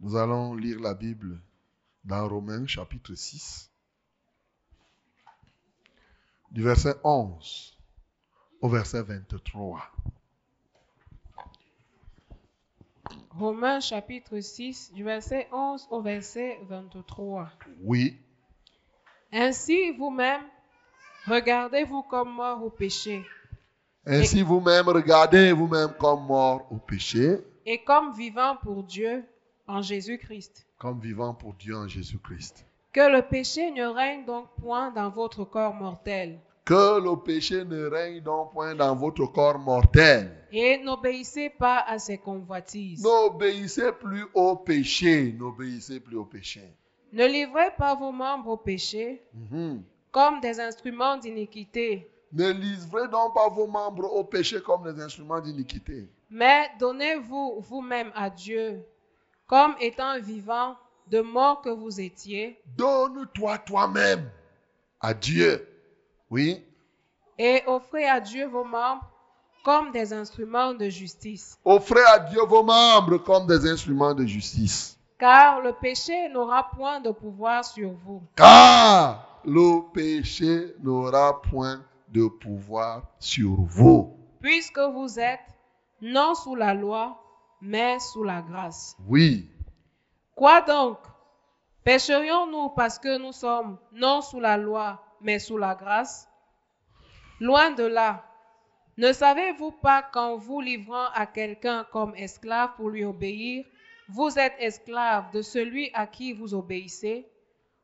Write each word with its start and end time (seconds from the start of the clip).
Nous 0.00 0.16
allons 0.16 0.54
lire 0.54 0.80
la 0.80 0.94
Bible 0.94 1.38
dans 2.04 2.26
Romains 2.26 2.66
chapitre 2.66 3.14
6, 3.14 3.70
du 6.50 6.62
verset 6.62 6.94
11 7.04 7.78
au 8.62 8.68
verset 8.68 9.02
23. 9.02 9.82
Romains 13.30 13.80
chapitre 13.80 14.40
6, 14.40 14.92
du 14.94 15.04
verset 15.04 15.48
11 15.52 15.86
au 15.90 16.00
verset 16.00 16.58
23. 16.68 17.50
Oui, 17.82 18.18
Ainsi 19.32 19.92
vous-même, 19.92 20.42
regardez-vous 21.26 22.02
comme 22.02 22.32
mort 22.32 22.64
au 22.64 22.70
péché 22.70 23.24
ainsi 24.06 24.42
vous-même 24.42 24.88
regardez 24.88 25.52
vous-même 25.52 25.92
comme 25.98 26.24
mort 26.24 26.66
au 26.72 26.76
péché, 26.76 27.36
et 27.66 27.84
comme 27.84 28.14
vivant 28.14 28.56
pour 28.56 28.82
Dieu 28.82 29.22
en 29.70 29.82
Jésus-Christ. 29.82 30.66
comme 30.78 30.98
vivant 31.00 31.34
pour 31.34 31.54
Dieu 31.54 31.76
en 31.76 31.86
Jésus-Christ. 31.88 32.64
Que 32.92 33.08
le 33.12 33.22
péché 33.22 33.70
ne 33.70 33.84
règne 33.86 34.24
donc 34.24 34.48
point 34.60 34.90
dans 34.90 35.10
votre 35.10 35.44
corps 35.44 35.74
mortel, 35.74 36.38
Que 36.64 37.00
le 37.00 37.16
péché 37.22 37.64
ne 37.64 37.86
règne 37.86 38.20
donc 38.20 38.52
point 38.52 38.74
dans 38.74 38.94
votre 38.96 39.26
corps 39.26 39.58
mortel. 39.58 40.30
et 40.52 40.78
n'obéissez 40.82 41.50
pas 41.50 41.78
à 41.86 41.98
ses 41.98 42.18
convoitises. 42.18 43.02
N'obéissez 43.04 43.92
plus 43.92 44.24
au 44.34 44.56
péché. 44.56 45.32
N'obéissez 45.38 46.00
plus 46.00 46.16
au 46.16 46.24
péché. 46.24 46.62
Ne 47.12 47.26
livrez 47.26 47.70
pas 47.76 47.94
vos 47.94 48.12
membres 48.12 48.50
au 48.50 48.56
péché 48.56 49.22
Mhm. 49.34 49.82
comme 50.10 50.40
des 50.40 50.58
instruments 50.60 51.16
d'iniquité, 51.16 52.10
Ne 52.32 52.50
livrez 52.52 53.08
donc 53.08 53.34
pas 53.34 53.48
vos 53.48 53.66
membres 53.66 54.12
au 54.12 54.22
péché 54.24 54.60
comme 54.60 54.84
des 54.92 55.00
instruments 55.02 55.40
d'iniquité. 55.40 56.08
mais 56.30 56.68
donnez-vous 56.78 57.60
vous-même 57.60 58.12
à 58.14 58.30
Dieu 58.30 58.84
comme 59.50 59.74
étant 59.80 60.16
vivant 60.20 60.76
de 61.08 61.20
mort 61.20 61.60
que 61.60 61.70
vous 61.70 62.00
étiez, 62.00 62.62
Donne-toi 62.76 63.58
toi-même 63.58 64.30
à 65.00 65.12
Dieu. 65.12 65.66
Oui. 66.30 66.64
et 67.36 67.64
offrez 67.66 68.06
à 68.08 68.20
Dieu 68.20 68.46
vos 68.46 68.62
membres 68.62 69.02
comme 69.64 69.90
des 69.90 70.12
instruments 70.12 70.72
de 70.72 70.88
justice. 70.88 71.58
Offrez 71.64 72.04
à 72.14 72.20
Dieu 72.20 72.40
vos 72.46 72.62
membres 72.62 73.18
comme 73.18 73.46
des 73.48 73.66
instruments 73.68 74.14
de 74.14 74.24
justice. 74.24 74.96
Car 75.18 75.60
le 75.60 75.72
péché 75.72 76.28
n'aura 76.28 76.70
point 76.70 77.00
de 77.00 77.10
pouvoir 77.10 77.64
sur 77.64 77.90
vous, 77.90 78.22
Car 78.36 79.40
le 79.44 79.90
péché 79.92 80.76
n'aura 80.80 81.42
point 81.42 81.82
de 82.08 82.28
pouvoir 82.28 83.02
sur 83.18 83.56
vous. 83.62 84.16
puisque 84.40 84.78
vous 84.78 85.18
êtes 85.18 85.40
non 86.00 86.34
sous 86.34 86.54
la 86.54 86.72
loi, 86.72 87.19
mais 87.60 87.98
sous 87.98 88.24
la 88.24 88.42
grâce. 88.42 88.96
Oui. 89.06 89.48
Quoi 90.34 90.60
donc? 90.62 90.98
Pécherions-nous 91.84 92.70
parce 92.70 92.98
que 92.98 93.18
nous 93.18 93.32
sommes 93.32 93.78
non 93.92 94.20
sous 94.20 94.40
la 94.40 94.56
loi, 94.56 95.02
mais 95.20 95.38
sous 95.38 95.58
la 95.58 95.74
grâce? 95.74 96.28
Loin 97.40 97.70
de 97.70 97.84
là. 97.84 98.24
Ne 98.96 99.12
savez-vous 99.12 99.72
pas 99.72 100.02
qu'en 100.02 100.36
vous 100.36 100.60
livrant 100.60 101.06
à 101.14 101.26
quelqu'un 101.26 101.84
comme 101.90 102.14
esclave 102.16 102.74
pour 102.76 102.90
lui 102.90 103.04
obéir, 103.04 103.64
vous 104.08 104.38
êtes 104.38 104.56
esclave 104.58 105.30
de 105.32 105.40
celui 105.40 105.90
à 105.94 106.06
qui 106.06 106.32
vous 106.32 106.54
obéissez, 106.54 107.26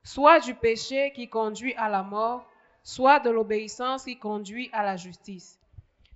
soit 0.02 0.40
du 0.40 0.54
péché 0.54 1.12
qui 1.14 1.28
conduit 1.28 1.74
à 1.76 1.88
la 1.88 2.02
mort, 2.02 2.46
soit 2.82 3.20
de 3.20 3.30
l'obéissance 3.30 4.04
qui 4.04 4.18
conduit 4.18 4.68
à 4.72 4.82
la 4.82 4.96
justice. 4.96 5.58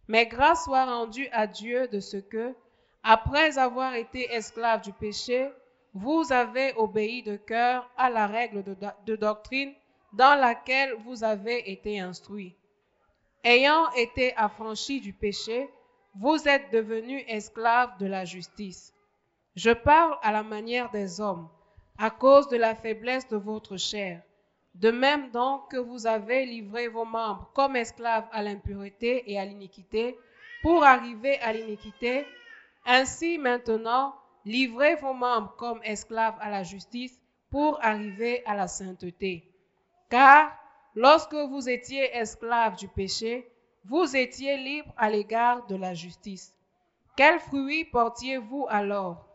Mais 0.06 0.26
grâce 0.26 0.64
soit 0.64 0.84
rendue 0.84 1.28
à 1.32 1.46
Dieu 1.46 1.88
de 1.88 2.00
ce 2.00 2.16
que, 2.16 2.54
après 3.02 3.58
avoir 3.58 3.94
été 3.94 4.30
esclave 4.32 4.82
du 4.82 4.92
péché, 4.92 5.50
vous 5.94 6.32
avez 6.32 6.72
obéi 6.76 7.22
de 7.22 7.36
cœur 7.36 7.90
à 7.96 8.10
la 8.10 8.26
règle 8.26 8.62
de, 8.62 9.16
doctrine 9.16 9.72
dans 10.12 10.38
laquelle 10.38 10.94
vous 11.04 11.24
avez 11.24 11.70
été 11.70 11.98
instruits. 11.98 12.54
Ayant 13.42 13.90
été 13.92 14.36
affranchis 14.36 15.00
du 15.00 15.12
péché, 15.12 15.68
vous 16.14 16.46
êtes 16.46 16.70
devenus 16.72 17.24
esclaves 17.26 17.96
de 17.98 18.06
la 18.06 18.24
justice. 18.24 18.92
Je 19.56 19.70
parle 19.70 20.16
à 20.22 20.30
la 20.30 20.42
manière 20.42 20.90
des 20.90 21.20
hommes, 21.20 21.48
à 21.98 22.10
cause 22.10 22.48
de 22.48 22.56
la 22.56 22.74
faiblesse 22.74 23.26
de 23.28 23.36
votre 23.36 23.76
chair. 23.76 24.22
De 24.74 24.90
même 24.90 25.30
donc 25.30 25.70
que 25.70 25.76
vous 25.76 26.06
avez 26.06 26.46
livré 26.46 26.88
vos 26.88 27.04
membres 27.04 27.50
comme 27.54 27.76
esclaves 27.76 28.28
à 28.30 28.42
l'impureté 28.42 29.24
et 29.30 29.38
à 29.38 29.44
l'iniquité, 29.44 30.16
pour 30.62 30.84
arriver 30.84 31.38
à 31.40 31.52
l'iniquité, 31.52 32.26
ainsi 32.86 33.38
maintenant, 33.38 34.14
livrez 34.44 34.96
vos 34.96 35.14
membres 35.14 35.54
comme 35.56 35.80
esclaves 35.84 36.36
à 36.40 36.50
la 36.50 36.62
justice, 36.62 37.20
pour 37.50 37.84
arriver 37.84 38.42
à 38.46 38.54
la 38.54 38.68
sainteté. 38.68 39.44
Car 40.08 40.56
lorsque 40.94 41.34
vous 41.34 41.68
étiez 41.68 42.16
esclaves 42.16 42.76
du 42.76 42.88
péché, 42.88 43.50
vous 43.84 44.16
étiez 44.16 44.56
libres 44.56 44.92
à 44.96 45.10
l'égard 45.10 45.66
de 45.66 45.76
la 45.76 45.94
justice. 45.94 46.54
Quels 47.16 47.40
fruits 47.40 47.84
portiez-vous 47.86 48.66
alors? 48.68 49.26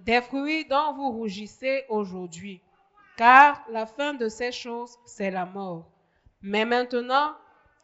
Des 0.00 0.20
fruits 0.20 0.64
dont 0.64 0.94
vous 0.94 1.10
rougissez 1.10 1.84
aujourd'hui. 1.88 2.60
Car 3.16 3.62
la 3.70 3.86
fin 3.86 4.14
de 4.14 4.28
ces 4.28 4.50
choses, 4.50 4.96
c'est 5.04 5.30
la 5.30 5.44
mort. 5.44 5.86
Mais 6.42 6.64
maintenant, 6.64 7.34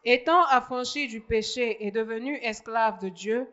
étant 0.03 0.43
affranchis 0.45 1.07
du 1.07 1.21
péché 1.21 1.85
et 1.85 1.91
devenus 1.91 2.39
esclaves 2.41 2.99
de 2.99 3.09
Dieu, 3.09 3.47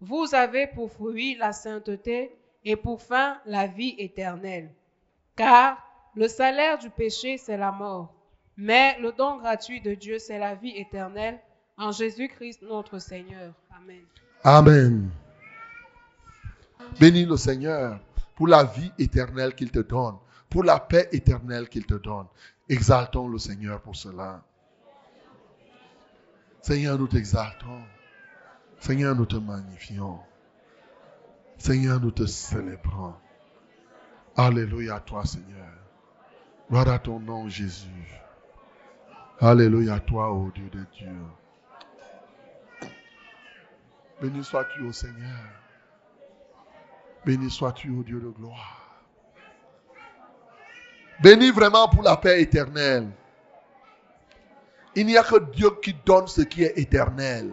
vous 0.00 0.34
avez 0.34 0.66
pour 0.66 0.90
fruit 0.92 1.36
la 1.36 1.52
sainteté 1.52 2.32
et 2.64 2.76
pour 2.76 3.02
fin 3.02 3.38
la 3.46 3.66
vie 3.66 3.94
éternelle. 3.98 4.70
Car 5.36 5.78
le 6.14 6.28
salaire 6.28 6.78
du 6.78 6.90
péché, 6.90 7.38
c'est 7.38 7.56
la 7.56 7.72
mort. 7.72 8.14
Mais 8.56 8.98
le 9.00 9.12
don 9.12 9.38
gratuit 9.38 9.80
de 9.80 9.94
Dieu, 9.94 10.18
c'est 10.18 10.38
la 10.38 10.54
vie 10.54 10.76
éternelle 10.76 11.38
en 11.76 11.92
Jésus-Christ 11.92 12.62
notre 12.62 12.98
Seigneur. 12.98 13.54
Amen. 13.70 14.04
Amen. 14.42 15.10
Bénis 16.98 17.24
le 17.24 17.36
Seigneur 17.36 18.00
pour 18.34 18.48
la 18.48 18.64
vie 18.64 18.92
éternelle 18.98 19.54
qu'il 19.54 19.70
te 19.70 19.80
donne, 19.80 20.16
pour 20.48 20.64
la 20.64 20.80
paix 20.80 21.08
éternelle 21.12 21.68
qu'il 21.68 21.86
te 21.86 21.94
donne. 21.94 22.26
Exaltons 22.68 23.28
le 23.28 23.38
Seigneur 23.38 23.80
pour 23.80 23.96
cela. 23.96 24.42
Seigneur, 26.60 26.98
nous 26.98 27.06
t'exaltons. 27.06 27.82
Seigneur, 28.78 29.14
nous 29.14 29.26
te 29.26 29.36
magnifions. 29.36 30.20
Seigneur, 31.58 32.00
nous 32.00 32.12
te 32.12 32.26
célébrons. 32.26 33.14
Alléluia 34.36 34.96
à 34.96 35.00
toi, 35.00 35.24
Seigneur. 35.24 35.72
Gloire 36.70 36.88
à 36.88 36.98
ton 36.98 37.18
nom, 37.18 37.48
Jésus. 37.48 37.88
Alléluia 39.40 39.94
à 39.94 40.00
toi, 40.00 40.32
ô 40.32 40.50
Dieu 40.50 40.68
de 40.70 40.84
Dieu. 40.92 41.16
Béni 44.20 44.44
sois-tu, 44.44 44.82
ô 44.82 44.92
Seigneur. 44.92 45.38
Béni 47.24 47.50
sois-tu, 47.50 47.90
ô 47.90 48.02
Dieu 48.02 48.20
de 48.20 48.28
gloire. 48.28 49.04
Béni 51.20 51.50
vraiment 51.50 51.88
pour 51.88 52.02
la 52.02 52.16
paix 52.16 52.40
éternelle. 52.40 53.10
Il 54.94 55.06
n'y 55.06 55.16
a 55.16 55.22
que 55.22 55.38
Dieu 55.52 55.70
qui 55.82 55.94
donne 56.04 56.26
ce 56.26 56.42
qui 56.42 56.62
est 56.62 56.78
éternel. 56.78 57.52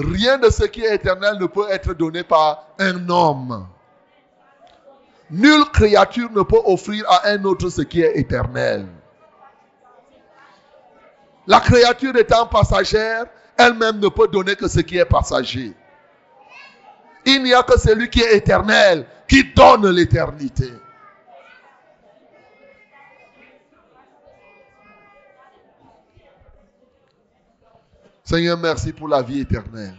Rien 0.00 0.38
de 0.38 0.50
ce 0.50 0.64
qui 0.64 0.82
est 0.84 0.94
éternel 0.94 1.38
ne 1.38 1.46
peut 1.46 1.66
être 1.70 1.94
donné 1.94 2.22
par 2.22 2.66
un 2.78 3.08
homme. 3.08 3.66
Nulle 5.30 5.64
créature 5.72 6.30
ne 6.32 6.42
peut 6.42 6.60
offrir 6.64 7.04
à 7.08 7.28
un 7.28 7.44
autre 7.44 7.68
ce 7.68 7.82
qui 7.82 8.02
est 8.02 8.18
éternel. 8.18 8.86
La 11.46 11.60
créature 11.60 12.16
étant 12.16 12.46
passagère, 12.46 13.26
elle-même 13.56 13.98
ne 13.98 14.08
peut 14.08 14.28
donner 14.28 14.56
que 14.56 14.68
ce 14.68 14.80
qui 14.80 14.98
est 14.98 15.04
passager. 15.04 15.74
Il 17.26 17.42
n'y 17.42 17.52
a 17.52 17.62
que 17.62 17.78
celui 17.78 18.08
qui 18.08 18.20
est 18.20 18.36
éternel 18.36 19.06
qui 19.28 19.44
donne 19.54 19.88
l'éternité. 19.90 20.70
Seigneur, 28.30 28.56
merci 28.58 28.92
pour 28.92 29.08
la 29.08 29.22
vie 29.22 29.40
éternelle. 29.40 29.96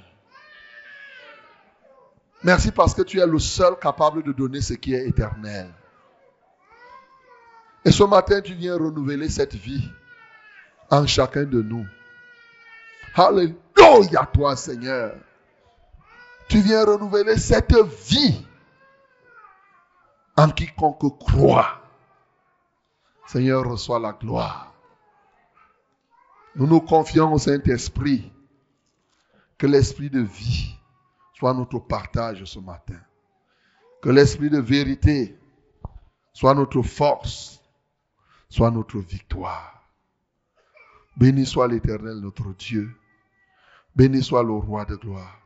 Merci 2.41 2.71
parce 2.71 2.93
que 2.93 3.01
tu 3.01 3.19
es 3.19 3.27
le 3.27 3.39
seul 3.39 3.77
capable 3.77 4.23
de 4.23 4.31
donner 4.31 4.61
ce 4.61 4.73
qui 4.73 4.93
est 4.93 5.05
éternel. 5.05 5.69
Et 7.83 7.91
ce 7.91 8.05
matin, 8.05 8.39
tu 8.39 8.53
viens 8.53 8.77
renouveler 8.77 9.27
cette 9.27 9.55
vie 9.55 9.85
en 10.89 11.05
chacun 11.05 11.43
de 11.43 11.61
nous. 11.61 11.85
Alléluia 13.15 14.25
toi, 14.33 14.55
Seigneur. 14.55 15.13
Tu 16.47 16.61
viens 16.61 16.85
renouveler 16.85 17.35
cette 17.35 17.75
vie 17.75 18.47
en 20.37 20.49
quiconque 20.51 21.19
croit. 21.19 21.81
Seigneur, 23.27 23.69
reçois 23.69 23.99
la 23.99 24.13
gloire. 24.13 24.70
Nous 26.55 26.67
nous 26.67 26.81
confions 26.81 27.33
au 27.33 27.37
Saint-Esprit. 27.37 28.31
Que 29.57 29.67
l'esprit 29.67 30.09
de 30.09 30.21
vie 30.21 30.75
soit 31.33 31.53
notre 31.53 31.79
partage 31.79 32.43
ce 32.45 32.59
matin. 32.59 32.99
Que 34.01 34.09
l'esprit 34.09 34.49
de 34.49 34.59
vérité 34.59 35.37
soit 36.33 36.55
notre 36.55 36.81
force, 36.81 37.61
soit 38.49 38.71
notre 38.71 38.97
victoire. 38.99 39.87
Béni 41.15 41.45
soit 41.45 41.67
l'Éternel, 41.67 42.15
notre 42.15 42.53
Dieu. 42.53 42.95
Béni 43.95 44.23
soit 44.23 44.43
le 44.43 44.53
roi 44.53 44.85
de 44.85 44.95
gloire, 44.95 45.39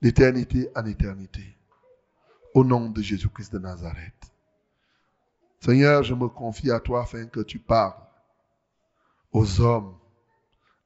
d'éternité 0.00 0.70
en 0.76 0.84
éternité. 0.84 1.56
Au 2.54 2.64
nom 2.64 2.90
de 2.90 3.02
Jésus-Christ 3.02 3.52
de 3.52 3.58
Nazareth. 3.58 4.32
Seigneur, 5.60 6.02
je 6.02 6.14
me 6.14 6.28
confie 6.28 6.70
à 6.70 6.80
toi 6.80 7.02
afin 7.02 7.26
que 7.26 7.40
tu 7.40 7.58
parles 7.58 7.94
aux 9.32 9.60
hommes 9.60 9.96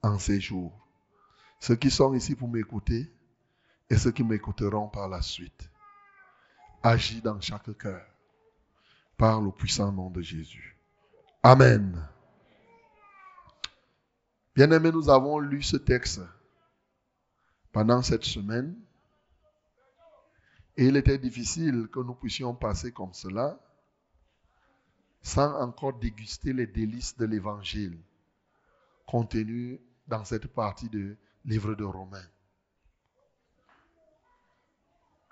en 0.02 0.18
ces 0.18 0.40
jours. 0.40 0.72
Ceux 1.60 1.76
qui 1.76 1.90
sont 1.90 2.14
ici 2.14 2.34
pour 2.34 2.48
m'écouter 2.48 3.10
et 3.88 3.96
ceux 3.96 4.12
qui 4.12 4.22
m'écouteront 4.22 4.88
par 4.88 5.08
la 5.08 5.22
suite. 5.22 5.70
Agis 6.82 7.22
dans 7.22 7.40
chaque 7.40 7.76
cœur. 7.78 8.04
Par 9.16 9.40
le 9.40 9.50
puissant 9.50 9.92
nom 9.92 10.10
de 10.10 10.20
Jésus. 10.20 10.76
Amen. 11.42 12.06
Bien-aimés, 14.54 14.92
nous 14.92 15.08
avons 15.08 15.38
lu 15.38 15.62
ce 15.62 15.76
texte 15.76 16.20
pendant 17.72 18.02
cette 18.02 18.24
semaine. 18.24 18.76
Et 20.76 20.86
il 20.86 20.96
était 20.96 21.18
difficile 21.18 21.88
que 21.92 22.00
nous 22.00 22.14
puissions 22.14 22.54
passer 22.54 22.92
comme 22.92 23.14
cela 23.14 23.58
sans 25.22 25.58
encore 25.62 25.98
déguster 25.98 26.52
les 26.52 26.66
délices 26.66 27.16
de 27.16 27.24
l'évangile 27.24 27.98
contenu 29.06 29.80
dans 30.06 30.24
cette 30.24 30.46
partie 30.46 30.88
du 30.88 31.18
livre 31.44 31.74
de 31.74 31.84
Romains. 31.84 32.28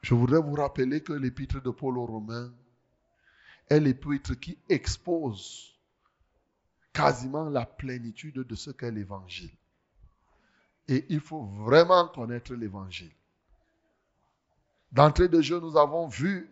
Je 0.03 0.15
voudrais 0.15 0.41
vous 0.41 0.55
rappeler 0.55 1.03
que 1.03 1.13
l'épître 1.13 1.63
de 1.63 1.71
Paul 1.71 1.99
aux 1.99 2.07
Romains 2.07 2.53
est 3.69 3.81
l'épître 3.81 4.35
qui 4.35 4.59
expose 4.69 5.79
quasiment 6.93 7.49
la 7.49 7.65
plénitude 7.65 8.41
de 8.41 8.55
ce 8.55 8.71
qu'est 8.71 8.91
l'évangile. 8.91 9.57
Et 10.89 11.07
il 11.09 11.21
faut 11.21 11.45
vraiment 11.45 12.09
connaître 12.09 12.55
l'évangile. 12.55 13.13
D'entrée 14.91 15.29
de 15.29 15.41
jeu, 15.41 15.59
nous 15.61 15.77
avons 15.77 16.09
vu 16.09 16.51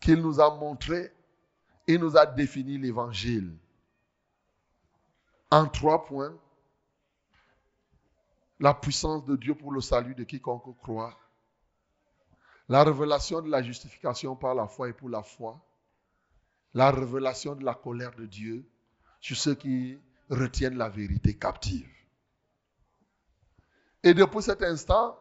qu'il 0.00 0.22
nous 0.22 0.40
a 0.40 0.56
montré, 0.56 1.12
il 1.86 1.98
nous 1.98 2.16
a 2.16 2.24
défini 2.24 2.78
l'évangile 2.78 3.52
en 5.52 5.66
trois 5.66 6.04
points. 6.06 6.34
La 8.58 8.72
puissance 8.72 9.24
de 9.26 9.36
Dieu 9.36 9.54
pour 9.54 9.70
le 9.70 9.82
salut 9.82 10.14
de 10.14 10.24
quiconque 10.24 10.76
croit. 10.78 11.14
La 12.68 12.82
révélation 12.84 13.42
de 13.42 13.50
la 13.50 13.62
justification 13.62 14.34
par 14.34 14.54
la 14.54 14.66
foi 14.66 14.88
et 14.88 14.92
pour 14.94 15.10
la 15.10 15.22
foi. 15.22 15.60
La 16.72 16.90
révélation 16.90 17.54
de 17.54 17.64
la 17.64 17.74
colère 17.74 18.14
de 18.14 18.24
Dieu 18.24 18.66
sur 19.20 19.36
ceux 19.36 19.54
qui 19.54 20.00
retiennent 20.30 20.78
la 20.78 20.88
vérité 20.88 21.36
captive. 21.36 21.90
Et 24.02 24.14
depuis 24.14 24.42
cet 24.42 24.62
instant, 24.62 25.18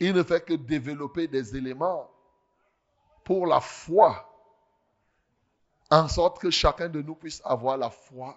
il 0.00 0.14
ne 0.14 0.24
fait 0.24 0.44
que 0.44 0.54
développer 0.54 1.28
des 1.28 1.56
éléments 1.56 2.10
pour 3.22 3.46
la 3.46 3.60
foi, 3.60 4.28
en 5.90 6.08
sorte 6.08 6.40
que 6.40 6.50
chacun 6.50 6.88
de 6.88 7.00
nous 7.00 7.14
puisse 7.14 7.40
avoir 7.44 7.76
la 7.76 7.88
foi 7.88 8.36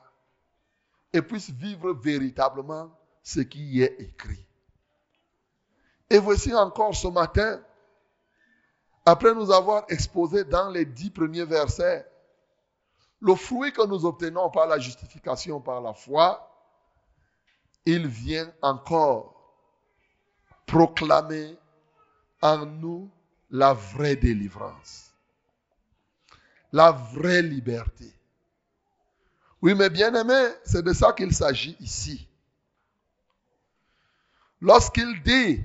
et 1.14 1.22
puisse 1.22 1.50
vivre 1.50 1.94
véritablement 1.94 2.92
ce 3.24 3.40
qui 3.42 3.60
y 3.60 3.82
est 3.84 3.96
écrit. 4.00 4.46
Et 6.10 6.20
voici 6.20 6.54
encore 6.54 6.96
ce 6.96 7.08
matin, 7.08 7.62
après 9.06 9.34
nous 9.34 9.52
avoir 9.52 9.86
exposé 9.90 10.44
dans 10.44 10.70
les 10.70 10.86
dix 10.86 11.10
premiers 11.10 11.46
versets 11.46 12.06
le 13.20 13.36
fruit 13.36 13.72
que 13.74 13.86
nous 13.86 14.06
obtenons 14.06 14.50
par 14.50 14.68
la 14.68 14.80
justification, 14.80 15.60
par 15.60 15.82
la 15.82 15.94
foi, 15.94 16.44
il 17.86 18.08
vient 18.08 18.52
encore 18.62 19.38
proclamer 20.66 21.58
en 22.42 22.66
nous 22.66 23.10
la 23.50 23.74
vraie 23.74 24.18
délivrance, 24.18 25.14
la 26.72 26.92
vraie 26.92 27.42
liberté. 27.42 28.17
Oui, 29.62 29.74
mais 29.74 29.90
bien 29.90 30.14
aimé, 30.14 30.50
c'est 30.64 30.84
de 30.84 30.94
ça 30.94 31.14
qu'il 31.14 31.34
s'agit 31.34 31.76
ici. 31.80 32.28
Lorsqu'il 34.62 35.22
dit, 35.24 35.64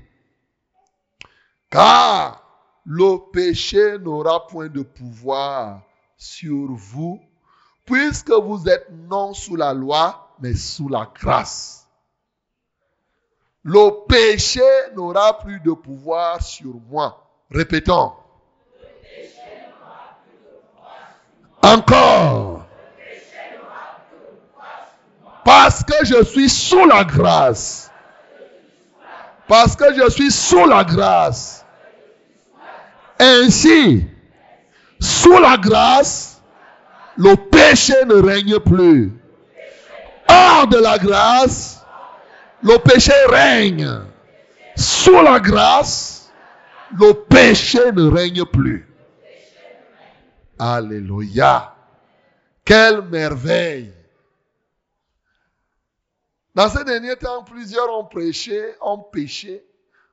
car 1.71 2.43
le 2.85 3.31
péché 3.33 3.99
n'aura 3.99 4.47
point 4.47 4.69
de 4.69 4.83
pouvoir 4.83 5.83
sur 6.17 6.73
vous, 6.73 7.21
puisque 7.85 8.31
vous 8.31 8.69
êtes 8.69 8.89
non 8.91 9.35
sous 9.35 9.57
la 9.57 9.73
loi, 9.73 10.35
mais 10.41 10.55
sous 10.55 10.89
la 10.89 11.11
grâce. 11.15 11.87
Le 13.63 14.07
péché 14.07 14.63
n'aura 14.95 15.39
plus 15.39 15.61
de 15.61 15.73
pouvoir 15.73 16.43
sur 16.43 16.75
moi. 16.89 17.31
Répétons. 17.51 18.13
Encore. 21.63 22.62
Parce 25.45 25.83
que 25.83 26.05
je 26.05 26.23
suis 26.25 26.49
sous 26.49 26.87
la 26.87 27.05
grâce. 27.05 27.91
Parce 29.49 29.77
que 29.77 29.95
je 29.95 30.09
suis 30.11 30.31
sous 30.31 30.67
la 30.67 30.85
grâce. 30.85 31.65
Ainsi, 33.19 34.07
sous 35.01 35.39
la 35.39 35.57
grâce, 35.57 36.41
le 37.17 37.35
péché 37.35 37.95
ne 38.07 38.15
règne 38.15 38.59
plus. 38.61 39.13
Hors 40.29 40.67
de 40.69 40.79
la 40.79 40.99
grâce, 40.99 41.85
le 42.63 42.79
péché 42.79 43.13
règne. 43.29 43.89
Sous 44.77 45.21
la 45.23 45.39
grâce, 45.39 46.33
le 46.99 47.13
péché 47.13 47.93
ne 47.93 48.09
règne 48.09 48.45
plus. 48.45 48.89
Alléluia. 50.59 51.75
Quelle 52.65 53.03
merveille. 53.03 53.93
Dans 56.55 56.69
ces 56.69 56.85
derniers 56.85 57.17
temps, 57.17 57.45
plusieurs 57.45 57.91
ont 57.91 58.05
prêché, 58.05 58.75
ont 58.81 58.99
péché, 58.99 59.67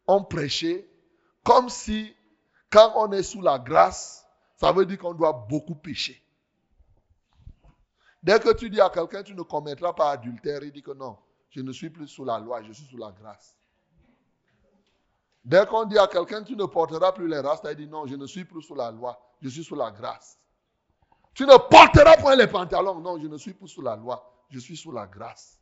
ont 0.07 0.23
prêché, 0.23 0.89
comme 1.43 1.69
si 1.69 2.15
quand 2.69 2.93
on 2.95 3.11
est 3.11 3.23
sous 3.23 3.41
la 3.41 3.59
grâce, 3.59 4.25
ça 4.55 4.71
veut 4.71 4.85
dire 4.85 4.97
qu'on 4.97 5.13
doit 5.13 5.33
beaucoup 5.49 5.75
pécher. 5.75 6.23
Dès 8.21 8.39
que 8.39 8.53
tu 8.53 8.69
dis 8.69 8.81
à 8.81 8.89
quelqu'un, 8.89 9.23
tu 9.23 9.33
ne 9.33 9.41
commettras 9.41 9.93
pas 9.93 10.11
adultère, 10.11 10.63
il 10.63 10.71
dit 10.71 10.81
que 10.81 10.91
non, 10.91 11.17
je 11.49 11.61
ne 11.61 11.71
suis 11.71 11.89
plus 11.89 12.07
sous 12.07 12.25
la 12.25 12.39
loi, 12.39 12.61
je 12.63 12.71
suis 12.73 12.85
sous 12.85 12.97
la 12.97 13.11
grâce. 13.11 13.55
Dès 15.43 15.65
qu'on 15.65 15.85
dit 15.85 15.97
à 15.97 16.07
quelqu'un, 16.07 16.43
tu 16.43 16.55
ne 16.55 16.65
porteras 16.65 17.11
plus 17.13 17.27
les 17.27 17.39
rastas, 17.39 17.71
il 17.71 17.77
dit 17.77 17.87
non, 17.87 18.05
je 18.05 18.15
ne 18.15 18.27
suis 18.27 18.45
plus 18.45 18.61
sous 18.61 18.75
la 18.75 18.91
loi, 18.91 19.19
je 19.41 19.49
suis 19.49 19.63
sous 19.63 19.75
la 19.75 19.91
grâce. 19.91 20.37
Tu 21.33 21.45
ne 21.45 21.57
porteras 21.57 22.17
point 22.17 22.35
les 22.35 22.47
pantalons, 22.47 22.99
non, 22.99 23.19
je 23.19 23.27
ne 23.27 23.37
suis 23.37 23.53
plus 23.53 23.69
sous 23.69 23.81
la 23.81 23.95
loi, 23.95 24.45
je 24.49 24.59
suis 24.59 24.75
sous 24.75 24.91
la 24.91 25.07
grâce. 25.07 25.58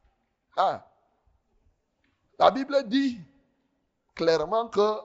Ah. 0.58 0.84
La 2.40 2.52
Bible 2.52 2.84
dit 2.88 3.20
clairement 4.16 4.68
que 4.68 4.98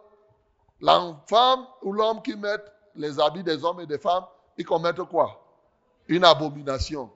l'enfant 0.81 1.69
ou 1.83 1.93
l'homme 1.93 2.23
qui 2.23 2.35
met 2.37 2.57
les 2.95 3.21
habits 3.21 3.45
des 3.45 3.63
hommes 3.65 3.81
et 3.81 3.87
des 3.87 3.99
femmes, 3.99 4.25
ils 4.57 4.65
commettent 4.65 5.03
quoi? 5.05 5.39
Une 6.09 6.25
abomination. 6.25 7.13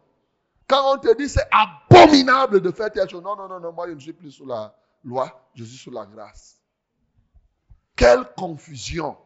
Quand 0.68 0.94
on 0.94 0.98
te 0.98 1.16
dit 1.16 1.28
c'est 1.28 1.48
abominable 1.50 2.60
de 2.60 2.70
faire 2.70 2.90
telle 2.90 3.08
chose, 3.08 3.22
non, 3.22 3.36
non, 3.36 3.48
non, 3.48 3.60
non, 3.60 3.72
moi 3.72 3.88
je 3.88 3.92
ne 3.92 4.00
suis 4.00 4.12
plus 4.12 4.32
sous 4.32 4.46
la 4.46 4.74
loi, 5.02 5.48
je 5.54 5.64
suis 5.64 5.78
sous 5.78 5.90
la 5.90 6.04
grâce. 6.06 6.60
Quelle 7.94 8.24
confusion. 8.36 9.16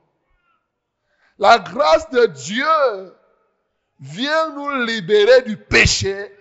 La 1.38 1.59
grâce 1.59 2.09
de 2.11 2.26
Dieu 2.26 3.14
vient 3.99 4.50
nous 4.50 4.85
libérer 4.85 5.43
du 5.43 5.57
péché 5.57 6.37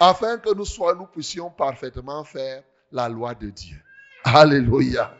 afin 0.00 0.38
que 0.38 0.52
nous, 0.54 0.64
soyons, 0.64 1.00
nous 1.00 1.06
puissions 1.06 1.50
parfaitement 1.50 2.24
faire 2.24 2.64
la 2.90 3.08
loi 3.08 3.34
de 3.34 3.50
Dieu. 3.50 3.80
Alléluia. 4.24 5.14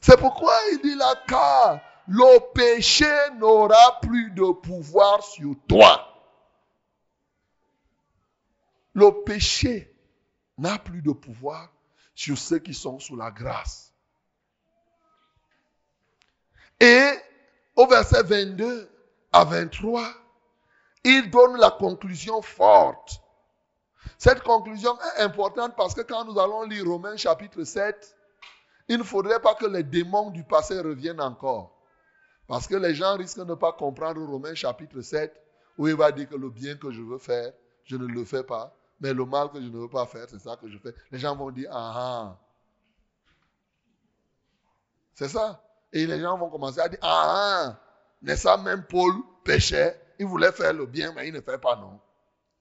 C'est 0.00 0.18
pourquoi 0.18 0.52
il 0.72 0.82
dit 0.82 0.94
là, 0.94 1.14
car 1.26 1.80
le 2.06 2.52
péché 2.52 3.10
n'aura 3.38 3.98
plus 4.02 4.30
de 4.32 4.52
pouvoir 4.52 5.24
sur 5.24 5.54
toi. 5.66 6.10
Le 8.92 9.10
péché 9.24 9.92
n'a 10.58 10.78
plus 10.78 11.00
de 11.00 11.12
pouvoir 11.12 11.72
sur 12.14 12.36
ceux 12.36 12.58
qui 12.58 12.74
sont 12.74 13.00
sous 13.00 13.16
la 13.16 13.30
grâce. 13.30 13.92
Et 16.78 17.10
au 17.76 17.86
verset 17.86 18.22
22 18.22 18.90
à 19.32 19.44
23, 19.44 20.12
il 21.04 21.30
donne 21.30 21.56
la 21.58 21.70
conclusion 21.70 22.42
forte. 22.42 23.20
Cette 24.18 24.42
conclusion 24.42 24.96
est 25.16 25.22
importante 25.22 25.74
parce 25.76 25.94
que 25.94 26.00
quand 26.00 26.24
nous 26.24 26.38
allons 26.38 26.62
lire 26.62 26.86
Romains 26.86 27.16
chapitre 27.16 27.64
7 27.64 28.16
il 28.88 28.98
ne 28.98 29.02
faudrait 29.02 29.40
pas 29.40 29.54
que 29.54 29.66
les 29.66 29.82
démons 29.82 30.30
du 30.30 30.44
passé 30.44 30.78
reviennent 30.80 31.20
encore. 31.20 31.74
Parce 32.46 32.66
que 32.66 32.74
les 32.74 32.94
gens 32.94 33.16
risquent 33.16 33.38
de 33.38 33.44
ne 33.44 33.54
pas 33.54 33.72
comprendre 33.72 34.22
Romains 34.22 34.54
chapitre 34.54 35.00
7, 35.00 35.34
où 35.78 35.88
il 35.88 35.94
va 35.94 36.12
dire 36.12 36.28
que 36.28 36.36
le 36.36 36.50
bien 36.50 36.76
que 36.76 36.90
je 36.90 37.00
veux 37.00 37.18
faire, 37.18 37.52
je 37.84 37.96
ne 37.96 38.06
le 38.06 38.24
fais 38.24 38.42
pas. 38.42 38.76
Mais 39.00 39.14
le 39.14 39.24
mal 39.24 39.50
que 39.50 39.60
je 39.60 39.66
ne 39.66 39.78
veux 39.78 39.88
pas 39.88 40.06
faire, 40.06 40.26
c'est 40.28 40.38
ça 40.38 40.56
que 40.56 40.68
je 40.68 40.78
fais. 40.78 40.94
Les 41.10 41.18
gens 41.18 41.34
vont 41.34 41.50
dire, 41.50 41.68
ah 41.72 41.92
ah. 41.96 42.38
C'est 45.14 45.28
ça. 45.28 45.62
Et 45.92 46.06
les 46.06 46.20
gens 46.20 46.36
vont 46.36 46.50
commencer 46.50 46.80
à 46.80 46.88
dire, 46.88 46.98
ah 47.02 47.24
ah. 47.26 47.80
N'est-ce 48.22 48.44
pas 48.44 48.56
même 48.58 48.84
Paul 48.84 49.12
péchait 49.44 50.00
Il 50.18 50.26
voulait 50.26 50.52
faire 50.52 50.72
le 50.72 50.86
bien, 50.86 51.12
mais 51.12 51.28
il 51.28 51.34
ne 51.34 51.40
fait 51.40 51.58
pas, 51.58 51.76
non. 51.76 52.00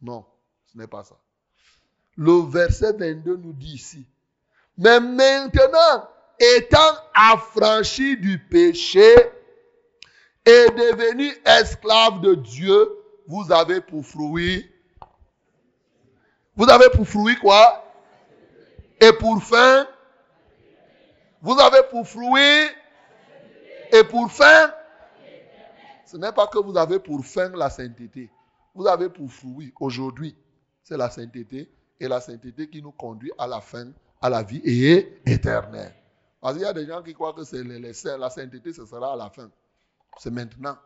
Non, 0.02 0.26
ce 0.66 0.78
n'est 0.78 0.88
pas 0.88 1.04
ça. 1.04 1.16
Le 2.16 2.50
verset 2.50 2.94
22 2.94 3.38
nous 3.38 3.54
dit 3.54 3.76
ici, 3.76 4.06
mais 4.78 5.00
maintenant, 5.00 6.10
étant 6.40 6.98
affranchi 7.14 8.18
du 8.18 8.40
péché 8.40 9.14
et 10.46 10.66
devenu 10.72 11.32
esclave 11.46 12.22
de 12.22 12.36
Dieu, 12.36 12.90
vous 13.28 13.52
avez 13.52 13.82
pour 13.82 14.06
fruit. 14.06 14.70
Vous 16.56 16.70
avez 16.70 16.90
pour 16.90 17.08
fruit 17.08 17.38
quoi? 17.38 17.84
Et 19.00 19.14
pour 19.14 19.42
fin 19.42 19.88
Vous 21.42 21.60
avez 21.60 21.84
pour 21.90 22.08
fruit 22.08 22.68
et 23.92 24.04
pour 24.04 24.32
fin 24.32 24.74
Ce 26.14 26.18
n'est 26.20 26.32
pas 26.32 26.46
que 26.46 26.60
vous 26.60 26.78
avez 26.78 27.00
pour 27.00 27.26
fin 27.26 27.50
la 27.50 27.72
sainteté. 27.72 28.30
Vous 28.76 28.86
avez 28.86 29.10
pour 29.10 29.32
fruit 29.32 29.74
aujourd'hui, 29.80 30.38
c'est 30.84 30.96
la 30.96 31.10
sainteté 31.10 31.72
et 32.00 32.08
la 32.08 32.22
sainteté 32.22 32.70
qui 32.70 32.84
nous 32.84 32.92
conduit 32.92 33.32
à 33.40 33.48
la 33.48 33.60
fin, 33.62 33.92
à 34.22 34.30
la 34.30 34.44
vie 34.44 34.62
et 34.64 35.20
éternelle. 35.26 35.92
Parce 36.40 36.54
qu'il 36.54 36.64
y 36.64 36.68
a 36.68 36.74
des 36.74 36.86
gens 36.86 37.02
qui 37.02 37.16
croient 37.16 37.34
que 37.34 37.44
c'est 37.44 37.64
la 37.64 38.30
sainteté, 38.30 38.74
ce 38.74 38.86
sera 38.86 39.14
à 39.14 39.16
la 39.16 39.32
fin. 39.32 39.50
C'est 40.20 40.30
maintenant. 40.30 40.78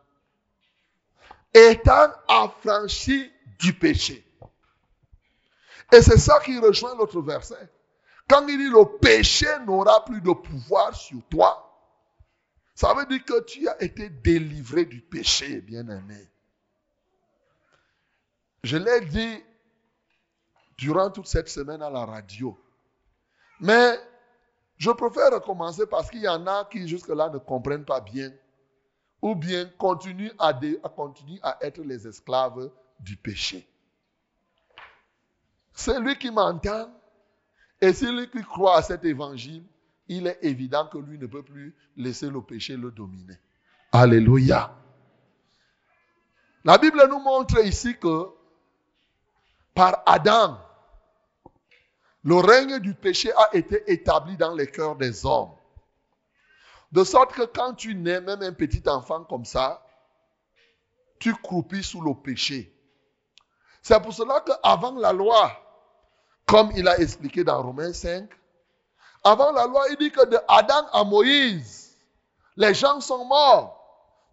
Étant 1.52 2.08
affranchi 2.26 3.30
du 3.58 3.74
péché. 3.74 4.24
Et 5.92 6.00
c'est 6.00 6.18
ça 6.18 6.40
qui 6.40 6.58
rejoint 6.58 6.94
l'autre 6.96 7.20
verset. 7.20 7.68
Quand 8.30 8.46
il 8.46 8.56
dit 8.56 8.70
le 8.70 8.98
péché 8.98 9.46
n'aura 9.66 10.06
plus 10.06 10.22
de 10.22 10.32
pouvoir 10.32 10.94
sur 10.94 11.20
toi, 11.28 11.67
ça 12.78 12.94
veut 12.94 13.06
dire 13.06 13.24
que 13.24 13.42
tu 13.42 13.68
as 13.68 13.82
été 13.82 14.08
délivré 14.08 14.84
du 14.84 15.00
péché, 15.00 15.60
bien-aimé. 15.62 16.28
Je 18.62 18.76
l'ai 18.76 19.00
dit 19.00 19.42
durant 20.76 21.10
toute 21.10 21.26
cette 21.26 21.48
semaine 21.48 21.82
à 21.82 21.90
la 21.90 22.04
radio. 22.04 22.56
Mais 23.58 23.98
je 24.76 24.92
préfère 24.92 25.32
recommencer 25.32 25.88
parce 25.88 26.08
qu'il 26.08 26.20
y 26.20 26.28
en 26.28 26.46
a 26.46 26.66
qui 26.66 26.86
jusque-là 26.86 27.30
ne 27.30 27.38
comprennent 27.38 27.84
pas 27.84 28.00
bien 28.00 28.32
ou 29.22 29.34
bien 29.34 29.68
continuent 29.76 30.30
à, 30.38 30.56
être 31.60 31.80
les 31.80 32.06
esclaves 32.06 32.70
du 33.00 33.16
péché. 33.16 33.68
Celui 35.74 36.16
qui 36.16 36.30
m'entend 36.30 36.92
et 37.80 37.92
celui 37.92 38.30
qui 38.30 38.44
croit 38.44 38.76
à 38.76 38.82
cet 38.82 39.04
évangile, 39.04 39.64
il 40.08 40.26
est 40.26 40.38
évident 40.42 40.86
que 40.86 40.98
lui 40.98 41.18
ne 41.18 41.26
peut 41.26 41.42
plus 41.42 41.76
laisser 41.96 42.30
le 42.30 42.42
péché 42.42 42.76
le 42.76 42.90
dominer. 42.90 43.38
Alléluia. 43.92 44.74
La 46.64 46.78
Bible 46.78 47.02
nous 47.08 47.20
montre 47.20 47.64
ici 47.64 47.96
que 47.98 48.28
par 49.74 50.02
Adam, 50.06 50.58
le 52.24 52.36
règne 52.36 52.78
du 52.80 52.94
péché 52.94 53.32
a 53.32 53.54
été 53.54 53.90
établi 53.90 54.36
dans 54.36 54.54
les 54.54 54.66
cœurs 54.66 54.96
des 54.96 55.24
hommes. 55.24 55.52
De 56.90 57.04
sorte 57.04 57.32
que 57.32 57.44
quand 57.44 57.74
tu 57.74 57.94
nais, 57.94 58.20
même 58.20 58.42
un 58.42 58.52
petit 58.52 58.82
enfant 58.88 59.24
comme 59.24 59.44
ça, 59.44 59.84
tu 61.18 61.32
croupis 61.34 61.82
sous 61.82 62.00
le 62.00 62.14
péché. 62.14 62.74
C'est 63.82 64.00
pour 64.02 64.12
cela 64.12 64.40
qu'avant 64.40 64.94
la 64.96 65.12
loi, 65.12 65.52
comme 66.46 66.70
il 66.76 66.88
a 66.88 66.98
expliqué 66.98 67.44
dans 67.44 67.62
Romains 67.62 67.92
5, 67.92 68.28
avant 69.28 69.52
la 69.52 69.66
loi, 69.66 69.84
il 69.90 69.96
dit 69.96 70.10
que 70.10 70.24
de 70.26 70.38
Adam 70.48 70.86
à 70.92 71.04
Moïse, 71.04 71.96
les 72.56 72.74
gens 72.74 73.00
sont 73.00 73.24
morts. 73.24 73.74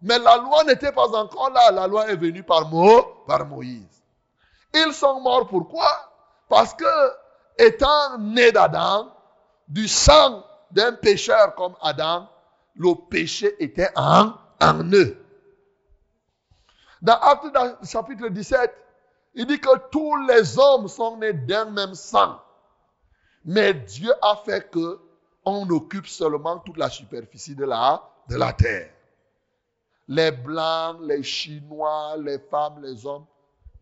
Mais 0.02 0.18
la 0.18 0.36
loi 0.36 0.64
n'était 0.64 0.92
pas 0.92 1.08
encore 1.16 1.50
là. 1.50 1.70
La 1.70 1.86
loi 1.86 2.08
est 2.08 2.16
venue 2.16 2.42
par, 2.42 2.68
Moïse. 2.68 4.02
Ils 4.74 4.92
sont 4.92 5.20
morts 5.20 5.46
pourquoi? 5.48 5.88
Parce 6.48 6.74
que 6.74 6.84
étant 7.58 8.18
nés 8.18 8.52
d'Adam, 8.52 9.10
du 9.68 9.88
sang 9.88 10.44
d'un 10.70 10.92
pécheur 10.92 11.54
comme 11.54 11.74
Adam, 11.80 12.28
le 12.74 12.94
péché 13.08 13.54
était 13.58 13.90
en, 13.96 14.32
en 14.60 14.92
eux. 14.92 15.16
Dans 17.00 17.18
Acte 17.18 17.56
chapitre 17.84 18.28
17, 18.28 18.72
il 19.34 19.46
dit 19.46 19.60
que 19.60 19.78
tous 19.90 20.16
les 20.26 20.58
hommes 20.58 20.88
sont 20.88 21.16
nés 21.16 21.32
d'un 21.32 21.66
même 21.66 21.94
sang. 21.94 22.40
Mais 23.46 23.72
Dieu 23.74 24.12
a 24.22 24.36
fait 24.36 24.70
que 24.70 25.00
on 25.44 25.70
occupe 25.70 26.08
seulement 26.08 26.58
toute 26.58 26.76
la 26.76 26.90
superficie 26.90 27.54
de 27.54 27.64
la, 27.64 28.02
de 28.28 28.34
la 28.34 28.52
terre. 28.52 28.92
Les 30.08 30.32
blancs, 30.32 30.98
les 31.02 31.22
chinois, 31.22 32.16
les 32.16 32.40
femmes, 32.40 32.82
les 32.82 33.06
hommes, 33.06 33.24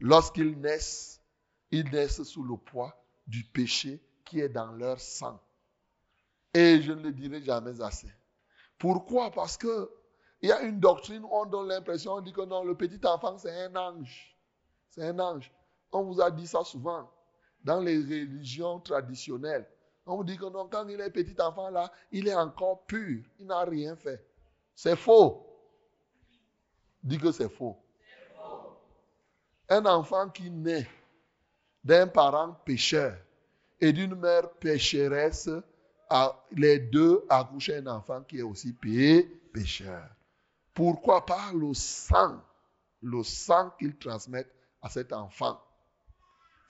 lorsqu'ils 0.00 0.60
naissent, 0.60 1.22
ils 1.70 1.90
naissent 1.90 2.22
sous 2.24 2.42
le 2.42 2.58
poids 2.58 2.94
du 3.26 3.42
péché 3.42 4.02
qui 4.26 4.40
est 4.40 4.50
dans 4.50 4.72
leur 4.72 5.00
sang. 5.00 5.40
Et 6.52 6.82
je 6.82 6.92
ne 6.92 7.02
le 7.02 7.12
dirai 7.12 7.42
jamais 7.42 7.80
assez. 7.80 8.12
Pourquoi? 8.78 9.30
Parce 9.30 9.56
que 9.56 9.90
il 10.42 10.50
y 10.50 10.52
a 10.52 10.60
une 10.60 10.78
doctrine 10.78 11.24
où 11.24 11.30
on 11.32 11.46
donne 11.46 11.68
l'impression, 11.68 12.12
on 12.12 12.20
dit 12.20 12.34
que 12.34 12.42
non, 12.42 12.64
le 12.64 12.76
petit 12.76 13.00
enfant 13.06 13.38
c'est 13.38 13.64
un 13.64 13.74
ange. 13.76 14.36
C'est 14.90 15.08
un 15.08 15.18
ange. 15.18 15.50
On 15.90 16.02
vous 16.02 16.20
a 16.20 16.30
dit 16.30 16.46
ça 16.46 16.62
souvent 16.64 17.10
dans 17.64 17.80
les 17.80 17.96
religions 17.96 18.78
traditionnelles. 18.80 19.66
On 20.06 20.16
vous 20.16 20.24
dit 20.24 20.36
que 20.36 20.44
quand 20.44 20.86
il 20.88 21.00
est 21.00 21.10
petit 21.10 21.40
enfant 21.40 21.70
là, 21.70 21.90
il 22.12 22.28
est 22.28 22.34
encore 22.34 22.84
pur. 22.84 23.24
Il 23.40 23.46
n'a 23.46 23.64
rien 23.64 23.96
fait. 23.96 24.22
C'est 24.74 24.96
faux. 24.96 25.46
Dis 27.02 27.18
que 27.18 27.32
c'est 27.32 27.48
faux. 27.48 27.76
faux. 28.36 28.78
Un 29.68 29.86
enfant 29.86 30.28
qui 30.28 30.50
naît 30.50 30.88
d'un 31.82 32.06
parent 32.06 32.52
pécheur 32.64 33.16
et 33.80 33.92
d'une 33.92 34.14
mère 34.14 34.50
pécheresse, 34.52 35.50
les 36.52 36.78
deux 36.78 37.24
accouchent 37.28 37.70
un 37.70 37.86
enfant 37.86 38.22
qui 38.22 38.38
est 38.38 38.42
aussi 38.42 38.72
pécheur. 39.52 40.08
Pourquoi 40.74 41.24
pas 41.24 41.52
le 41.54 41.72
sang, 41.72 42.40
le 43.02 43.22
sang 43.22 43.70
qu'ils 43.78 43.96
transmettent 43.96 44.54
à 44.82 44.88
cet 44.88 45.12
enfant. 45.12 45.60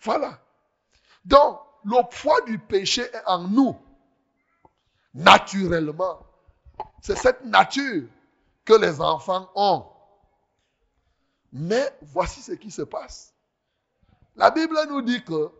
Voilà. 0.02 0.40
Donc, 1.24 1.60
le 1.84 2.02
poids 2.08 2.40
du 2.42 2.58
péché 2.58 3.02
est 3.02 3.22
en 3.26 3.46
nous, 3.48 3.76
naturellement. 5.12 6.18
C'est 7.02 7.16
cette 7.16 7.44
nature 7.44 8.08
que 8.64 8.74
les 8.74 9.00
enfants 9.00 9.50
ont. 9.54 9.86
Mais 11.52 11.96
voici 12.02 12.40
ce 12.40 12.52
qui 12.52 12.70
se 12.70 12.82
passe. 12.82 13.32
La 14.36 14.50
Bible 14.50 14.76
nous 14.88 15.02
dit 15.02 15.22
que, 15.22 15.52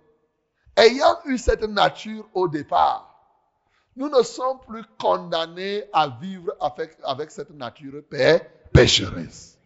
ayant 0.77 1.21
eu 1.27 1.39
cette 1.39 1.63
nature 1.63 2.29
au 2.35 2.49
départ, 2.49 3.11
nous 3.97 4.09
ne 4.09 4.23
sommes 4.23 4.59
plus 4.61 4.85
condamnés 4.99 5.85
à 5.93 6.09
vivre 6.09 6.53
avec, 6.61 6.97
avec 7.05 7.31
cette 7.31 7.51
nature 7.51 8.03
pécheresse. 8.73 9.57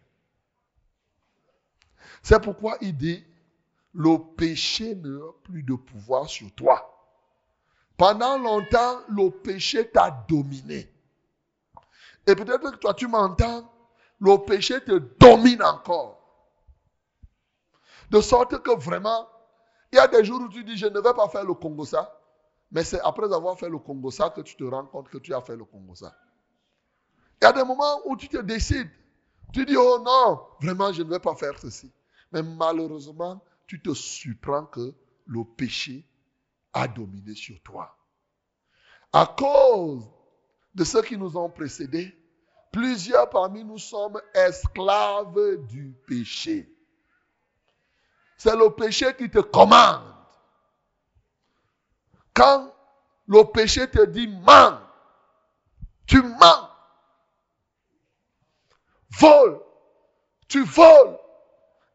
C'est 2.21 2.39
pourquoi 2.41 2.77
il 2.81 2.95
dit, 2.95 3.25
le 3.93 4.17
péché 4.35 4.95
n'a 4.95 5.31
plus 5.43 5.63
de 5.63 5.75
pouvoir 5.75 6.29
sur 6.29 6.51
toi. 6.53 6.95
Pendant 7.97 8.37
longtemps, 8.37 8.99
le 9.09 9.29
péché 9.29 9.89
t'a 9.89 10.11
dominé. 10.27 10.89
Et 12.27 12.35
peut-être 12.35 12.71
que 12.71 12.77
toi, 12.77 12.93
tu 12.93 13.07
m'entends, 13.07 13.69
le 14.19 14.37
péché 14.37 14.79
te 14.81 14.97
domine 15.19 15.63
encore. 15.63 16.17
De 18.09 18.21
sorte 18.21 18.61
que 18.61 18.71
vraiment, 18.71 19.27
il 19.91 19.97
y 19.97 19.99
a 19.99 20.07
des 20.07 20.23
jours 20.23 20.41
où 20.41 20.49
tu 20.49 20.63
dis, 20.63 20.77
je 20.77 20.87
ne 20.87 20.99
vais 20.99 21.13
pas 21.13 21.27
faire 21.29 21.43
le 21.43 21.53
Congo 21.53 21.85
ça. 21.85 22.15
Mais 22.71 22.83
c'est 22.83 23.01
après 23.01 23.33
avoir 23.33 23.57
fait 23.57 23.69
le 23.69 23.79
Congo 23.79 24.11
ça 24.11 24.29
que 24.29 24.41
tu 24.41 24.55
te 24.55 24.63
rends 24.63 24.85
compte 24.85 25.09
que 25.09 25.17
tu 25.17 25.33
as 25.33 25.41
fait 25.41 25.55
le 25.55 25.65
Congo 25.65 25.95
ça. 25.95 26.15
Il 27.41 27.45
y 27.45 27.47
a 27.47 27.53
des 27.53 27.63
moments 27.63 28.01
où 28.05 28.15
tu 28.15 28.27
te 28.27 28.37
décides. 28.37 28.89
Tu 29.51 29.65
dis, 29.65 29.75
oh 29.75 29.99
non, 30.05 30.41
vraiment, 30.61 30.93
je 30.93 31.01
ne 31.01 31.09
vais 31.09 31.19
pas 31.19 31.35
faire 31.35 31.57
ceci. 31.57 31.91
Mais 32.31 32.43
malheureusement, 32.43 33.41
tu 33.69 33.79
te 33.79 33.93
surprends 33.93 34.65
que 34.65 34.95
le 35.27 35.43
péché 35.43 36.03
a 36.73 36.87
dominé 36.87 37.35
sur 37.35 37.61
toi. 37.61 37.95
À 39.13 39.27
cause 39.27 40.09
de 40.73 40.83
ceux 40.83 41.03
qui 41.03 41.15
nous 41.15 41.37
ont 41.37 41.51
précédés, 41.51 42.17
plusieurs 42.71 43.29
parmi 43.29 43.63
nous 43.63 43.77
sommes 43.77 44.19
esclaves 44.33 45.67
du 45.67 45.95
péché. 46.07 46.75
C'est 48.37 48.55
le 48.55 48.71
péché 48.71 49.15
qui 49.15 49.29
te 49.29 49.37
commande. 49.37 50.15
Quand 52.33 52.73
le 53.27 53.43
péché 53.51 53.87
te 53.87 54.03
dit 54.03 54.27
ment, 54.27 54.79
Tu 56.07 56.23
mens. 56.23 56.69
Vole. 59.11 59.61
Tu 60.47 60.63
voles. 60.63 61.19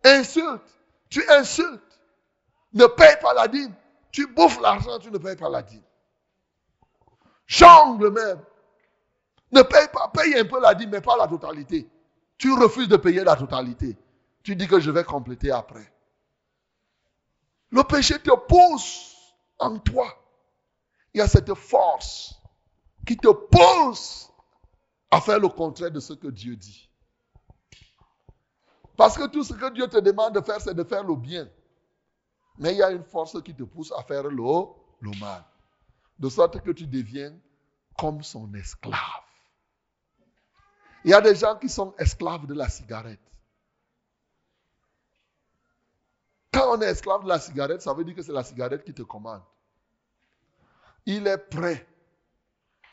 Insulte. 0.04 0.74
Tu 1.14 1.22
insultes. 1.30 2.00
Ne 2.72 2.86
paye 2.86 3.16
pas 3.22 3.34
la 3.34 3.46
dîme. 3.46 3.72
Tu 4.10 4.26
bouffes 4.26 4.60
l'argent, 4.60 4.98
tu 4.98 5.12
ne 5.12 5.18
payes 5.18 5.36
pas 5.36 5.48
la 5.48 5.62
dîme. 5.62 5.84
Jongle 7.46 8.10
même. 8.10 8.42
Ne 9.52 9.62
paye 9.62 9.86
pas, 9.92 10.08
paye 10.08 10.36
un 10.36 10.44
peu 10.44 10.60
la 10.60 10.74
dîme, 10.74 10.90
mais 10.90 11.00
pas 11.00 11.16
la 11.16 11.28
totalité. 11.28 11.88
Tu 12.36 12.52
refuses 12.52 12.88
de 12.88 12.96
payer 12.96 13.22
la 13.22 13.36
totalité. 13.36 13.96
Tu 14.42 14.56
dis 14.56 14.66
que 14.66 14.80
je 14.80 14.90
vais 14.90 15.04
compléter 15.04 15.52
après. 15.52 15.88
Le 17.70 17.84
péché 17.84 18.18
te 18.18 18.34
pousse 18.34 19.14
en 19.60 19.78
toi. 19.78 20.08
Il 21.12 21.18
y 21.18 21.20
a 21.20 21.28
cette 21.28 21.54
force 21.54 22.42
qui 23.06 23.16
te 23.16 23.28
pousse 23.28 24.32
à 25.12 25.20
faire 25.20 25.38
le 25.38 25.48
contraire 25.48 25.92
de 25.92 26.00
ce 26.00 26.14
que 26.14 26.26
Dieu 26.26 26.56
dit. 26.56 26.90
Parce 28.96 29.16
que 29.16 29.26
tout 29.26 29.42
ce 29.42 29.54
que 29.54 29.72
Dieu 29.72 29.88
te 29.88 29.98
demande 29.98 30.34
de 30.34 30.40
faire, 30.40 30.60
c'est 30.60 30.74
de 30.74 30.84
faire 30.84 31.04
le 31.04 31.16
bien. 31.16 31.48
Mais 32.58 32.72
il 32.72 32.78
y 32.78 32.82
a 32.82 32.90
une 32.90 33.04
force 33.04 33.40
qui 33.42 33.54
te 33.54 33.64
pousse 33.64 33.92
à 33.92 34.02
faire 34.04 34.24
le, 34.24 35.20
mal. 35.20 35.44
De 36.18 36.28
sorte 36.28 36.60
que 36.60 36.70
tu 36.70 36.86
deviens 36.86 37.36
comme 37.98 38.22
son 38.22 38.52
esclave. 38.54 38.98
Il 41.04 41.10
y 41.10 41.14
a 41.14 41.20
des 41.20 41.34
gens 41.34 41.56
qui 41.56 41.68
sont 41.68 41.94
esclaves 41.98 42.46
de 42.46 42.54
la 42.54 42.68
cigarette. 42.68 43.20
Quand 46.52 46.76
on 46.76 46.80
est 46.80 46.86
esclave 46.86 47.24
de 47.24 47.28
la 47.28 47.40
cigarette, 47.40 47.82
ça 47.82 47.92
veut 47.92 48.04
dire 48.04 48.14
que 48.14 48.22
c'est 48.22 48.32
la 48.32 48.44
cigarette 48.44 48.84
qui 48.84 48.94
te 48.94 49.02
commande. 49.02 49.42
Il 51.04 51.26
est 51.26 51.38
prêt 51.38 51.86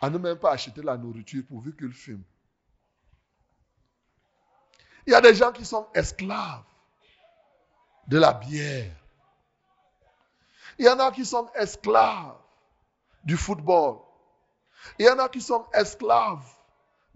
à 0.02 0.10
ne 0.10 0.18
même 0.18 0.38
pas 0.38 0.52
acheter 0.52 0.82
la 0.82 0.98
nourriture 0.98 1.44
pourvu 1.48 1.76
qu'il 1.76 1.94
fume. 1.94 2.24
Il 5.06 5.14
y 5.14 5.16
a 5.16 5.22
des 5.22 5.36
gens 5.36 5.52
qui 5.52 5.66
sont 5.66 5.88
esclaves 5.94 6.64
de 8.08 8.18
la 8.20 8.34
bière. 8.34 8.92
Il 10.78 10.86
y 10.86 10.90
en 10.90 11.00
a 11.00 11.12
qui 11.12 11.26
sont 11.26 11.50
esclaves 11.56 12.36
du 13.24 13.38
football. 13.38 14.00
Il 15.00 15.06
y 15.06 15.10
en 15.10 15.20
a 15.20 15.30
qui 15.30 15.42
sont 15.42 15.66
esclaves 15.74 16.46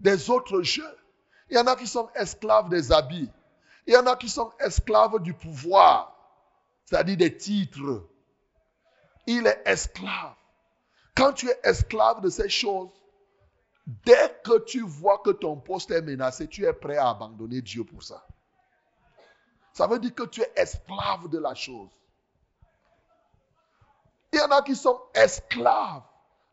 des 0.00 0.30
autres 0.30 0.62
jeux. 0.62 0.96
Il 1.50 1.56
y 1.56 1.60
en 1.60 1.66
a 1.66 1.76
qui 1.76 1.86
sont 1.86 2.08
esclaves 2.14 2.68
des 2.68 2.92
habits. 2.92 3.30
Il 3.86 3.94
y 3.94 3.96
en 3.96 4.06
a 4.06 4.16
qui 4.16 4.28
sont 4.28 4.52
esclaves 4.58 5.20
du 5.20 5.32
pouvoir, 5.32 6.12
c'est-à-dire 6.84 7.16
des 7.16 7.36
titres. 7.36 8.08
Il 9.26 9.46
est 9.46 9.62
esclave. 9.64 10.34
Quand 11.14 11.32
tu 11.32 11.48
es 11.48 11.60
esclave 11.62 12.20
de 12.20 12.28
ces 12.28 12.48
choses, 12.48 12.90
dès 13.86 14.40
que 14.44 14.58
tu 14.64 14.80
vois 14.80 15.18
que 15.18 15.30
ton 15.30 15.56
poste 15.56 15.90
est 15.90 16.02
menacé, 16.02 16.48
tu 16.48 16.64
es 16.64 16.72
prêt 16.72 16.96
à 16.96 17.10
abandonner 17.10 17.62
Dieu 17.62 17.84
pour 17.84 18.02
ça. 18.02 18.26
Ça 19.72 19.86
veut 19.86 19.98
dire 19.98 20.14
que 20.14 20.24
tu 20.24 20.40
es 20.40 20.52
esclave 20.56 21.28
de 21.28 21.38
la 21.38 21.54
chose. 21.54 21.90
Il 24.32 24.38
y 24.38 24.42
en 24.42 24.50
a 24.50 24.62
qui 24.62 24.74
sont 24.74 25.00
esclaves 25.14 26.02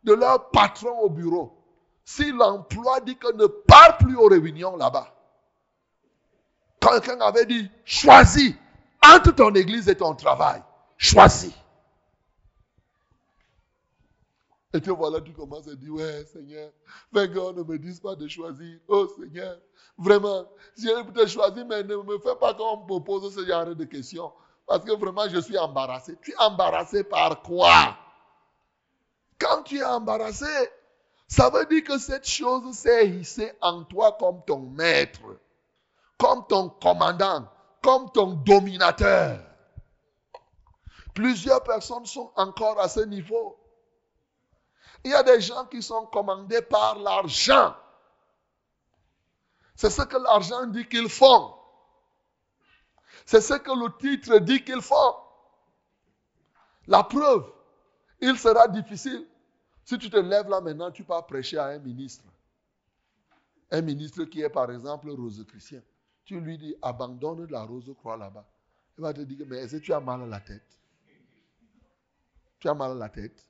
de 0.04 0.14
leur 0.14 0.50
patron 0.52 1.00
au 1.00 1.10
bureau. 1.10 1.58
Si 2.06 2.32
l'emploi 2.32 3.00
dit 3.02 3.18
que 3.18 3.34
ne 3.34 3.48
parle 3.48 3.98
plus 3.98 4.16
aux 4.16 4.28
réunions 4.28 4.76
là-bas. 4.76 5.14
Quelqu'un 6.80 7.20
avait 7.22 7.46
dit, 7.46 7.72
choisis 7.86 8.54
entre 9.02 9.32
ton 9.32 9.54
église 9.54 9.88
et 9.88 9.96
ton 9.96 10.14
travail. 10.16 10.62
Choisis. 10.98 11.54
Et 14.76 14.82
puis 14.82 14.92
voilà, 14.92 15.22
tu 15.22 15.32
commences 15.34 15.68
à 15.68 15.76
dire, 15.76 15.94
ouais, 15.94 16.26
Seigneur, 16.26 16.72
vainqueur, 17.12 17.54
ne 17.54 17.62
me 17.62 17.78
dis 17.78 18.00
pas 18.00 18.16
de 18.16 18.28
choisir. 18.28 18.80
Oh 18.88 19.08
Seigneur, 19.20 19.60
vraiment, 19.98 20.48
j'ai 20.76 20.90
peut 21.14 21.28
choisi, 21.28 21.64
mais 21.64 21.84
ne 21.84 21.96
me 21.98 22.18
fais 22.18 22.36
pas 22.40 22.56
qu'on 22.56 22.78
me 22.78 23.00
pose 23.00 23.34
ce 23.36 23.46
genre 23.46 23.76
de 23.76 23.84
questions. 23.86 24.32
Parce 24.66 24.84
que 24.84 24.94
vraiment, 24.94 25.30
je 25.30 25.40
suis 25.40 25.58
embarrassé. 25.58 26.18
Tu 26.24 26.32
es 26.32 26.38
embarrassé 26.38 27.04
par 27.04 27.42
quoi? 27.44 27.96
Quand 29.38 29.62
tu 29.62 29.78
es 29.78 29.84
embarrassé, 29.84 30.46
ça 31.28 31.50
veut 31.52 31.66
dire 31.66 31.84
que 31.84 32.00
cette 32.00 32.28
chose 32.28 32.74
s'est 32.74 33.10
hissée 33.10 33.52
en 33.62 33.84
toi 33.84 34.16
comme 34.20 34.44
ton 34.46 34.60
maître, 34.60 35.22
comme 36.18 36.48
ton 36.48 36.70
commandant, 36.70 37.48
comme 37.84 38.12
ton 38.12 38.34
dominateur. 38.34 39.40
Plusieurs 41.14 41.62
personnes 41.62 42.06
sont 42.06 42.32
encore 42.36 42.80
à 42.80 42.88
ce 42.90 43.02
niveau. 43.02 43.58
Il 45.04 45.12
y 45.12 45.14
a 45.14 45.24
des 45.24 45.42
gens 45.42 45.66
qui 45.66 45.82
sont 45.82 46.06
commandés 46.08 46.62
par 46.62 46.98
l'argent. 47.00 47.76
C'est 49.76 49.90
ce 49.90 50.02
que 50.04 50.18
l'argent 50.18 50.66
dit 50.68 50.88
qu'ils 50.88 51.10
font. 51.10 51.54
C'est 53.26 53.42
ce 53.42 53.56
que 53.56 53.72
le 53.72 53.98
titre 53.98 54.40
dit 54.40 54.64
qu'ils 54.64 54.82
font. 54.82 55.16
La 56.88 57.04
preuve, 57.04 57.52
il 58.22 58.38
sera 58.38 58.68
difficile. 58.68 59.26
Si 59.86 59.98
tu 59.98 60.10
te 60.10 60.18
lèves 60.18 60.50
là 60.50 60.62
maintenant, 60.62 60.92
tu 60.92 61.04
pars 61.04 61.26
prêcher 61.26 61.58
à 61.58 61.66
un 61.66 61.80
ministre. 61.80 62.26
Un 63.72 63.82
ministre 63.82 64.24
qui 64.26 64.42
est 64.42 64.50
par 64.50 64.72
exemple 64.72 65.10
rose 65.10 65.44
chrétien. 65.48 65.82
Tu 66.26 66.40
lui 66.40 66.58
dis, 66.58 66.76
abandonne 66.82 67.46
la 67.50 67.64
rose 67.64 67.92
croix 67.98 68.16
là-bas. 68.16 68.46
Il 68.98 69.02
va 69.02 69.14
te 69.14 69.22
dire, 69.22 69.46
mais 69.48 69.58
est-ce 69.58 69.78
tu 69.78 69.92
as 69.92 70.00
mal 70.00 70.22
à 70.22 70.26
la 70.26 70.40
tête? 70.40 70.80
Tu 72.60 72.70
as 72.70 72.74
mal 72.74 72.92
à 72.92 72.96
la 72.96 73.10
tête? 73.10 73.46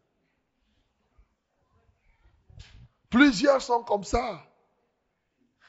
Plusieurs 3.13 3.61
sont 3.61 3.83
comme 3.83 4.03
ça. 4.03 4.41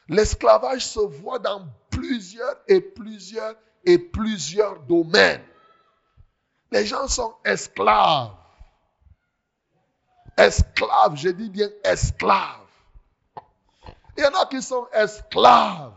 L'esclavage 0.09 0.87
se 0.87 1.01
voit 1.01 1.39
dans 1.39 1.67
plusieurs 1.91 2.57
et 2.67 2.81
plusieurs 2.81 3.55
et 3.85 3.99
plusieurs 3.99 4.81
domaines. 4.81 5.45
Les 6.71 6.87
gens 6.87 7.07
sont 7.07 7.35
esclaves. 7.45 8.31
Esclaves, 10.39 11.17
je 11.17 11.29
dis 11.29 11.51
bien 11.51 11.69
esclaves. 11.85 12.67
Il 14.17 14.25
y 14.25 14.27
en 14.27 14.41
a 14.41 14.47
qui 14.47 14.63
sont 14.63 14.89
esclaves. 14.91 15.93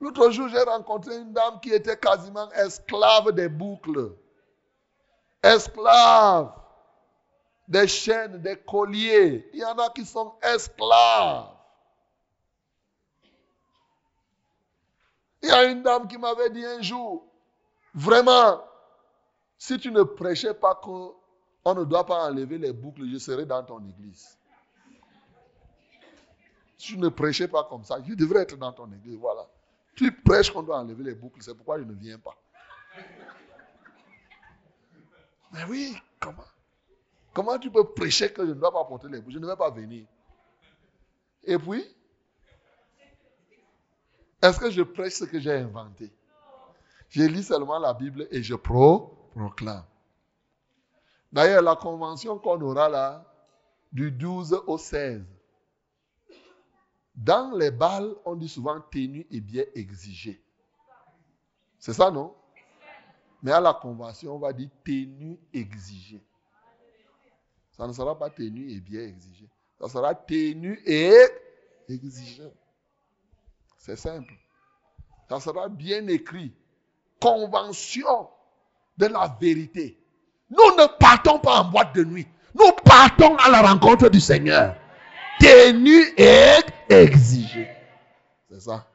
L'autre 0.00 0.30
jour, 0.32 0.48
j'ai 0.48 0.60
rencontré 0.60 1.16
une 1.16 1.32
dame 1.32 1.60
qui 1.60 1.72
était 1.72 1.96
quasiment 1.96 2.52
esclave 2.52 3.32
des 3.32 3.48
boucles. 3.48 4.14
Esclave 5.42 6.59
des 7.70 7.86
chaînes, 7.86 8.42
des 8.42 8.56
colliers. 8.56 9.48
Il 9.52 9.60
y 9.60 9.64
en 9.64 9.78
a 9.78 9.90
qui 9.90 10.04
sont 10.04 10.34
esclaves. 10.42 11.46
Il 15.40 15.48
y 15.48 15.52
a 15.52 15.64
une 15.64 15.82
dame 15.82 16.06
qui 16.08 16.18
m'avait 16.18 16.50
dit 16.50 16.64
un 16.66 16.82
jour, 16.82 17.26
vraiment, 17.94 18.62
si 19.56 19.78
tu 19.78 19.90
ne 19.90 20.02
prêchais 20.02 20.52
pas 20.52 20.74
qu'on 20.74 21.14
ne 21.74 21.84
doit 21.84 22.04
pas 22.04 22.28
enlever 22.28 22.58
les 22.58 22.72
boucles, 22.72 23.08
je 23.10 23.16
serai 23.18 23.46
dans 23.46 23.62
ton 23.62 23.78
église. 23.88 24.36
Si 26.76 26.88
tu 26.94 26.98
ne 26.98 27.08
prêchais 27.08 27.48
pas 27.48 27.64
comme 27.64 27.84
ça, 27.84 27.98
je 28.06 28.14
devrais 28.14 28.42
être 28.42 28.56
dans 28.56 28.72
ton 28.72 28.90
église. 28.92 29.16
Voilà. 29.16 29.46
Tu 29.94 30.12
prêches 30.12 30.50
qu'on 30.50 30.62
doit 30.62 30.78
enlever 30.78 31.04
les 31.04 31.14
boucles, 31.14 31.40
c'est 31.42 31.54
pourquoi 31.54 31.78
je 31.78 31.84
ne 31.84 31.94
viens 31.94 32.18
pas. 32.18 32.36
Mais 35.52 35.64
oui, 35.68 35.96
comment? 36.18 36.44
Comment 37.32 37.58
tu 37.58 37.70
peux 37.70 37.84
prêcher 37.92 38.32
que 38.32 38.44
je 38.44 38.50
ne 38.50 38.54
dois 38.54 38.72
pas 38.72 38.84
porter 38.84 39.08
les 39.08 39.20
boucles 39.20 39.34
Je 39.34 39.38
ne 39.38 39.46
vais 39.46 39.56
pas 39.56 39.70
venir? 39.70 40.06
Et 41.44 41.58
puis, 41.58 41.84
est-ce 44.42 44.58
que 44.58 44.70
je 44.70 44.82
prêche 44.82 45.14
ce 45.14 45.24
que 45.24 45.38
j'ai 45.38 45.52
inventé? 45.52 46.12
Je 47.08 47.22
lis 47.22 47.42
seulement 47.42 47.78
la 47.78 47.92
Bible 47.94 48.26
et 48.30 48.42
je 48.42 48.54
proclame. 48.54 49.84
D'ailleurs, 51.32 51.62
la 51.62 51.76
convention 51.76 52.38
qu'on 52.38 52.60
aura 52.60 52.88
là, 52.88 53.24
du 53.92 54.10
12 54.10 54.62
au 54.66 54.78
16, 54.78 55.24
dans 57.14 57.56
les 57.56 57.70
balles, 57.70 58.14
on 58.24 58.34
dit 58.34 58.48
souvent 58.48 58.80
tenu 58.80 59.26
et 59.30 59.40
bien 59.40 59.64
exigé. 59.74 60.42
C'est 61.78 61.92
ça, 61.92 62.10
non? 62.10 62.34
Mais 63.42 63.52
à 63.52 63.60
la 63.60 63.74
convention, 63.74 64.36
on 64.36 64.38
va 64.38 64.52
dire 64.52 64.70
tenu 64.84 65.38
exigé. 65.52 66.22
Ça 67.80 67.86
ne 67.86 67.94
sera 67.94 68.18
pas 68.18 68.28
tenu 68.28 68.70
et 68.70 68.78
bien 68.78 69.00
exigé. 69.00 69.48
Ça 69.80 69.88
sera 69.88 70.14
tenu 70.14 70.78
et 70.84 71.14
exigé. 71.88 72.52
C'est 73.78 73.96
simple. 73.96 74.34
Ça 75.30 75.40
sera 75.40 75.70
bien 75.70 76.06
écrit. 76.08 76.52
Convention 77.22 78.28
de 78.98 79.06
la 79.06 79.34
vérité. 79.40 79.98
Nous 80.50 80.76
ne 80.76 80.98
partons 80.98 81.38
pas 81.38 81.62
en 81.62 81.70
boîte 81.70 81.94
de 81.94 82.04
nuit. 82.04 82.28
Nous 82.54 82.70
partons 82.84 83.34
à 83.36 83.48
la 83.48 83.62
rencontre 83.62 84.10
du 84.10 84.20
Seigneur. 84.20 84.76
Tenu 85.40 86.02
et 86.18 86.58
exigé. 86.90 87.66
C'est 88.50 88.60
ça. 88.60 88.86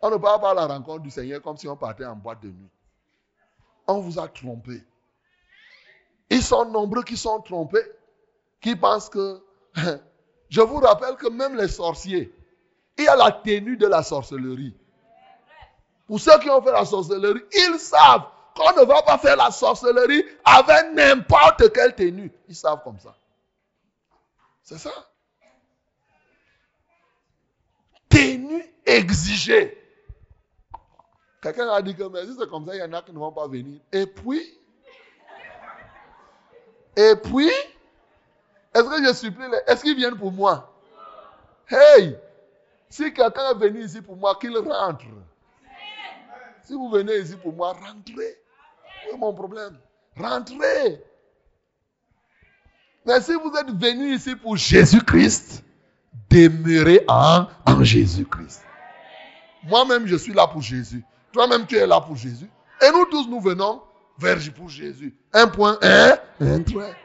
On 0.00 0.10
ne 0.10 0.16
part 0.16 0.40
pas 0.40 0.50
à 0.50 0.54
la 0.54 0.66
rencontre 0.66 1.02
du 1.02 1.12
Seigneur 1.12 1.40
comme 1.40 1.58
si 1.58 1.68
on 1.68 1.76
partait 1.76 2.06
en 2.06 2.16
boîte 2.16 2.42
de 2.42 2.48
nuit. 2.48 2.70
On 3.86 4.00
vous 4.00 4.18
a 4.18 4.26
trompé. 4.26 4.82
Ils 6.30 6.42
sont 6.42 6.64
nombreux 6.64 7.02
qui 7.02 7.16
sont 7.16 7.40
trompés, 7.40 7.84
qui 8.60 8.76
pensent 8.76 9.08
que 9.08 9.42
Je 10.48 10.60
vous 10.60 10.76
rappelle 10.76 11.16
que 11.16 11.28
même 11.28 11.56
les 11.56 11.68
sorciers, 11.68 12.32
il 12.96 13.04
y 13.04 13.08
a 13.08 13.16
la 13.16 13.32
tenue 13.32 13.76
de 13.76 13.86
la 13.86 14.02
sorcellerie. 14.02 14.74
Pour 16.06 16.20
ceux 16.20 16.38
qui 16.38 16.50
ont 16.50 16.62
fait 16.62 16.72
la 16.72 16.84
sorcellerie, 16.84 17.42
ils 17.52 17.78
savent 17.78 18.28
qu'on 18.54 18.72
ne 18.80 18.86
va 18.86 19.02
pas 19.02 19.18
faire 19.18 19.36
la 19.36 19.50
sorcellerie 19.50 20.24
avec 20.44 20.92
n'importe 20.92 21.72
quelle 21.72 21.94
tenue. 21.94 22.30
Ils 22.48 22.54
savent 22.54 22.82
comme 22.84 23.00
ça. 23.00 23.16
C'est 24.62 24.78
ça. 24.78 24.92
Tenue 28.08 28.64
exigée. 28.86 29.76
Quelqu'un 31.42 31.68
a 31.68 31.82
dit 31.82 31.96
que 31.96 32.04
mais 32.04 32.24
si 32.26 32.36
c'est 32.38 32.48
comme 32.48 32.64
ça, 32.64 32.76
il 32.76 32.78
y 32.78 32.82
en 32.82 32.92
a 32.92 33.02
qui 33.02 33.12
ne 33.12 33.18
vont 33.18 33.32
pas 33.32 33.48
venir. 33.48 33.80
Et 33.92 34.06
puis, 34.06 34.40
et 36.96 37.14
puis, 37.16 37.50
est-ce 38.74 38.84
que 38.88 39.04
je 39.06 39.12
supplie, 39.12 39.48
les- 39.50 39.72
est-ce 39.72 39.82
qu'ils 39.82 39.96
viennent 39.96 40.16
pour 40.16 40.32
moi? 40.32 40.70
Hey, 41.68 42.16
si 42.88 43.12
quelqu'un 43.12 43.50
est 43.50 43.58
venu 43.58 43.84
ici 43.84 44.00
pour 44.00 44.16
moi, 44.16 44.36
qu'il 44.40 44.56
rentre. 44.56 45.04
Si 46.64 46.72
vous 46.74 46.90
venez 46.90 47.16
ici 47.18 47.36
pour 47.36 47.52
moi, 47.52 47.72
rentrez. 47.72 48.38
C'est 49.10 49.16
mon 49.16 49.32
problème? 49.34 49.78
Rentrez. 50.16 51.02
Mais 53.04 53.20
si 53.20 53.34
vous 53.34 53.52
êtes 53.56 53.70
venu 53.70 54.14
ici 54.14 54.34
pour 54.34 54.56
Jésus-Christ, 54.56 55.62
demeurez 56.30 57.04
en, 57.06 57.46
en 57.66 57.84
Jésus-Christ. 57.84 58.62
Moi-même, 59.64 60.06
je 60.06 60.16
suis 60.16 60.32
là 60.32 60.46
pour 60.46 60.62
Jésus. 60.62 61.04
Toi-même, 61.32 61.66
tu 61.66 61.76
es 61.76 61.86
là 61.86 62.00
pour 62.00 62.16
Jésus. 62.16 62.48
Et 62.80 62.90
nous 62.90 63.04
tous, 63.06 63.28
nous 63.28 63.40
venons 63.40 63.82
vers 64.18 64.38
pour 64.54 64.68
Jésus. 64.68 65.16
Un 65.32 65.48
point, 65.48 65.78
un, 65.82 66.16
un 66.40 66.62
trait. 66.62 66.96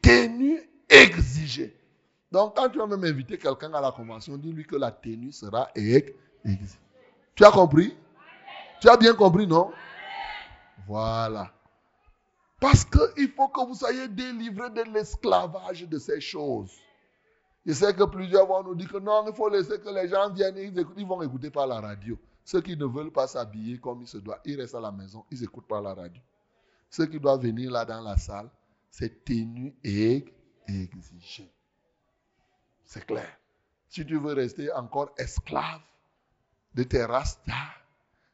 Tenue 0.00 0.60
exigée. 0.88 1.76
Donc, 2.30 2.56
quand 2.56 2.68
tu 2.68 2.78
vas 2.78 2.86
même 2.86 3.04
inviter 3.04 3.38
quelqu'un 3.38 3.72
à 3.74 3.80
la 3.80 3.92
convention, 3.92 4.36
dis-lui 4.36 4.64
que 4.64 4.76
la 4.76 4.90
tenue 4.90 5.32
sera 5.32 5.68
ex- 5.74 6.12
exigée. 6.44 6.78
Tu 7.34 7.44
as 7.44 7.50
compris? 7.50 7.96
Tu 8.80 8.88
as 8.88 8.96
bien 8.96 9.14
compris, 9.14 9.46
non? 9.46 9.70
Voilà. 10.86 11.52
Parce 12.60 12.84
qu'il 12.84 13.30
faut 13.30 13.48
que 13.48 13.66
vous 13.66 13.74
soyez 13.74 14.08
délivrés 14.08 14.70
de 14.70 14.82
l'esclavage 14.92 15.86
de 15.86 15.98
ces 15.98 16.20
choses. 16.20 16.72
Je 17.64 17.72
sais 17.72 17.94
que 17.94 18.04
plusieurs 18.04 18.46
vont 18.46 18.62
nous 18.62 18.74
dire 18.74 18.90
que 18.90 18.98
non, 18.98 19.24
il 19.28 19.34
faut 19.34 19.48
laisser 19.48 19.78
que 19.78 19.88
les 19.88 20.08
gens 20.08 20.30
viennent, 20.30 20.56
ils, 20.56 20.78
écoutent, 20.78 20.96
ils 20.96 21.06
vont 21.06 21.22
écouter 21.22 21.50
par 21.50 21.66
la 21.66 21.80
radio. 21.80 22.18
Ceux 22.44 22.60
qui 22.60 22.76
ne 22.76 22.84
veulent 22.84 23.12
pas 23.12 23.26
s'habiller 23.26 23.78
comme 23.78 24.02
il 24.02 24.08
se 24.08 24.18
doit, 24.18 24.40
ils 24.44 24.60
restent 24.60 24.74
à 24.74 24.80
la 24.80 24.92
maison, 24.92 25.24
ils 25.30 25.42
écoutent 25.44 25.68
par 25.68 25.80
la 25.80 25.94
radio. 25.94 26.20
Ceux 26.90 27.06
qui 27.06 27.18
doivent 27.18 27.42
venir 27.42 27.70
là 27.70 27.84
dans 27.84 28.00
la 28.00 28.16
salle, 28.16 28.50
c'est 28.90 29.24
tenu 29.24 29.74
et 29.82 30.24
exigé. 30.68 31.50
C'est 32.84 33.06
clair. 33.06 33.38
Si 33.88 34.04
tu 34.04 34.18
veux 34.18 34.34
rester 34.34 34.72
encore 34.72 35.14
esclave 35.16 35.80
de 36.74 36.82
tes 36.82 37.04
rastas, 37.04 37.52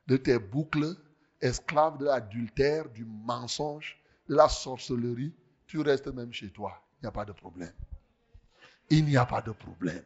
de 0.07 0.17
tes 0.17 0.39
boucles, 0.39 0.97
esclave 1.41 1.99
de 1.99 2.07
l'adultère, 2.07 2.89
du 2.89 3.05
mensonge, 3.05 4.01
de 4.29 4.35
la 4.35 4.49
sorcellerie, 4.49 5.35
tu 5.67 5.81
restes 5.81 6.09
même 6.09 6.33
chez 6.33 6.51
toi. 6.51 6.83
Il 7.01 7.05
n'y 7.05 7.09
a 7.09 7.13
pas 7.13 7.25
de 7.25 7.33
problème. 7.33 7.73
Il 8.91 9.05
n'y 9.05 9.17
a 9.17 9.27
pas 9.27 9.43
de 9.43 9.53
problème. 9.53 10.05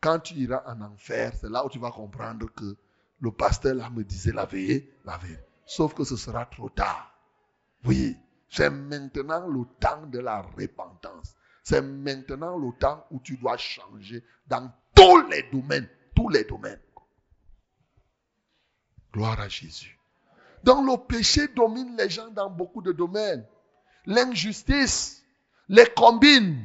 Quand 0.00 0.18
tu 0.20 0.34
iras 0.34 0.62
en 0.66 0.80
enfer, 0.80 1.32
c'est 1.34 1.50
là 1.50 1.64
où 1.64 1.68
tu 1.68 1.78
vas 1.78 1.90
comprendre 1.90 2.46
que 2.54 2.76
le 3.20 3.32
pasteur 3.32 3.74
là 3.74 3.90
me 3.90 4.04
disait 4.04 4.32
la 4.32 4.46
veille, 4.46 4.88
la 5.04 5.16
veille. 5.18 5.38
Sauf 5.66 5.94
que 5.94 6.04
ce 6.04 6.16
sera 6.16 6.46
trop 6.46 6.68
tard. 6.70 7.12
Oui, 7.84 8.16
c'est 8.48 8.70
maintenant 8.70 9.46
le 9.46 9.64
temps 9.80 10.06
de 10.06 10.18
la 10.18 10.42
repentance. 10.42 11.34
C'est 11.62 11.82
maintenant 11.82 12.56
le 12.56 12.72
temps 12.78 13.06
où 13.10 13.20
tu 13.20 13.36
dois 13.36 13.56
changer 13.56 14.24
dans 14.46 14.72
tous 14.94 15.26
les 15.28 15.42
domaines, 15.52 15.88
tous 16.14 16.28
les 16.28 16.44
domaines. 16.44 16.80
Gloire 19.12 19.40
à 19.40 19.48
Jésus. 19.48 19.98
Donc 20.64 20.86
le 20.86 20.96
péché 20.96 21.48
domine 21.48 21.96
les 21.96 22.08
gens 22.08 22.30
dans 22.30 22.50
beaucoup 22.50 22.82
de 22.82 22.92
domaines. 22.92 23.46
L'injustice 24.06 25.22
les 25.68 25.86
combine. 25.86 26.64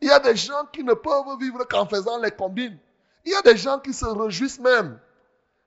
Il 0.00 0.08
y 0.08 0.10
a 0.10 0.18
des 0.18 0.36
gens 0.36 0.66
qui 0.72 0.84
ne 0.84 0.94
peuvent 0.94 1.38
vivre 1.40 1.64
qu'en 1.64 1.86
faisant 1.86 2.18
les 2.20 2.30
combines. 2.30 2.78
Il 3.24 3.32
y 3.32 3.34
a 3.34 3.42
des 3.42 3.56
gens 3.56 3.78
qui 3.78 3.94
se 3.94 4.04
réjouissent 4.04 4.60
même 4.60 4.98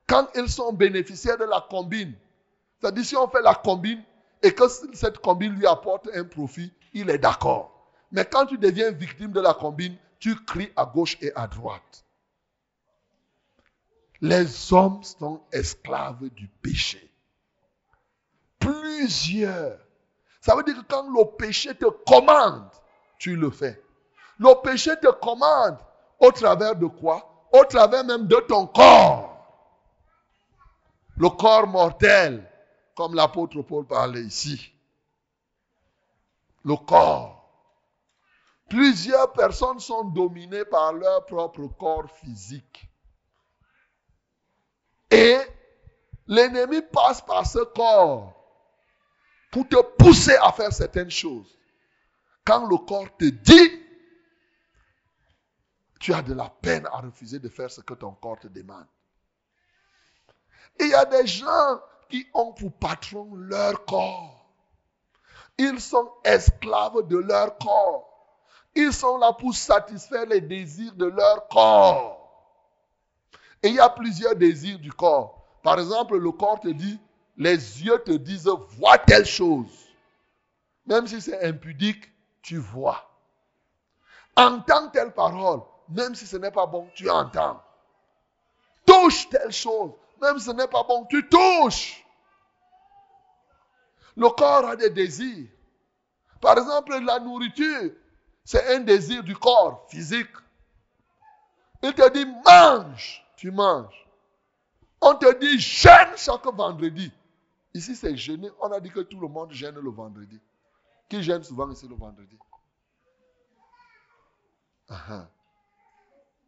quand 0.06 0.28
ils 0.34 0.48
sont 0.48 0.72
bénéficiaires 0.72 1.38
de 1.38 1.44
la 1.44 1.64
combine. 1.68 2.14
C'est-à-dire 2.80 3.04
si 3.04 3.16
on 3.16 3.28
fait 3.28 3.42
la 3.42 3.54
combine 3.54 4.02
et 4.42 4.52
que 4.52 4.68
cette 4.68 5.18
combine 5.18 5.54
lui 5.54 5.66
apporte 5.66 6.08
un 6.14 6.24
profit, 6.24 6.72
il 6.92 7.10
est 7.10 7.18
d'accord. 7.18 7.90
Mais 8.12 8.24
quand 8.24 8.46
tu 8.46 8.58
deviens 8.58 8.90
victime 8.90 9.32
de 9.32 9.40
la 9.40 9.54
combine, 9.54 9.96
tu 10.18 10.36
cries 10.44 10.72
à 10.76 10.84
gauche 10.86 11.16
et 11.20 11.32
à 11.34 11.46
droite. 11.46 12.04
Les 14.20 14.72
hommes 14.72 15.02
sont 15.02 15.42
esclaves 15.52 16.28
du 16.30 16.48
péché. 16.48 17.10
Plusieurs. 18.58 19.78
Ça 20.40 20.54
veut 20.56 20.62
dire 20.62 20.76
que 20.76 20.86
quand 20.88 21.08
le 21.08 21.36
péché 21.36 21.74
te 21.74 21.86
commande, 21.86 22.68
tu 23.18 23.36
le 23.36 23.50
fais. 23.50 23.82
Le 24.38 24.54
péché 24.62 24.92
te 24.96 25.10
commande 25.12 25.78
au 26.18 26.30
travers 26.30 26.76
de 26.76 26.86
quoi? 26.86 27.48
Au 27.52 27.64
travers 27.64 28.04
même 28.04 28.26
de 28.26 28.36
ton 28.48 28.66
corps. 28.66 29.25
Le 31.16 31.30
corps 31.30 31.66
mortel, 31.66 32.48
comme 32.94 33.14
l'apôtre 33.14 33.62
Paul 33.62 33.86
parlait 33.86 34.22
ici. 34.22 34.72
Le 36.64 36.76
corps. 36.76 37.36
Plusieurs 38.68 39.32
personnes 39.32 39.78
sont 39.78 40.04
dominées 40.04 40.64
par 40.64 40.92
leur 40.92 41.24
propre 41.24 41.66
corps 41.68 42.10
physique. 42.10 42.88
Et 45.10 45.38
l'ennemi 46.26 46.82
passe 46.82 47.22
par 47.22 47.46
ce 47.46 47.60
corps 47.60 48.34
pour 49.52 49.68
te 49.68 49.80
pousser 49.96 50.36
à 50.36 50.52
faire 50.52 50.72
certaines 50.72 51.10
choses. 51.10 51.56
Quand 52.44 52.66
le 52.66 52.76
corps 52.76 53.16
te 53.16 53.24
dit, 53.24 53.82
tu 56.00 56.12
as 56.12 56.22
de 56.22 56.34
la 56.34 56.50
peine 56.50 56.86
à 56.86 56.98
refuser 56.98 57.38
de 57.38 57.48
faire 57.48 57.70
ce 57.70 57.80
que 57.80 57.94
ton 57.94 58.12
corps 58.12 58.38
te 58.38 58.48
demande. 58.48 58.86
Il 60.80 60.88
y 60.88 60.94
a 60.94 61.04
des 61.04 61.26
gens 61.26 61.80
qui 62.08 62.26
ont 62.34 62.52
pour 62.52 62.72
patron 62.72 63.34
leur 63.34 63.84
corps. 63.84 64.46
Ils 65.58 65.80
sont 65.80 66.10
esclaves 66.24 67.06
de 67.08 67.16
leur 67.16 67.56
corps. 67.58 68.12
Ils 68.74 68.92
sont 68.92 69.16
là 69.18 69.32
pour 69.32 69.54
satisfaire 69.54 70.26
les 70.26 70.40
désirs 70.40 70.94
de 70.94 71.06
leur 71.06 71.48
corps. 71.48 72.16
Et 73.62 73.68
il 73.68 73.74
y 73.74 73.80
a 73.80 73.88
plusieurs 73.88 74.36
désirs 74.36 74.78
du 74.78 74.92
corps. 74.92 75.42
Par 75.62 75.80
exemple, 75.80 76.18
le 76.18 76.30
corps 76.30 76.60
te 76.60 76.68
dit, 76.68 77.00
les 77.36 77.82
yeux 77.82 78.02
te 78.04 78.12
disent, 78.12 78.48
vois 78.78 78.98
telle 78.98 79.24
chose. 79.24 79.86
Même 80.86 81.06
si 81.06 81.20
c'est 81.20 81.42
impudique, 81.42 82.12
tu 82.42 82.58
vois. 82.58 83.10
Entends 84.36 84.90
telle 84.90 85.12
parole, 85.12 85.62
même 85.88 86.14
si 86.14 86.26
ce 86.26 86.36
n'est 86.36 86.50
pas 86.50 86.66
bon, 86.66 86.86
tu 86.94 87.08
entends. 87.10 87.60
Touche 88.84 89.28
telle 89.30 89.52
chose, 89.52 89.92
même 90.20 90.38
si 90.38 90.46
ce 90.46 90.50
n'est 90.52 90.68
pas 90.68 90.82
bon, 90.82 91.04
tu 91.06 91.28
touches. 91.28 92.04
Le 94.16 94.28
corps 94.30 94.66
a 94.66 94.76
des 94.76 94.90
désirs. 94.90 95.48
Par 96.40 96.56
exemple, 96.58 96.98
la 97.00 97.18
nourriture, 97.18 97.92
c'est 98.44 98.74
un 98.74 98.80
désir 98.80 99.22
du 99.22 99.36
corps 99.36 99.86
physique. 99.90 100.30
Il 101.82 101.92
te 101.92 102.10
dit 102.12 102.26
mange, 102.44 103.24
tu 103.36 103.50
manges. 103.50 104.06
On 105.00 105.14
te 105.14 105.38
dit 105.38 105.58
jeûne 105.58 106.16
chaque 106.16 106.46
vendredi. 106.46 107.12
Ici, 107.74 107.94
c'est 107.94 108.16
jeûner. 108.16 108.50
On 108.60 108.72
a 108.72 108.80
dit 108.80 108.90
que 108.90 109.00
tout 109.00 109.20
le 109.20 109.28
monde 109.28 109.52
gêne 109.52 109.78
le 109.78 109.90
vendredi. 109.90 110.40
Qui 111.08 111.22
gêne 111.22 111.42
souvent 111.42 111.70
ici 111.70 111.86
le 111.86 111.94
vendredi? 111.94 112.38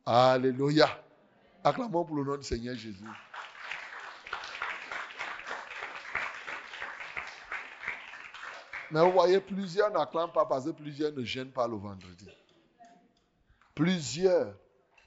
Alléluia. 0.07 0.89
Acclamons 1.63 2.05
pour 2.05 2.17
le 2.17 2.25
nom 2.25 2.37
du 2.37 2.45
Seigneur 2.45 2.75
Jésus. 2.75 3.05
Mais 8.91 9.05
vous 9.05 9.13
voyez, 9.13 9.41
plusieurs 9.41 9.91
n'acclament 9.91 10.33
pas 10.33 10.47
parce 10.47 10.65
que 10.65 10.71
plusieurs 10.71 11.13
ne 11.13 11.23
gênent 11.23 11.53
pas 11.53 11.69
le 11.69 11.77
vendredi. 11.77 12.29
Plusieurs. 13.75 14.55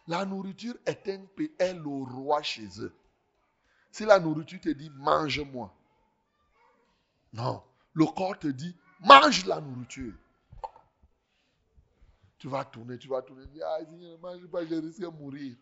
La 0.07 0.25
nourriture 0.25 0.75
est, 0.85 1.07
un, 1.09 1.25
est 1.59 1.73
le 1.73 2.03
roi 2.03 2.41
chez 2.41 2.67
eux. 2.79 2.93
Si 3.91 4.05
la 4.05 4.19
nourriture 4.19 4.59
te 4.59 4.69
dit 4.69 4.91
mange-moi, 4.95 5.73
non. 7.33 7.63
Le 7.93 8.05
corps 8.05 8.37
te 8.37 8.47
dit 8.47 8.75
mange 8.99 9.45
la 9.45 9.59
nourriture. 9.61 10.13
Tu 12.37 12.47
vas 12.47 12.65
tourner, 12.65 12.97
tu 12.97 13.07
vas 13.07 13.21
tourner. 13.21 13.43
Ah, 13.63 13.77
si 13.87 14.01
je 14.01 14.07
ne 14.07 14.17
mange 14.17 14.47
pas, 14.47 14.65
je 14.65 14.75
risque 14.75 14.99
de 14.99 15.07
mourir. 15.07 15.55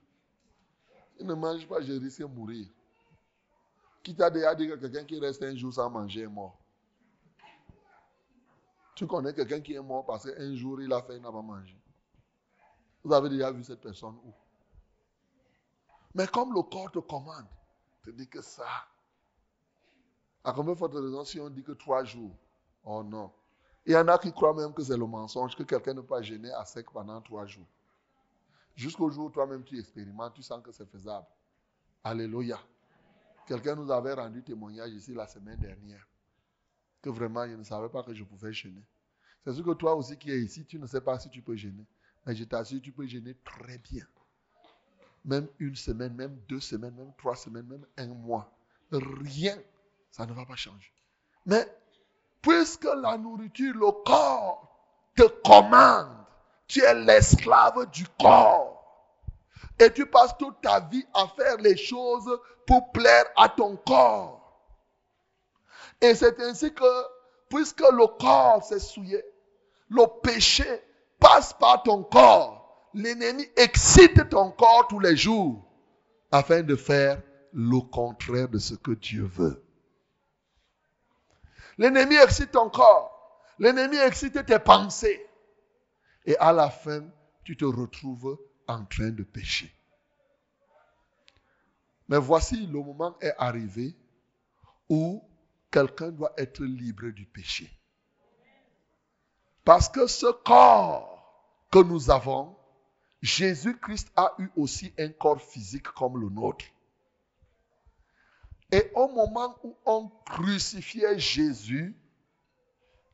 Si 1.11 1.19
je 1.19 1.25
ne 1.25 1.33
mange 1.33 1.67
pas, 1.67 1.81
je 1.81 1.93
risque 1.93 2.19
de 2.19 2.25
mourir. 2.25 2.67
Qui 4.01 4.15
t'a 4.15 4.29
déjà 4.29 4.55
dit 4.55 4.67
que 4.67 4.75
quelqu'un 4.75 5.03
qui 5.03 5.19
reste 5.19 5.43
un 5.43 5.55
jour 5.55 5.73
sans 5.73 5.89
manger 5.89 6.21
est 6.21 6.27
mort? 6.27 6.57
Tu 8.99 9.07
connais 9.07 9.33
quelqu'un 9.33 9.61
qui 9.61 9.75
est 9.75 9.81
mort 9.81 10.05
parce 10.05 10.29
qu'un 10.29 10.53
jour 10.55 10.81
il 10.81 10.91
a 10.91 11.01
fait, 11.01 11.15
il 11.15 11.21
n'a 11.21 11.31
pas 11.31 11.41
mangé. 11.41 11.73
Vous 13.01 13.13
avez 13.13 13.29
déjà 13.29 13.49
vu 13.49 13.63
cette 13.63 13.79
personne 13.79 14.17
où? 14.25 14.33
Mais 16.13 16.27
comme 16.27 16.53
le 16.53 16.61
corps 16.63 16.91
te 16.91 16.99
commande, 16.99 17.45
te 18.03 18.09
dit 18.09 18.27
que 18.27 18.41
ça. 18.41 18.67
À 20.43 20.51
combien 20.51 20.73
de 20.73 20.77
fois 20.77 20.89
raison 20.89 21.23
si 21.23 21.39
on 21.39 21.49
dit 21.49 21.63
que 21.63 21.71
trois 21.71 22.03
jours? 22.03 22.35
Oh 22.83 23.01
non. 23.01 23.31
Il 23.85 23.93
y 23.93 23.95
en 23.95 24.05
a 24.09 24.17
qui 24.17 24.33
croient 24.33 24.53
même 24.53 24.73
que 24.73 24.83
c'est 24.83 24.97
le 24.97 25.05
mensonge, 25.05 25.55
que 25.55 25.63
quelqu'un 25.63 25.93
ne 25.93 26.01
peut 26.01 26.07
pas 26.07 26.21
gêner 26.21 26.51
à 26.51 26.65
sec 26.65 26.91
pendant 26.91 27.21
trois 27.21 27.45
jours. 27.45 27.67
Jusqu'au 28.75 29.09
jour 29.09 29.27
où 29.27 29.29
toi-même 29.29 29.63
tu 29.63 29.79
expérimentes, 29.79 30.33
tu 30.33 30.43
sens 30.43 30.61
que 30.61 30.73
c'est 30.73 30.91
faisable. 30.91 31.25
Alléluia. 32.03 32.59
Quelqu'un 33.47 33.75
nous 33.75 33.89
avait 33.93 34.15
rendu 34.15 34.43
témoignage 34.43 34.91
ici 34.91 35.13
la 35.13 35.25
semaine 35.25 35.57
dernière. 35.57 36.05
Que 37.01 37.09
vraiment, 37.09 37.43
il 37.43 37.57
ne 37.57 37.63
savait 37.63 37.89
pas 37.89 38.03
que 38.03 38.13
je 38.13 38.23
pouvais 38.23 38.51
gêner. 38.53 38.83
C'est 39.43 39.53
sûr 39.53 39.63
que 39.63 39.71
toi 39.71 39.95
aussi 39.95 40.17
qui 40.17 40.31
es 40.31 40.39
ici, 40.39 40.65
tu 40.65 40.77
ne 40.79 40.85
sais 40.85 41.01
pas 41.01 41.17
si 41.17 41.29
tu 41.29 41.41
peux 41.41 41.55
gêner. 41.55 41.85
Mais 42.25 42.35
je 42.35 42.43
t'assure, 42.43 42.81
tu 42.81 42.91
peux 42.91 43.07
gêner 43.07 43.35
très 43.43 43.77
bien. 43.77 44.05
Même 45.23 45.47
une 45.59 45.75
semaine, 45.75 46.13
même 46.13 46.37
deux 46.47 46.59
semaines, 46.59 46.95
même 46.95 47.13
trois 47.17 47.35
semaines, 47.35 47.65
même 47.65 47.85
un 47.97 48.07
mois. 48.07 48.51
Rien, 48.91 49.57
ça 50.11 50.25
ne 50.25 50.33
va 50.33 50.45
pas 50.45 50.55
changer. 50.55 50.91
Mais 51.45 51.65
puisque 52.41 52.85
la 52.85 53.17
nourriture, 53.17 53.73
le 53.75 53.91
corps 54.03 54.69
te 55.15 55.23
commande, 55.43 56.25
tu 56.67 56.81
es 56.83 56.93
l'esclave 56.93 57.89
du 57.91 58.05
corps. 58.19 58.75
Et 59.79 59.91
tu 59.91 60.05
passes 60.05 60.37
toute 60.37 60.61
ta 60.61 60.81
vie 60.81 61.05
à 61.13 61.27
faire 61.27 61.57
les 61.57 61.77
choses 61.77 62.29
pour 62.67 62.91
plaire 62.91 63.25
à 63.37 63.49
ton 63.49 63.77
corps. 63.77 64.38
Et 66.01 66.15
c'est 66.15 66.39
ainsi 66.39 66.73
que, 66.73 67.05
puisque 67.49 67.81
le 67.81 68.07
corps 68.17 68.63
s'est 68.63 68.79
souillé, 68.79 69.23
le 69.89 70.05
péché 70.21 70.65
passe 71.19 71.53
par 71.53 71.83
ton 71.83 72.03
corps. 72.03 72.89
L'ennemi 72.93 73.45
excite 73.55 74.29
ton 74.29 74.51
corps 74.51 74.87
tous 74.87 74.99
les 74.99 75.15
jours 75.15 75.63
afin 76.31 76.61
de 76.61 76.75
faire 76.75 77.21
le 77.53 77.79
contraire 77.81 78.47
de 78.49 78.59
ce 78.59 78.75
que 78.75 78.91
Dieu 78.91 79.25
veut. 79.25 79.63
L'ennemi 81.77 82.15
excite 82.15 82.51
ton 82.51 82.69
corps. 82.69 83.15
L'ennemi 83.57 83.97
excite 83.97 84.45
tes 84.45 84.59
pensées. 84.59 85.25
Et 86.25 86.37
à 86.37 86.51
la 86.51 86.69
fin, 86.69 87.03
tu 87.43 87.57
te 87.57 87.65
retrouves 87.65 88.37
en 88.67 88.85
train 88.85 89.09
de 89.09 89.23
pécher. 89.23 89.73
Mais 92.07 92.17
voici, 92.17 92.65
le 92.67 92.79
moment 92.81 93.15
est 93.21 93.33
arrivé 93.37 93.95
où 94.89 95.23
quelqu'un 95.71 96.09
doit 96.09 96.33
être 96.37 96.63
libre 96.63 97.09
du 97.09 97.25
péché. 97.25 97.69
Parce 99.63 99.89
que 99.89 100.07
ce 100.07 100.31
corps 100.43 101.19
que 101.71 101.79
nous 101.79 102.09
avons, 102.09 102.55
Jésus-Christ 103.21 104.11
a 104.15 104.33
eu 104.39 104.49
aussi 104.55 104.93
un 104.97 105.09
corps 105.09 105.41
physique 105.41 105.87
comme 105.89 106.19
le 106.19 106.29
nôtre. 106.29 106.65
Et 108.71 108.91
au 108.95 109.07
moment 109.09 109.55
où 109.63 109.75
on 109.85 110.09
crucifiait 110.25 111.19
Jésus, 111.19 111.95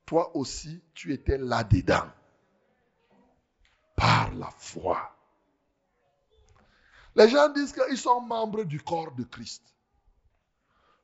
toi 0.05 0.35
aussi, 0.35 0.83
tu 0.93 1.13
étais 1.13 1.37
là-dedans. 1.37 2.07
Par 3.95 4.33
la 4.35 4.51
foi. 4.51 5.15
Les 7.15 7.29
gens 7.29 7.49
disent 7.49 7.73
qu'ils 7.73 7.97
sont 7.97 8.21
membres 8.21 8.63
du 8.63 8.81
corps 8.81 9.13
de 9.13 9.23
Christ. 9.23 9.74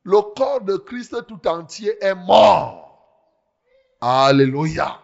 Le 0.04 0.22
corps 0.36 0.62
de 0.62 0.78
Christ 0.78 1.16
tout 1.28 1.48
entier 1.48 2.04
est 2.04 2.16
mort. 2.16 2.82
Alléluia. 4.02 5.00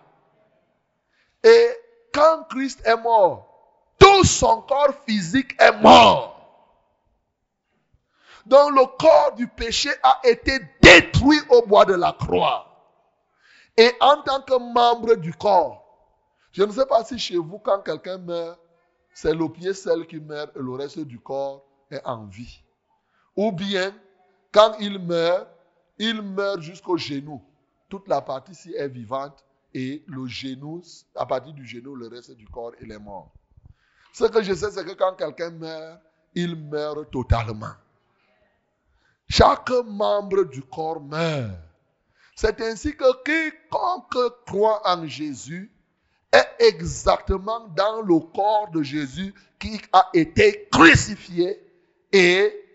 Et 1.44 1.70
quand 2.12 2.46
Christ 2.50 2.82
est 2.86 2.98
mort, 2.98 3.94
tout 4.00 4.24
son 4.24 4.62
corps 4.64 4.94
physique 5.06 5.56
est 5.62 5.80
mort. 5.82 6.34
Donc 8.46 8.72
le 8.72 8.86
corps 8.98 9.34
du 9.36 9.48
péché 9.48 9.90
a 10.02 10.20
été 10.24 10.60
détruit 10.82 11.40
au 11.50 11.64
bois 11.64 11.86
de 11.86 11.94
la 11.94 12.14
croix. 12.14 12.64
Et 13.76 13.92
en 14.00 14.22
tant 14.24 14.42
que 14.42 14.58
membre 14.58 15.16
du 15.16 15.34
corps, 15.34 15.84
je 16.52 16.64
ne 16.64 16.72
sais 16.72 16.86
pas 16.88 17.04
si 17.04 17.20
chez 17.20 17.38
vous, 17.38 17.60
quand 17.60 17.82
quelqu'un 17.82 18.18
meurt, 18.18 18.60
c'est 19.14 19.34
le 19.34 19.48
pied 19.50 19.74
seul 19.74 20.08
qui 20.08 20.20
meurt 20.20 20.56
et 20.56 20.60
le 20.60 20.72
reste 20.72 21.00
du 21.00 21.20
corps 21.20 21.64
est 21.92 22.02
en 22.04 22.26
vie. 22.26 22.64
Ou 23.36 23.52
bien, 23.52 23.94
quand 24.58 24.76
il 24.80 24.98
meurt, 24.98 25.48
il 26.00 26.20
meurt 26.20 26.62
jusqu'au 26.62 26.98
genou. 26.98 27.40
Toute 27.90 28.08
la 28.08 28.22
partie 28.22 28.56
ci 28.56 28.74
est 28.74 28.88
vivante 28.88 29.46
et 29.72 30.04
le 30.08 30.26
genou, 30.26 30.82
à 31.16 31.28
partir 31.28 31.54
du 31.54 31.68
genou, 31.68 31.94
le 31.94 32.08
reste 32.08 32.32
du 32.32 32.48
corps, 32.48 32.72
il 32.82 32.92
est 32.92 32.98
mort. 32.98 33.32
Ce 34.14 34.24
que 34.24 34.42
je 34.42 34.56
sais, 34.56 34.72
c'est 34.72 34.84
que 34.84 34.94
quand 34.94 35.14
quelqu'un 35.14 35.52
meurt, 35.52 36.02
il 36.34 36.56
meurt 36.56 37.12
totalement. 37.12 37.76
Chaque 39.30 39.70
membre 39.86 40.46
du 40.46 40.64
corps 40.64 41.02
meurt. 41.02 41.52
C'est 42.36 42.60
ainsi 42.62 42.96
que 42.96 43.24
quiconque 43.24 44.44
croit 44.48 44.82
en 44.86 45.06
Jésus 45.06 45.72
est 46.32 46.66
exactement 46.66 47.68
dans 47.76 48.02
le 48.02 48.20
corps 48.34 48.72
de 48.74 48.82
Jésus 48.82 49.36
qui 49.60 49.80
a 49.94 50.10
été 50.16 50.68
crucifié 50.72 51.62
et 52.12 52.67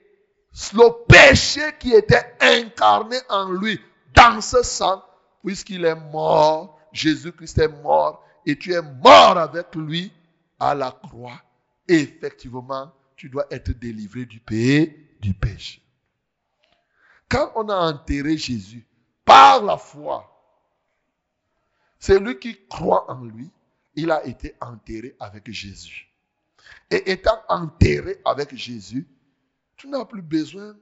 le 0.72 1.06
péché 1.06 1.62
qui 1.78 1.92
était 1.92 2.36
incarné 2.40 3.16
en 3.28 3.50
lui 3.50 3.80
dans 4.14 4.40
ce 4.40 4.62
sang, 4.62 5.02
puisqu'il 5.44 5.84
est 5.84 5.94
mort, 5.94 6.78
Jésus-Christ 6.92 7.58
est 7.58 7.82
mort 7.82 8.24
et 8.44 8.58
tu 8.58 8.72
es 8.72 8.82
mort 8.82 9.38
avec 9.38 9.74
lui 9.74 10.12
à 10.58 10.74
la 10.74 10.90
croix. 10.90 11.40
effectivement, 11.88 12.92
tu 13.16 13.28
dois 13.28 13.46
être 13.50 13.72
délivré 13.72 14.24
du 14.24 14.40
péché, 14.40 15.16
du 15.20 15.34
péché. 15.34 15.82
Quand 17.28 17.52
on 17.56 17.68
a 17.68 17.92
enterré 17.92 18.36
Jésus 18.36 18.86
par 19.24 19.62
la 19.62 19.76
foi, 19.76 20.28
c'est 21.98 22.18
lui 22.18 22.38
qui 22.38 22.66
croit 22.68 23.10
en 23.10 23.24
lui, 23.24 23.50
il 23.94 24.10
a 24.10 24.24
été 24.26 24.54
enterré 24.60 25.16
avec 25.18 25.50
Jésus. 25.50 26.08
Et 26.90 27.10
étant 27.12 27.40
enterré 27.48 28.20
avec 28.24 28.54
Jésus, 28.54 29.06
tu 29.76 29.88
n'as 29.88 30.04
plus 30.04 30.22
besoin 30.22 30.76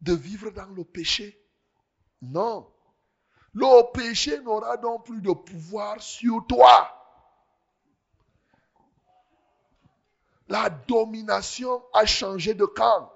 de 0.00 0.14
vivre 0.14 0.50
dans 0.50 0.66
le 0.66 0.84
péché. 0.84 1.38
Non. 2.22 2.70
Le 3.52 3.92
péché 3.92 4.40
n'aura 4.40 4.76
donc 4.76 5.06
plus 5.06 5.20
de 5.20 5.32
pouvoir 5.32 6.00
sur 6.00 6.46
toi. 6.46 6.96
La 10.48 10.68
domination 10.68 11.82
a 11.92 12.06
changé 12.06 12.54
de 12.54 12.64
camp. 12.64 13.12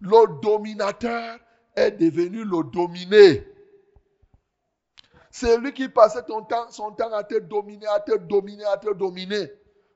Le 0.00 0.40
dominateur 0.40 1.38
est 1.76 1.90
devenu 1.90 2.44
le 2.44 2.70
dominé. 2.70 3.46
C'est 5.30 5.58
lui 5.58 5.72
qui 5.72 5.88
passait 5.88 6.24
son 6.26 6.42
temps 6.92 7.12
à 7.12 7.24
te 7.24 7.38
dominer, 7.38 7.86
à 7.86 8.00
te 8.00 8.16
dominer, 8.16 8.64
à 8.64 8.76
te 8.78 8.92
dominer. 8.92 9.52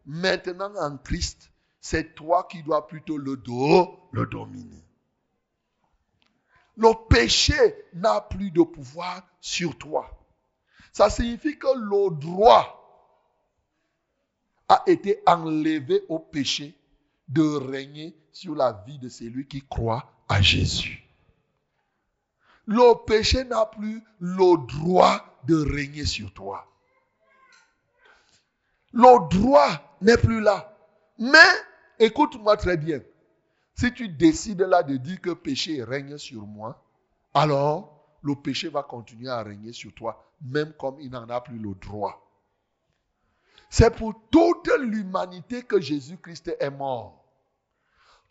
Maintenant, 0.07 0.73
en 0.77 0.99
Christ, 0.99 1.51
c'est 1.85 2.15
toi 2.15 2.49
qui 2.51 2.63
dois 2.63 2.87
plutôt 2.87 3.19
le, 3.19 3.39
le 4.13 4.27
dominer. 4.27 4.83
Le 6.79 7.09
péché 7.09 7.55
n'a 7.93 8.23
plus 8.23 8.51
de 8.51 8.63
pouvoir 8.63 9.23
sur 9.39 9.77
toi. 9.77 10.09
Ça 10.95 11.11
signifie 11.11 11.59
que 11.59 11.67
le 11.77 12.19
droit 12.19 12.81
a 14.67 14.83
été 14.87 15.23
enlevé 15.27 16.03
au 16.09 16.19
péché 16.19 16.75
de 17.29 17.43
régner 17.43 18.17
sur 18.33 18.55
la 18.55 18.83
vie 18.87 18.99
de 18.99 19.11
celui 19.11 19.47
qui 19.47 19.61
croit 19.61 20.11
à 20.27 20.41
Jésus. 20.41 21.07
Le 22.65 23.05
péché 23.05 23.45
n'a 23.45 23.67
plus 23.67 24.03
le 24.21 24.67
droit 24.67 25.39
de 25.45 25.57
régner 25.57 26.07
sur 26.07 26.33
toi. 26.33 26.67
Le 28.95 29.29
droit 29.29 29.99
n'est 30.01 30.17
plus 30.17 30.41
là. 30.41 30.71
Mais, 31.19 31.39
écoute-moi 31.99 32.57
très 32.57 32.77
bien. 32.77 33.01
Si 33.77 33.93
tu 33.93 34.09
décides 34.09 34.63
là 34.63 34.83
de 34.83 34.97
dire 34.97 35.21
que 35.21 35.31
péché 35.31 35.83
règne 35.83 36.17
sur 36.19 36.47
moi, 36.47 36.83
alors 37.35 38.19
le 38.23 38.35
péché 38.37 38.69
va 38.69 38.83
continuer 38.83 39.29
à 39.29 39.43
régner 39.43 39.73
sur 39.73 39.93
toi, 39.95 40.25
même 40.41 40.73
comme 40.79 40.99
il 41.01 41.11
n'en 41.11 41.29
a 41.29 41.41
plus 41.41 41.59
le 41.59 41.75
droit. 41.75 42.21
C'est 43.69 43.95
pour 43.95 44.15
toute 44.31 44.71
l'humanité 44.79 45.63
que 45.63 45.81
Jésus-Christ 45.81 46.57
est 46.61 46.71
mort. 46.71 47.25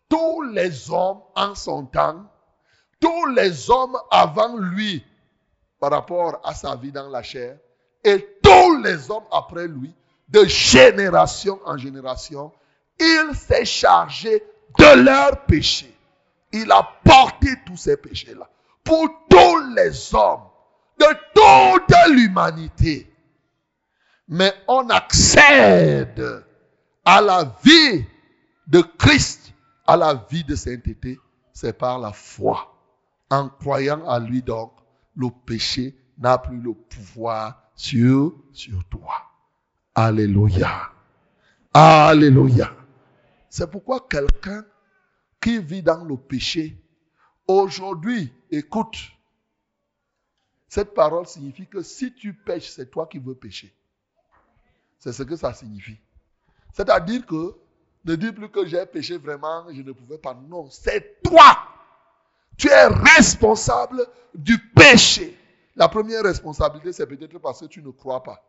Tous 0.08 0.42
les 0.42 0.90
hommes 0.90 1.20
en 1.36 1.54
son 1.54 1.86
temps, 1.86 2.24
tous 2.98 3.26
les 3.26 3.70
hommes 3.70 3.98
avant 4.10 4.56
lui, 4.56 5.04
par 5.78 5.90
rapport 5.90 6.40
à 6.44 6.54
sa 6.54 6.76
vie 6.76 6.92
dans 6.92 7.08
la 7.10 7.22
chair, 7.22 7.58
et 8.02 8.38
tous 8.42 8.82
les 8.82 9.10
hommes 9.10 9.26
après 9.30 9.68
lui, 9.68 9.94
de 10.28 10.44
génération 10.46 11.60
en 11.66 11.76
génération, 11.76 12.52
il 13.00 13.34
s'est 13.34 13.64
chargé 13.64 14.42
de 14.78 15.04
leurs 15.04 15.44
péchés. 15.46 15.94
Il 16.52 16.70
a 16.70 16.88
porté 17.04 17.48
tous 17.66 17.76
ces 17.76 17.96
péchés-là 17.96 18.48
pour 18.84 19.08
tous 19.28 19.74
les 19.74 20.14
hommes, 20.14 20.42
de 20.98 21.06
toute 21.34 21.96
l'humanité. 22.14 23.10
Mais 24.28 24.52
on 24.68 24.88
accède 24.90 26.44
à 27.04 27.20
la 27.20 27.56
vie 27.64 28.04
de 28.66 28.80
Christ, 28.80 29.52
à 29.86 29.96
la 29.96 30.14
vie 30.30 30.44
de 30.44 30.54
sainteté, 30.54 31.18
c'est 31.52 31.76
par 31.76 31.98
la 31.98 32.12
foi. 32.12 32.70
En 33.30 33.48
croyant 33.48 34.06
à 34.06 34.18
lui 34.18 34.42
donc, 34.42 34.72
le 35.16 35.28
péché 35.46 35.94
n'a 36.18 36.38
plus 36.38 36.60
le 36.60 36.74
pouvoir 36.74 37.62
sur, 37.74 38.34
sur 38.52 38.84
toi. 38.84 39.14
Alléluia. 39.94 40.90
Alléluia. 41.72 42.70
C'est 43.54 43.70
pourquoi 43.70 44.00
quelqu'un 44.10 44.64
qui 45.40 45.60
vit 45.60 45.80
dans 45.80 46.02
le 46.02 46.16
péché, 46.16 46.76
aujourd'hui, 47.46 48.32
écoute, 48.50 48.96
cette 50.66 50.92
parole 50.92 51.24
signifie 51.24 51.68
que 51.68 51.80
si 51.80 52.12
tu 52.12 52.34
pêches, 52.34 52.70
c'est 52.70 52.90
toi 52.90 53.06
qui 53.06 53.20
veux 53.20 53.36
pécher. 53.36 53.72
C'est 54.98 55.12
ce 55.12 55.22
que 55.22 55.36
ça 55.36 55.54
signifie. 55.54 56.00
C'est-à-dire 56.72 57.24
que 57.26 57.56
ne 58.04 58.16
dis 58.16 58.32
plus 58.32 58.48
que 58.48 58.66
j'ai 58.66 58.84
péché 58.86 59.18
vraiment, 59.18 59.66
je 59.72 59.82
ne 59.82 59.92
pouvais 59.92 60.18
pas. 60.18 60.34
Non, 60.34 60.68
c'est 60.68 61.22
toi. 61.22 61.56
Tu 62.56 62.66
es 62.66 62.86
responsable 62.86 64.04
du 64.34 64.58
péché. 64.58 65.38
La 65.76 65.88
première 65.88 66.24
responsabilité, 66.24 66.92
c'est 66.92 67.06
peut-être 67.06 67.38
parce 67.38 67.60
que 67.60 67.66
tu 67.66 67.84
ne 67.84 67.92
crois 67.92 68.24
pas. 68.24 68.42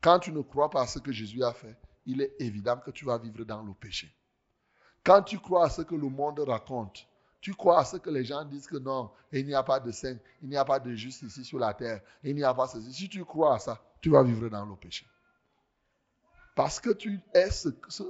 Quand 0.00 0.20
tu 0.20 0.30
ne 0.30 0.42
crois 0.42 0.70
pas 0.70 0.82
à 0.82 0.86
ce 0.86 1.00
que 1.00 1.10
Jésus 1.10 1.42
a 1.42 1.52
fait, 1.52 1.76
il 2.06 2.22
est 2.22 2.34
évident 2.38 2.76
que 2.78 2.90
tu 2.90 3.04
vas 3.04 3.18
vivre 3.18 3.44
dans 3.44 3.62
le 3.62 3.74
péché. 3.74 4.10
Quand 5.04 5.22
tu 5.22 5.38
crois 5.38 5.66
à 5.66 5.70
ce 5.70 5.82
que 5.82 5.94
le 5.94 6.08
monde 6.08 6.40
raconte, 6.40 7.06
tu 7.40 7.54
crois 7.54 7.80
à 7.80 7.84
ce 7.84 7.96
que 7.96 8.10
les 8.10 8.24
gens 8.24 8.44
disent 8.44 8.66
que 8.66 8.76
non, 8.76 9.10
il 9.30 9.46
n'y 9.46 9.54
a 9.54 9.62
pas 9.62 9.78
de 9.78 9.92
saint, 9.92 10.16
il 10.42 10.48
n'y 10.48 10.56
a 10.56 10.64
pas 10.64 10.80
de 10.80 10.94
juste 10.94 11.22
ici 11.22 11.44
sur 11.44 11.58
la 11.58 11.74
terre, 11.74 12.00
il 12.22 12.34
n'y 12.34 12.42
a 12.42 12.54
pas 12.54 12.66
ceci. 12.66 12.92
Si 12.92 13.08
tu 13.08 13.24
crois 13.24 13.54
à 13.54 13.58
ça, 13.58 13.80
tu 14.00 14.10
vas 14.10 14.22
vivre 14.22 14.48
dans 14.48 14.64
le 14.64 14.74
péché. 14.76 15.06
Parce 16.54 16.80
que 16.80 16.90
tu 16.90 17.20
es 17.34 17.50
ce, 17.50 17.68
ce 17.88 18.02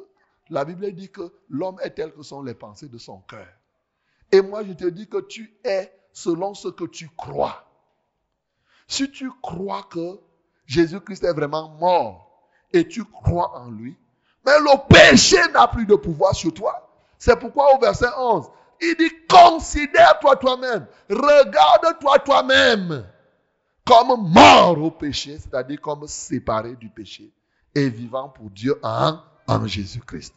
la 0.48 0.64
Bible 0.64 0.92
dit 0.92 1.10
que 1.10 1.32
l'homme 1.48 1.78
est 1.82 1.90
tel 1.90 2.12
que 2.12 2.22
sont 2.22 2.42
les 2.42 2.54
pensées 2.54 2.88
de 2.88 2.98
son 2.98 3.20
cœur. 3.22 3.48
Et 4.30 4.40
moi, 4.40 4.64
je 4.64 4.72
te 4.72 4.84
dis 4.84 5.08
que 5.08 5.20
tu 5.20 5.58
es 5.64 5.92
selon 6.12 6.54
ce 6.54 6.68
que 6.68 6.84
tu 6.84 7.08
crois. 7.16 7.64
Si 8.86 9.10
tu 9.10 9.30
crois 9.42 9.82
que 9.84 10.20
Jésus-Christ 10.66 11.24
est 11.24 11.32
vraiment 11.32 11.68
mort 11.70 12.25
et 12.72 12.86
tu 12.86 13.04
crois 13.04 13.58
en 13.58 13.70
lui, 13.70 13.96
mais 14.44 14.58
le 14.58 14.88
péché 14.88 15.38
n'a 15.52 15.66
plus 15.68 15.86
de 15.86 15.94
pouvoir 15.94 16.34
sur 16.34 16.52
toi. 16.54 16.88
C'est 17.18 17.38
pourquoi 17.38 17.74
au 17.74 17.78
verset 17.78 18.06
11, 18.16 18.46
il 18.80 18.96
dit, 18.96 19.10
considère-toi 19.28 20.36
toi-même, 20.36 20.86
regarde-toi 21.08 22.18
toi-même 22.20 23.06
comme 23.84 24.32
mort 24.32 24.82
au 24.82 24.90
péché, 24.90 25.38
c'est-à-dire 25.38 25.80
comme 25.80 26.06
séparé 26.08 26.74
du 26.74 26.88
péché, 26.88 27.32
et 27.74 27.88
vivant 27.88 28.28
pour 28.28 28.50
Dieu 28.50 28.78
en, 28.82 29.18
en 29.46 29.66
Jésus-Christ. 29.66 30.34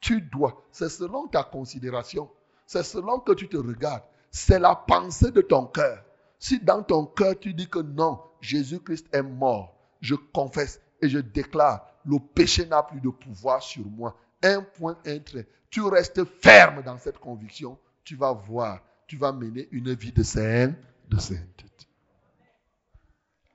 Tu 0.00 0.20
dois, 0.20 0.62
c'est 0.72 0.88
selon 0.88 1.28
ta 1.28 1.44
considération, 1.44 2.28
c'est 2.66 2.82
selon 2.82 3.20
que 3.20 3.32
tu 3.32 3.48
te 3.48 3.56
regardes, 3.56 4.02
c'est 4.30 4.58
la 4.58 4.74
pensée 4.74 5.30
de 5.30 5.40
ton 5.40 5.66
cœur. 5.66 6.02
Si 6.38 6.60
dans 6.60 6.82
ton 6.82 7.06
cœur 7.06 7.34
tu 7.38 7.54
dis 7.54 7.68
que 7.68 7.78
non, 7.78 8.20
Jésus-Christ 8.40 9.06
est 9.12 9.22
mort, 9.22 9.74
je 10.00 10.14
confesse 10.14 10.80
et 11.00 11.08
je 11.08 11.18
déclare, 11.18 11.86
le 12.04 12.18
péché 12.18 12.66
n'a 12.66 12.82
plus 12.82 13.00
de 13.00 13.10
pouvoir 13.10 13.62
sur 13.62 13.84
moi. 13.84 14.16
Un 14.42 14.62
point, 14.62 14.96
un 15.06 15.18
trait. 15.18 15.46
Tu 15.70 15.82
restes 15.82 16.24
ferme 16.24 16.82
dans 16.82 16.98
cette 16.98 17.18
conviction, 17.18 17.78
tu 18.04 18.16
vas 18.16 18.32
voir, 18.32 18.80
tu 19.06 19.16
vas 19.16 19.32
mener 19.32 19.68
une 19.72 19.92
vie 19.94 20.12
de 20.12 20.22
sainte, 20.22 20.76
de 21.08 21.18
sainteté. 21.18 21.64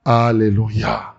Alléluia. 0.05 1.15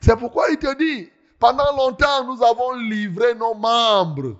C'est 0.00 0.16
pourquoi 0.16 0.50
il 0.50 0.58
te 0.58 0.76
dit, 0.76 1.08
pendant 1.38 1.74
longtemps, 1.76 2.24
nous 2.24 2.42
avons 2.42 2.74
livré 2.74 3.34
nos 3.34 3.54
membres 3.54 4.36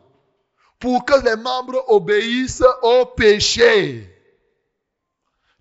pour 0.78 1.04
que 1.04 1.24
les 1.24 1.36
membres 1.36 1.84
obéissent 1.88 2.64
au 2.82 3.06
péché. 3.06 4.08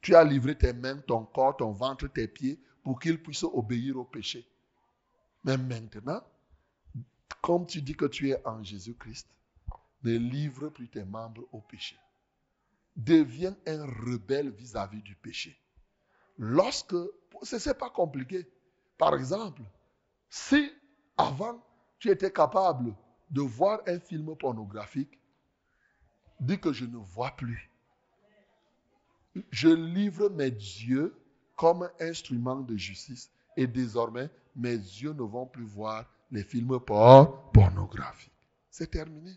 Tu 0.02 0.16
as 0.16 0.24
livré 0.24 0.58
tes 0.58 0.74
mains, 0.74 0.98
ton 0.98 1.26
corps, 1.26 1.58
ton 1.58 1.72
ventre, 1.72 2.08
tes 2.08 2.28
pieds 2.28 2.60
pour 2.84 3.00
qu'ils 3.00 3.22
puissent 3.22 3.44
obéir 3.44 3.98
au 3.98 4.06
péché. 4.06 4.46
Mais 5.44 5.58
maintenant, 5.58 6.24
comme 7.42 7.66
tu 7.66 7.82
dis 7.82 7.96
que 7.96 8.06
tu 8.06 8.30
es 8.30 8.46
en 8.46 8.64
Jésus-Christ, 8.64 9.28
ne 10.04 10.18
livre 10.18 10.70
plus 10.70 10.90
tes 10.90 11.04
membres 11.04 11.48
au 11.52 11.62
péché. 11.62 11.98
Deviens 12.96 13.56
un 13.66 13.86
rebelle 13.86 14.50
vis-à-vis 14.50 15.02
du 15.02 15.16
péché. 15.16 15.58
Lorsque, 16.38 16.96
ce 17.44 17.70
n'est 17.70 17.76
pas 17.76 17.90
compliqué. 17.90 18.50
Par 18.98 19.16
exemple, 19.16 19.62
si 20.30 20.72
avant 21.18 21.64
tu 22.00 22.10
étais 22.10 22.32
capable 22.32 22.96
de 23.30 23.42
voir 23.42 23.82
un 23.88 24.00
film 24.00 24.36
pornographique, 24.36 25.20
dis 26.40 26.60
que 26.60 26.74
je 26.74 26.86
ne 26.86 26.98
vois 26.98 27.32
plus. 27.32 27.70
Je 29.52 29.70
livre 29.70 30.30
mes 30.30 30.50
yeux 30.50 31.16
comme 31.56 31.90
instrument 32.00 32.62
de 32.62 32.76
justice 32.76 33.32
et 33.56 33.68
désormais 33.68 34.30
mes 34.56 34.76
yeux 34.76 35.14
ne 35.14 35.24
vont 35.24 35.46
plus 35.46 35.66
voir 35.66 36.06
les 36.32 36.44
films 36.44 36.80
pornographiques. 36.80 38.32
C'est 38.70 38.92
terminé. 38.92 39.32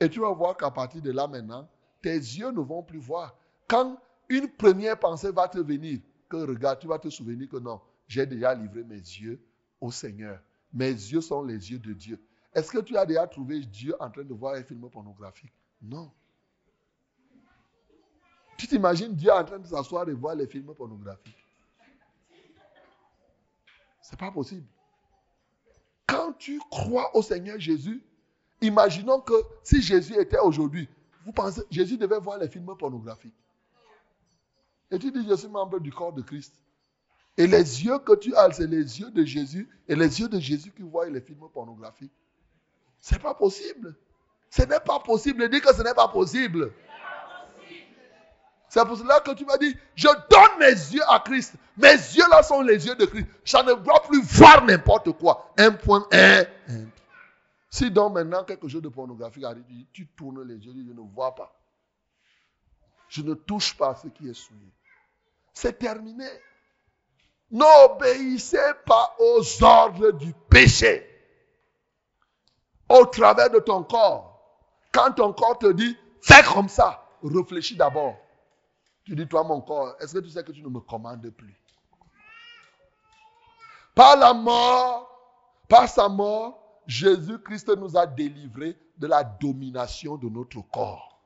Et 0.00 0.08
tu 0.08 0.20
vas 0.20 0.32
voir 0.32 0.56
qu'à 0.56 0.70
partir 0.70 1.02
de 1.02 1.10
là 1.10 1.26
maintenant, 1.26 1.68
tes 2.00 2.14
yeux 2.14 2.50
ne 2.50 2.60
vont 2.60 2.82
plus 2.82 2.98
voir. 2.98 3.36
Quand 3.66 3.98
une 4.28 4.48
première 4.48 4.98
pensée 4.98 5.32
va 5.32 5.48
te 5.48 5.58
venir, 5.58 6.00
que 6.28 6.36
regarde, 6.36 6.78
tu 6.78 6.86
vas 6.86 6.98
te 6.98 7.08
souvenir 7.08 7.48
que 7.48 7.56
non, 7.56 7.80
j'ai 8.06 8.26
déjà 8.26 8.54
livré 8.54 8.84
mes 8.84 8.96
yeux 8.96 9.40
au 9.80 9.90
Seigneur. 9.90 10.40
Mes 10.72 10.90
yeux 10.90 11.20
sont 11.20 11.42
les 11.42 11.70
yeux 11.70 11.78
de 11.78 11.92
Dieu. 11.92 12.22
Est-ce 12.54 12.70
que 12.70 12.78
tu 12.78 12.96
as 12.96 13.06
déjà 13.06 13.26
trouvé 13.26 13.60
Dieu 13.60 13.94
en 14.00 14.10
train 14.10 14.24
de 14.24 14.34
voir 14.34 14.54
un 14.54 14.62
film 14.62 14.88
pornographique? 14.90 15.52
Non. 15.80 16.10
Tu 18.56 18.66
t'imagines 18.66 19.14
Dieu 19.14 19.30
en 19.30 19.44
train 19.44 19.58
de 19.58 19.66
s'asseoir 19.66 20.08
et 20.08 20.12
voir 20.12 20.34
les 20.34 20.46
films 20.46 20.74
pornographiques? 20.74 21.47
C'est 24.08 24.18
pas 24.18 24.30
possible. 24.30 24.66
Quand 26.06 26.32
tu 26.32 26.58
crois 26.70 27.14
au 27.14 27.20
Seigneur 27.20 27.60
Jésus, 27.60 28.02
imaginons 28.62 29.20
que 29.20 29.34
si 29.62 29.82
Jésus 29.82 30.14
était 30.18 30.38
aujourd'hui, 30.38 30.88
vous 31.26 31.32
pensez, 31.32 31.60
Jésus 31.70 31.98
devait 31.98 32.18
voir 32.18 32.38
les 32.38 32.48
films 32.48 32.74
pornographiques. 32.78 33.34
Et 34.90 34.98
tu 34.98 35.12
dis, 35.12 35.28
je 35.28 35.34
suis 35.34 35.48
membre 35.48 35.78
du 35.78 35.92
corps 35.92 36.14
de 36.14 36.22
Christ. 36.22 36.54
Et 37.36 37.46
les 37.46 37.84
yeux 37.84 37.98
que 37.98 38.14
tu 38.14 38.34
as, 38.34 38.50
c'est 38.50 38.66
les 38.66 38.98
yeux 38.98 39.10
de 39.10 39.26
Jésus 39.26 39.68
et 39.86 39.94
les 39.94 40.20
yeux 40.20 40.28
de 40.30 40.40
Jésus 40.40 40.72
qui 40.72 40.82
voient 40.82 41.10
les 41.10 41.20
films 41.20 41.46
pornographiques. 41.52 42.12
Ce 43.00 43.14
n'est 43.14 43.20
pas 43.20 43.34
possible. 43.34 43.94
Ce 44.48 44.62
n'est 44.62 44.80
pas 44.80 45.00
possible. 45.00 45.50
Dis 45.50 45.60
que 45.60 45.74
ce 45.74 45.82
n'est 45.82 45.92
pas 45.92 46.08
possible. 46.08 46.72
C'est 48.68 48.84
pour 48.84 48.98
cela 48.98 49.20
que 49.20 49.30
tu 49.32 49.44
m'as 49.46 49.56
dit, 49.56 49.74
je 49.94 50.08
donne 50.08 50.58
mes 50.58 50.66
yeux 50.66 51.02
à 51.08 51.20
Christ. 51.20 51.54
Mes 51.76 51.92
yeux 51.92 52.28
là 52.30 52.42
sont 52.42 52.60
les 52.60 52.86
yeux 52.86 52.94
de 52.94 53.06
Christ. 53.06 53.26
Je 53.44 53.56
ne 53.56 53.74
dois 53.74 54.02
plus 54.02 54.20
voir 54.22 54.64
n'importe 54.64 55.12
quoi. 55.12 55.52
Un 55.56 55.72
point, 55.72 56.06
un, 56.12 56.42
un. 56.68 56.86
Si 57.70 57.90
donc 57.90 58.14
maintenant 58.14 58.44
quelque 58.44 58.68
chose 58.68 58.82
de 58.82 58.88
pornographique 58.88 59.44
arrive, 59.44 59.64
tu 59.92 60.06
tournes 60.08 60.42
les 60.42 60.56
yeux, 60.56 60.72
je 60.86 60.92
ne 60.92 61.14
vois 61.14 61.34
pas. 61.34 61.54
Je 63.08 63.22
ne 63.22 63.34
touche 63.34 63.76
pas 63.76 63.94
ce 63.94 64.08
qui 64.08 64.28
est 64.28 64.34
souillé. 64.34 64.72
C'est 65.54 65.78
terminé. 65.78 66.28
N'obéissez 67.50 68.58
pas 68.84 69.16
aux 69.18 69.64
ordres 69.64 70.12
du 70.12 70.32
péché 70.50 71.06
au 72.88 73.06
travers 73.06 73.50
de 73.50 73.58
ton 73.58 73.82
corps. 73.82 74.34
Quand 74.92 75.12
ton 75.12 75.32
corps 75.32 75.58
te 75.58 75.72
dit, 75.72 75.96
fais 76.20 76.42
comme 76.42 76.68
ça, 76.68 77.06
réfléchis 77.22 77.76
d'abord. 77.76 78.16
Tu 79.08 79.16
dis, 79.16 79.26
toi, 79.26 79.42
mon 79.42 79.62
corps, 79.62 79.96
est-ce 80.00 80.12
que 80.12 80.18
tu 80.18 80.28
sais 80.28 80.44
que 80.44 80.52
tu 80.52 80.62
ne 80.62 80.68
me 80.68 80.80
commandes 80.80 81.30
plus? 81.30 81.58
Par 83.94 84.18
la 84.18 84.34
mort, 84.34 85.08
par 85.66 85.88
sa 85.88 86.10
mort, 86.10 86.82
Jésus-Christ 86.86 87.70
nous 87.78 87.96
a 87.96 88.06
délivrés 88.06 88.76
de 88.98 89.06
la 89.06 89.24
domination 89.24 90.18
de 90.18 90.28
notre 90.28 90.60
corps. 90.60 91.22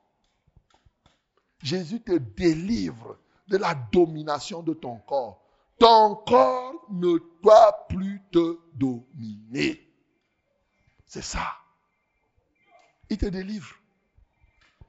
Jésus 1.61 2.01
te 2.01 2.13
délivre 2.13 3.17
de 3.49 3.57
la 3.57 3.75
domination 3.75 4.63
de 4.63 4.73
ton 4.73 4.99
corps. 4.99 5.43
Ton 5.77 6.15
corps 6.15 6.85
ne 6.89 7.17
doit 7.41 7.85
plus 7.89 8.21
te 8.31 8.59
dominer. 8.75 9.93
C'est 11.05 11.21
ça. 11.21 11.51
Il 13.09 13.17
te 13.17 13.25
délivre. 13.25 13.75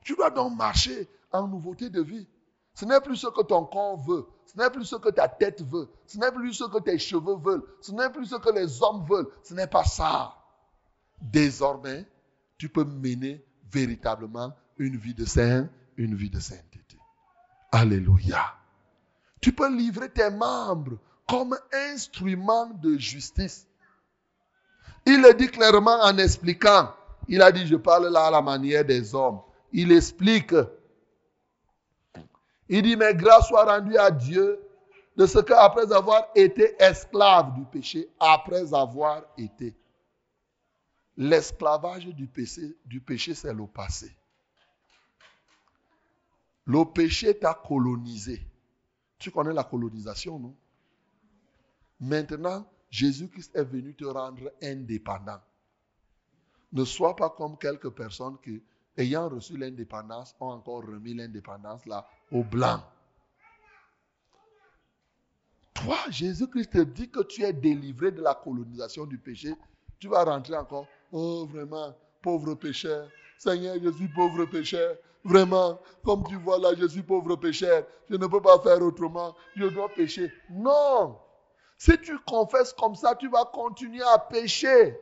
Tu 0.04 0.14
dois 0.14 0.30
donc 0.30 0.56
marcher 0.56 1.08
en 1.32 1.48
nouveauté 1.48 1.90
de 1.90 2.00
vie. 2.00 2.28
Ce 2.74 2.84
n'est 2.84 3.00
plus 3.00 3.16
ce 3.16 3.28
que 3.28 3.42
ton 3.42 3.64
corps 3.64 3.96
veut. 3.96 4.26
Ce 4.46 4.58
n'est 4.58 4.70
plus 4.70 4.84
ce 4.84 4.96
que 4.96 5.08
ta 5.08 5.28
tête 5.28 5.62
veut. 5.62 5.88
Ce 6.06 6.18
n'est 6.18 6.32
plus 6.32 6.52
ce 6.52 6.64
que 6.64 6.78
tes 6.78 6.98
cheveux 6.98 7.36
veulent. 7.36 7.62
Ce 7.80 7.92
n'est 7.92 8.10
plus 8.10 8.26
ce 8.26 8.36
que 8.36 8.50
les 8.52 8.82
hommes 8.82 9.04
veulent. 9.08 9.28
Ce 9.42 9.54
n'est 9.54 9.68
pas 9.68 9.84
ça. 9.84 10.34
Désormais, 11.20 12.06
tu 12.58 12.68
peux 12.68 12.84
mener 12.84 13.44
véritablement 13.72 14.52
une 14.78 14.96
vie 14.96 15.14
de 15.14 15.24
saint, 15.24 15.68
une 15.96 16.14
vie 16.16 16.30
de 16.30 16.40
sainteté. 16.40 16.98
Alléluia. 17.70 18.54
Tu 19.40 19.52
peux 19.52 19.72
livrer 19.74 20.10
tes 20.10 20.30
membres 20.30 20.98
comme 21.28 21.56
instrument 21.92 22.70
de 22.82 22.96
justice 22.98 23.66
Il 25.06 25.22
le 25.22 25.34
dit 25.34 25.48
clairement 25.48 26.02
en 26.02 26.16
expliquant. 26.18 26.92
Il 27.28 27.40
a 27.40 27.52
dit, 27.52 27.66
je 27.66 27.76
parle 27.76 28.08
là 28.08 28.26
à 28.26 28.30
la 28.30 28.42
manière 28.42 28.84
des 28.84 29.14
hommes. 29.14 29.40
Il 29.72 29.92
explique. 29.92 30.54
Il 32.68 32.82
dit, 32.82 32.96
mais 32.96 33.14
grâce 33.14 33.48
soit 33.48 33.64
rendue 33.64 33.96
à 33.96 34.10
Dieu 34.10 34.60
de 35.16 35.26
ce 35.26 35.38
qu'après 35.38 35.92
avoir 35.92 36.28
été 36.34 36.74
esclave 36.82 37.54
du 37.54 37.64
péché, 37.64 38.08
après 38.18 38.74
avoir 38.74 39.22
été, 39.36 39.76
l'esclavage 41.16 42.06
du 42.06 42.26
péché, 42.26 42.76
du 42.84 43.00
péché 43.00 43.34
c'est 43.34 43.54
le 43.54 43.66
passé. 43.66 44.10
Le 46.66 46.84
péché 46.84 47.38
t'a 47.38 47.54
colonisé. 47.54 48.42
Tu 49.18 49.30
connais 49.30 49.52
la 49.52 49.64
colonisation, 49.64 50.38
non? 50.38 50.56
Maintenant, 52.00 52.66
Jésus-Christ 52.90 53.54
est 53.54 53.64
venu 53.64 53.94
te 53.94 54.04
rendre 54.04 54.50
indépendant. 54.62 55.40
Ne 56.72 56.84
sois 56.84 57.14
pas 57.14 57.30
comme 57.30 57.56
quelques 57.56 57.90
personnes 57.90 58.38
qui, 58.42 58.62
ayant 58.96 59.28
reçu 59.28 59.56
l'indépendance, 59.56 60.34
ont 60.40 60.50
encore 60.50 60.82
remis 60.82 61.14
l'indépendance 61.14 61.84
là 61.86 62.06
au 62.30 62.42
blanc. 62.42 62.80
Toi, 65.74 65.96
Jésus-Christ 66.08 66.70
te 66.70 66.78
dit 66.78 67.10
que 67.10 67.22
tu 67.22 67.42
es 67.42 67.52
délivré 67.52 68.12
de 68.12 68.22
la 68.22 68.34
colonisation 68.34 69.04
du 69.06 69.18
péché. 69.18 69.54
Tu 69.98 70.08
vas 70.08 70.24
rentrer 70.24 70.56
encore. 70.56 70.86
Oh, 71.12 71.46
vraiment, 71.50 71.94
pauvre 72.22 72.54
pécheur. 72.54 73.08
Seigneur, 73.38 73.76
je 73.82 73.90
suis 73.90 74.08
pauvre 74.08 74.44
pécheur. 74.46 74.96
Vraiment, 75.24 75.80
comme 76.04 76.24
tu 76.28 76.36
vois 76.36 76.58
là, 76.58 76.70
je 76.78 76.86
suis 76.86 77.02
pauvre 77.02 77.36
pécheur. 77.36 77.84
Je 78.08 78.16
ne 78.16 78.26
peux 78.26 78.40
pas 78.40 78.58
faire 78.60 78.80
autrement. 78.82 79.34
Je 79.56 79.66
dois 79.66 79.88
pécher. 79.88 80.32
Non. 80.50 81.18
Si 81.76 81.98
tu 82.00 82.18
confesses 82.20 82.72
comme 82.72 82.94
ça, 82.94 83.14
tu 83.14 83.28
vas 83.28 83.44
continuer 83.46 84.02
à 84.02 84.18
pécher. 84.18 84.96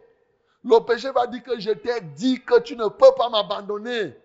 Le 0.65 0.79
péché 0.81 1.11
va 1.11 1.27
dire 1.27 1.43
que 1.43 1.59
je 1.59 1.71
t'ai 1.71 2.01
dit 2.01 2.41
que 2.43 2.61
tu 2.61 2.77
ne 2.77 2.87
peux 2.87 3.13
pas 3.17 3.29
m'abandonner. 3.29 4.17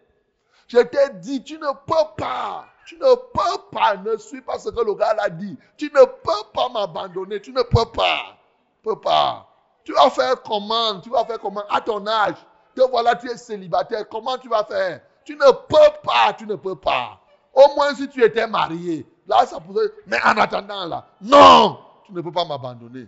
Je 0.68 0.80
t'ai 0.80 1.14
dit, 1.16 1.44
tu 1.44 1.58
ne 1.58 1.72
peux 1.86 2.16
pas. 2.18 2.66
Tu 2.86 2.96
ne 2.96 3.16
peux 3.16 3.62
pas. 3.72 3.98
Ne 3.98 4.18
suis 4.18 4.42
pas 4.42 4.60
ce 4.60 4.70
que 4.70 4.82
le 4.82 4.94
gars 4.94 5.16
a 5.18 5.30
dit. 5.30 5.58
Tu 5.78 5.86
ne 5.86 6.06
peux 6.06 6.44
pas 6.54 6.70
m'abandonner. 6.70 7.42
Tu 7.42 7.52
ne 7.52 7.62
peux 7.64 7.86
pas. 7.86 8.38
Peux 8.84 9.00
pas. 9.00 9.48
Tu 9.84 9.94
vas 9.94 10.10
faire 10.10 10.42
comment? 10.44 11.00
Tu 11.00 11.10
vas 11.10 11.26
faire 11.26 11.40
comment? 11.40 11.64
À 11.70 11.82
ton 11.82 12.06
âge. 12.06 12.36
Te 12.76 12.82
voilà, 12.82 13.16
tu 13.16 13.30
es 13.30 13.38
célibataire. 13.38 14.08
Comment 14.08 14.38
tu 14.38 14.50
vas 14.50 14.64
faire? 14.64 15.02
Tu 15.26 15.36
ne 15.36 15.52
peux 15.52 16.00
pas. 16.04 16.34
Tu 16.38 16.46
ne 16.46 16.56
peux 16.56 16.76
pas. 16.76 17.20
Au 17.54 17.74
moins 17.76 17.96
si 17.96 18.08
tu 18.10 18.24
étais 18.24 18.46
marié. 18.46 19.06
Là, 19.26 19.46
ça 19.46 19.60
pourrait. 19.60 19.88
Mais 20.06 20.18
en 20.24 20.38
attendant, 20.38 20.86
là. 20.86 21.06
Non 21.22 21.80
Tu 22.06 22.14
ne 22.14 22.22
peux 22.22 22.32
pas 22.32 22.46
m'abandonner. 22.46 23.08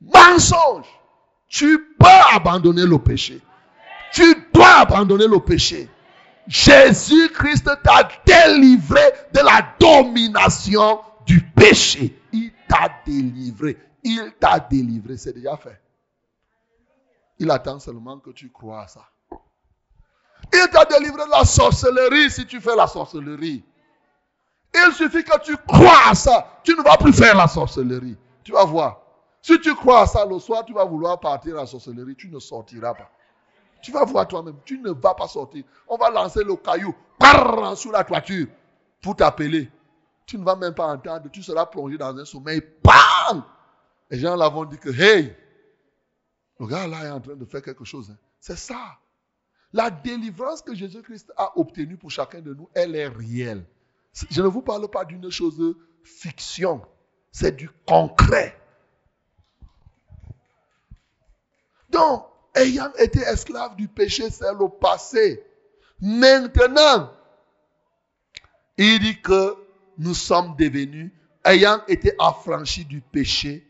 Mensonge. 0.00 0.86
Tu 1.48 1.94
peux 1.98 2.34
abandonner 2.34 2.84
le 2.84 2.98
péché. 2.98 3.40
Tu 4.12 4.34
dois 4.52 4.80
abandonner 4.80 5.26
le 5.26 5.40
péché. 5.40 5.88
Jésus-Christ 6.46 7.68
t'a 7.82 8.08
délivré 8.24 9.02
de 9.32 9.40
la 9.40 9.74
domination 9.78 11.00
du 11.26 11.40
péché. 11.40 12.20
Il 12.32 12.52
t'a 12.68 12.88
délivré. 13.04 13.76
Il 14.02 14.32
t'a 14.38 14.60
délivré. 14.60 15.16
C'est 15.16 15.32
déjà 15.32 15.56
fait. 15.56 15.80
Il 17.38 17.50
attend 17.50 17.78
seulement 17.78 18.18
que 18.18 18.30
tu 18.30 18.50
crois 18.50 18.82
à 18.82 18.88
ça. 18.88 19.04
Il 20.52 20.68
t'a 20.70 20.84
délivré 20.84 21.24
de 21.24 21.30
la 21.30 21.44
sorcellerie 21.44 22.30
si 22.30 22.46
tu 22.46 22.60
fais 22.60 22.76
la 22.76 22.86
sorcellerie. 22.86 23.64
Il 24.74 24.92
suffit 24.92 25.24
que 25.24 25.40
tu 25.40 25.56
crois 25.66 26.10
à 26.10 26.14
ça. 26.14 26.60
Tu 26.62 26.72
ne 26.76 26.82
vas 26.82 26.96
plus 26.96 27.12
faire 27.12 27.36
la 27.36 27.48
sorcellerie. 27.48 28.16
Tu 28.44 28.52
vas 28.52 28.64
voir. 28.64 29.00
Si 29.46 29.60
tu 29.60 29.76
crois 29.76 30.00
à 30.00 30.06
ça 30.08 30.26
le 30.26 30.40
soir, 30.40 30.64
tu 30.64 30.72
vas 30.72 30.84
vouloir 30.84 31.20
partir 31.20 31.54
à 31.54 31.60
la 31.60 31.66
sorcellerie. 31.66 32.16
Tu 32.16 32.28
ne 32.28 32.40
sortiras 32.40 32.94
pas. 32.94 33.08
Tu 33.80 33.92
vas 33.92 34.04
voir 34.04 34.26
toi-même, 34.26 34.56
tu 34.64 34.76
ne 34.80 34.90
vas 34.90 35.14
pas 35.14 35.28
sortir. 35.28 35.62
On 35.86 35.96
va 35.96 36.10
lancer 36.10 36.42
le 36.42 36.56
caillou 36.56 36.92
par 37.16 37.76
sous 37.76 37.92
la 37.92 38.02
toiture 38.02 38.48
pour 39.00 39.14
t'appeler. 39.14 39.70
Tu 40.26 40.36
ne 40.36 40.42
vas 40.42 40.56
même 40.56 40.74
pas 40.74 40.88
entendre, 40.88 41.30
tu 41.30 41.44
seras 41.44 41.64
plongé 41.64 41.96
dans 41.96 42.18
un 42.18 42.24
sommeil. 42.24 42.60
Bam 42.82 43.44
Les 44.10 44.18
gens 44.18 44.34
là 44.34 44.48
vont 44.48 44.64
dire 44.64 44.80
que, 44.80 44.90
hey, 44.90 45.32
le 46.58 46.66
gars 46.66 46.88
là 46.88 47.04
est 47.04 47.10
en 47.10 47.20
train 47.20 47.36
de 47.36 47.44
faire 47.44 47.62
quelque 47.62 47.84
chose. 47.84 48.10
Hein. 48.10 48.18
C'est 48.40 48.58
ça. 48.58 48.98
La 49.72 49.90
délivrance 49.90 50.60
que 50.60 50.74
Jésus-Christ 50.74 51.32
a 51.36 51.56
obtenue 51.56 51.96
pour 51.96 52.10
chacun 52.10 52.40
de 52.40 52.52
nous, 52.52 52.68
elle 52.74 52.96
est 52.96 53.06
réelle. 53.06 53.64
Je 54.28 54.42
ne 54.42 54.48
vous 54.48 54.62
parle 54.62 54.90
pas 54.90 55.04
d'une 55.04 55.30
chose 55.30 55.56
de 55.56 55.78
fiction. 56.02 56.82
C'est 57.30 57.54
du 57.54 57.70
concret. 57.86 58.65
Ayant 62.54 62.92
été 62.98 63.20
esclave 63.20 63.76
du 63.76 63.88
péché, 63.88 64.30
c'est 64.30 64.52
le 64.52 64.68
passé. 64.80 65.44
Maintenant, 66.00 67.12
il 68.76 68.98
dit 68.98 69.20
que 69.20 69.56
nous 69.98 70.14
sommes 70.14 70.56
devenus, 70.56 71.12
ayant 71.44 71.84
été 71.86 72.14
affranchis 72.18 72.84
du 72.84 73.00
péché, 73.00 73.66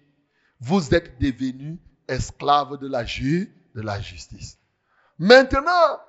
vous 0.61 0.95
êtes 0.95 1.21
devenus 1.21 1.79
esclaves 2.09 2.79
de 2.79 2.89
la, 2.89 3.05
de 3.05 3.81
la 3.81 4.01
justice. 4.01 4.59
Maintenant, 5.19 6.01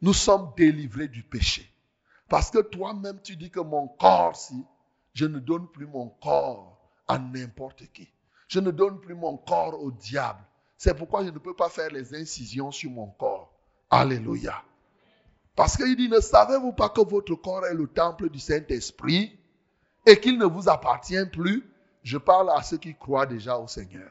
nous 0.00 0.12
sommes 0.12 0.52
délivrés 0.56 1.08
du 1.08 1.22
péché. 1.22 1.68
Parce 2.28 2.50
que 2.50 2.58
toi-même, 2.58 3.20
tu 3.22 3.36
dis 3.36 3.50
que 3.50 3.60
mon 3.60 3.88
corps, 3.88 4.36
si, 4.36 4.64
je 5.12 5.26
ne 5.26 5.38
donne 5.38 5.68
plus 5.68 5.86
mon 5.86 6.08
corps 6.08 6.78
à 7.06 7.18
n'importe 7.18 7.86
qui. 7.92 8.08
Je 8.48 8.60
ne 8.60 8.70
donne 8.70 9.00
plus 9.00 9.14
mon 9.14 9.36
corps 9.36 9.80
au 9.82 9.90
diable. 9.90 10.42
C'est 10.82 10.94
pourquoi 10.94 11.24
je 11.24 11.30
ne 11.30 11.38
peux 11.38 11.54
pas 11.54 11.68
faire 11.68 11.90
les 11.90 12.12
incisions 12.12 12.72
sur 12.72 12.90
mon 12.90 13.06
corps. 13.06 13.54
Alléluia. 13.88 14.64
Parce 15.54 15.76
qu'il 15.76 15.94
dit, 15.94 16.08
ne 16.08 16.18
savez-vous 16.18 16.72
pas 16.72 16.88
que 16.88 17.02
votre 17.02 17.36
corps 17.36 17.64
est 17.66 17.74
le 17.74 17.86
temple 17.86 18.28
du 18.28 18.40
Saint-Esprit 18.40 19.38
et 20.04 20.18
qu'il 20.18 20.36
ne 20.38 20.44
vous 20.44 20.68
appartient 20.68 21.24
plus? 21.30 21.62
Je 22.02 22.18
parle 22.18 22.50
à 22.50 22.64
ceux 22.64 22.78
qui 22.78 22.96
croient 22.96 23.26
déjà 23.26 23.58
au 23.58 23.68
Seigneur. 23.68 24.10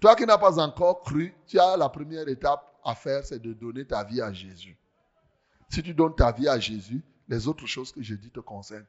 Toi 0.00 0.16
qui 0.16 0.26
n'as 0.26 0.36
pas 0.36 0.60
encore 0.60 1.00
cru, 1.00 1.32
tu 1.46 1.58
as 1.58 1.78
la 1.78 1.88
première 1.88 2.28
étape 2.28 2.78
à 2.84 2.94
faire, 2.94 3.24
c'est 3.24 3.40
de 3.40 3.54
donner 3.54 3.86
ta 3.86 4.04
vie 4.04 4.20
à 4.20 4.34
Jésus. 4.34 4.76
Si 5.70 5.82
tu 5.82 5.94
donnes 5.94 6.14
ta 6.14 6.30
vie 6.30 6.48
à 6.48 6.60
Jésus, 6.60 7.02
les 7.26 7.48
autres 7.48 7.66
choses 7.66 7.90
que 7.90 8.02
je 8.02 8.16
dis 8.16 8.30
te 8.30 8.40
concernent. 8.40 8.84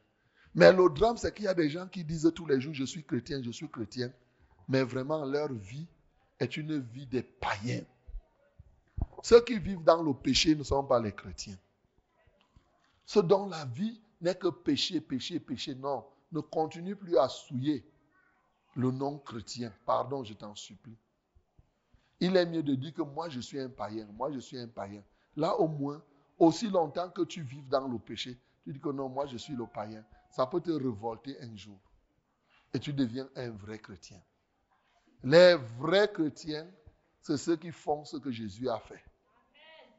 Mais 0.53 0.73
le 0.73 0.89
drame, 0.89 1.15
c'est 1.15 1.33
qu'il 1.33 1.45
y 1.45 1.47
a 1.47 1.53
des 1.53 1.69
gens 1.69 1.87
qui 1.87 2.03
disent 2.03 2.29
tous 2.35 2.47
les 2.47 2.59
jours, 2.59 2.73
je 2.73 2.83
suis 2.83 3.05
chrétien, 3.05 3.41
je 3.41 3.51
suis 3.51 3.69
chrétien, 3.69 4.11
mais 4.67 4.83
vraiment 4.83 5.23
leur 5.23 5.53
vie 5.53 5.87
est 6.41 6.57
une 6.57 6.79
vie 6.79 7.05
des 7.05 7.21
païens. 7.21 7.83
Ceux 9.21 9.41
qui 9.41 9.59
vivent 9.59 9.83
dans 9.83 10.01
le 10.01 10.13
péché 10.13 10.55
ne 10.55 10.63
sont 10.63 10.83
pas 10.83 10.99
les 10.99 11.11
chrétiens. 11.11 11.57
Ceux 13.05 13.21
dont 13.21 13.47
la 13.47 13.65
vie 13.65 14.01
n'est 14.19 14.35
que 14.35 14.47
péché, 14.47 14.99
péché, 15.01 15.39
péché, 15.39 15.75
non, 15.75 16.03
ne 16.31 16.39
continue 16.39 16.95
plus 16.95 17.17
à 17.17 17.29
souiller 17.29 17.85
le 18.75 18.89
non 18.89 19.19
chrétien. 19.19 19.71
Pardon, 19.85 20.23
je 20.23 20.33
t'en 20.33 20.55
supplie. 20.55 20.97
Il 22.19 22.35
est 22.35 22.45
mieux 22.45 22.63
de 22.63 22.75
dire 22.75 22.93
que 22.93 23.01
moi 23.01 23.29
je 23.29 23.39
suis 23.39 23.59
un 23.59 23.69
païen, 23.69 24.07
moi 24.13 24.31
je 24.31 24.39
suis 24.39 24.57
un 24.57 24.67
païen. 24.67 25.03
Là 25.35 25.55
au 25.59 25.67
moins, 25.67 26.01
aussi 26.39 26.69
longtemps 26.69 27.09
que 27.09 27.23
tu 27.23 27.41
vives 27.41 27.67
dans 27.67 27.87
le 27.87 27.99
péché, 27.99 28.39
tu 28.63 28.73
dis 28.73 28.79
que 28.79 28.89
non, 28.89 29.09
moi 29.09 29.27
je 29.27 29.37
suis 29.37 29.55
le 29.55 29.67
païen. 29.67 30.03
Ça 30.31 30.47
peut 30.47 30.61
te 30.61 30.71
révolter 30.71 31.39
un 31.41 31.55
jour. 31.55 31.79
Et 32.73 32.79
tu 32.79 32.93
deviens 32.93 33.27
un 33.35 33.49
vrai 33.49 33.79
chrétien. 33.79 34.21
Les 35.23 35.55
vrais 35.77 36.11
chrétiens, 36.11 36.67
c'est 37.21 37.37
ceux 37.37 37.55
qui 37.55 37.71
font 37.71 38.03
ce 38.05 38.17
que 38.17 38.31
Jésus 38.31 38.69
a 38.69 38.79
fait. 38.79 39.03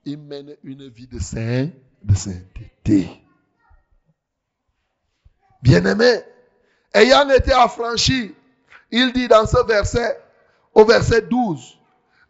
Ils 0.05 0.19
mènent 0.19 0.57
une 0.65 0.89
vie 0.89 1.07
de 1.07 1.21
saint, 1.21 1.69
de 2.03 2.15
sainteté. 2.15 3.09
Bien-aimé, 5.63 6.23
ayant 6.93 7.29
été 7.31 7.53
affranchi, 7.53 8.35
il 8.91 9.13
dit 9.13 9.29
dans 9.29 9.47
ce 9.47 9.65
verset, 9.65 10.21
au 10.75 10.85
verset 10.85 11.23
12, 11.23 11.79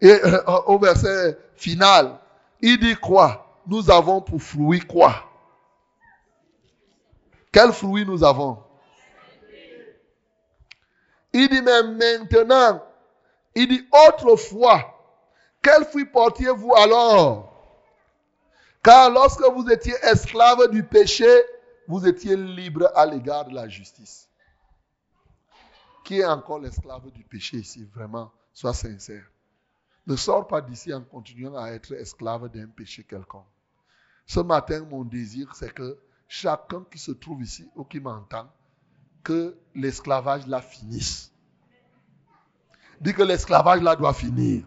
et 0.02 0.10
euh, 0.10 0.42
au 0.66 0.78
verset 0.78 1.38
final, 1.56 2.18
il 2.60 2.78
dit 2.78 2.96
quoi? 2.96 3.62
Nous 3.66 3.90
avons 3.90 4.20
pour 4.20 4.42
fruit 4.42 4.80
quoi? 4.80 5.24
Quel 7.50 7.72
fruit 7.72 8.04
nous 8.04 8.22
avons? 8.22 8.62
Il 11.32 11.48
dit, 11.48 11.62
mais 11.62 11.82
maintenant, 11.82 12.82
il 13.54 13.68
dit, 13.68 13.88
autrefois, 14.08 14.92
quel 15.62 15.84
fruit 15.84 16.06
portiez-vous 16.06 16.74
alors? 16.74 17.52
Car 18.82 19.10
lorsque 19.10 19.42
vous 19.42 19.68
étiez 19.70 19.94
esclave 20.02 20.70
du 20.70 20.82
péché, 20.82 21.28
vous 21.86 22.06
étiez 22.06 22.36
libre 22.36 22.90
à 22.94 23.06
l'égard 23.06 23.44
de 23.46 23.54
la 23.54 23.68
justice. 23.68 24.28
Qui 26.04 26.18
est 26.18 26.24
encore 26.24 26.58
l'esclave 26.58 27.10
du 27.12 27.22
péché 27.22 27.58
ici 27.58 27.84
Vraiment, 27.94 28.32
sois 28.52 28.74
sincère. 28.74 29.24
Ne 30.06 30.16
sors 30.16 30.48
pas 30.48 30.60
d'ici 30.60 30.92
en 30.92 31.02
continuant 31.02 31.56
à 31.56 31.70
être 31.70 31.92
esclave 31.92 32.48
d'un 32.48 32.66
péché 32.66 33.04
quelconque. 33.04 33.46
Ce 34.26 34.40
matin, 34.40 34.84
mon 34.90 35.04
désir, 35.04 35.54
c'est 35.54 35.72
que 35.72 35.96
chacun 36.26 36.84
qui 36.90 36.98
se 36.98 37.12
trouve 37.12 37.42
ici 37.42 37.68
ou 37.76 37.84
qui 37.84 38.00
m'entend, 38.00 38.48
que 39.22 39.56
l'esclavage 39.74 40.46
la 40.46 40.60
finisse. 40.60 41.32
Dis 43.00 43.14
que 43.14 43.22
l'esclavage 43.22 43.82
là 43.82 43.96
doit 43.96 44.14
finir. 44.14 44.64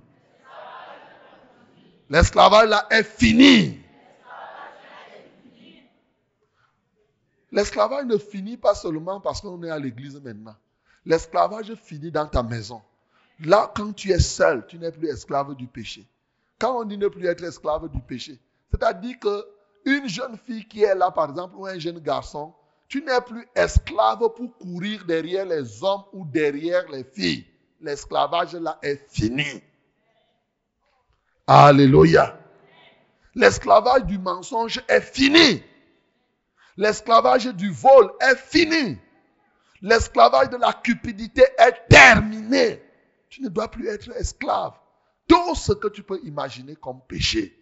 L'esclavage 2.10 2.70
là 2.70 2.86
est 2.90 3.04
fini. 3.04 3.80
L'esclavage 7.52 8.06
ne 8.06 8.18
finit 8.18 8.58
pas 8.58 8.76
seulement 8.76 9.22
parce 9.22 9.40
qu'on 9.40 9.64
est 9.64 9.70
à 9.70 9.80
l'église 9.80 10.20
maintenant. 10.22 10.56
L'esclavage 11.06 11.74
finit 11.76 12.12
dans 12.12 12.28
ta 12.28 12.44
maison. 12.44 12.82
Là, 13.40 13.72
quand 13.74 13.94
tu 13.94 14.12
es 14.12 14.20
seul, 14.20 14.66
tu 14.68 14.78
n'es 14.78 14.92
plus 14.92 15.08
esclave 15.08 15.56
du 15.56 15.68
péché. 15.68 16.06
Quand 16.60 16.82
on 16.82 16.84
dit 16.84 16.98
ne 16.98 17.08
plus 17.08 17.26
être 17.28 17.44
esclave 17.44 17.90
du 17.90 18.00
péché, 18.02 18.40
c'est-à-dire 18.72 19.20
que 19.20 19.46
une 19.86 20.10
jeune 20.10 20.38
fille 20.38 20.68
qui 20.68 20.84
est 20.84 20.96
là, 20.96 21.12
par 21.12 21.30
exemple, 21.30 21.56
ou 21.56 21.66
un 21.66 21.78
jeune 21.78 22.00
garçon, 22.00 22.54
tu 22.88 23.02
n'es 23.04 23.22
plus 23.22 23.48
esclave 23.56 24.20
pour 24.36 24.58
courir 24.58 25.06
derrière 25.06 25.46
les 25.46 25.84
hommes 25.84 26.04
ou 26.14 26.26
derrière 26.26 26.88
les 26.90 27.04
filles. 27.04 27.46
L'esclavage 27.82 28.54
là 28.56 28.80
est 28.82 29.10
fini. 29.10 29.64
Alléluia. 31.48 32.40
L'esclavage 33.34 34.06
du 34.06 34.18
mensonge 34.18 34.82
est 34.88 35.02
fini. 35.02 35.64
L'esclavage 36.78 37.48
du 37.48 37.72
vol 37.72 38.12
est 38.20 38.38
fini. 38.38 38.98
L'esclavage 39.82 40.50
de 40.50 40.58
la 40.58 40.74
cupidité 40.74 41.44
est 41.58 41.88
terminé. 41.90 42.82
Tu 43.30 43.42
ne 43.42 43.50
dois 43.50 43.70
plus 43.70 43.88
être 43.88 44.10
esclave. 44.16 44.74
Tout 45.28 45.56
ce 45.56 45.74
que 45.74 45.88
tu 45.88 46.04
peux 46.04 46.20
imaginer 46.24 46.76
comme 46.76 47.02
péché, 47.08 47.62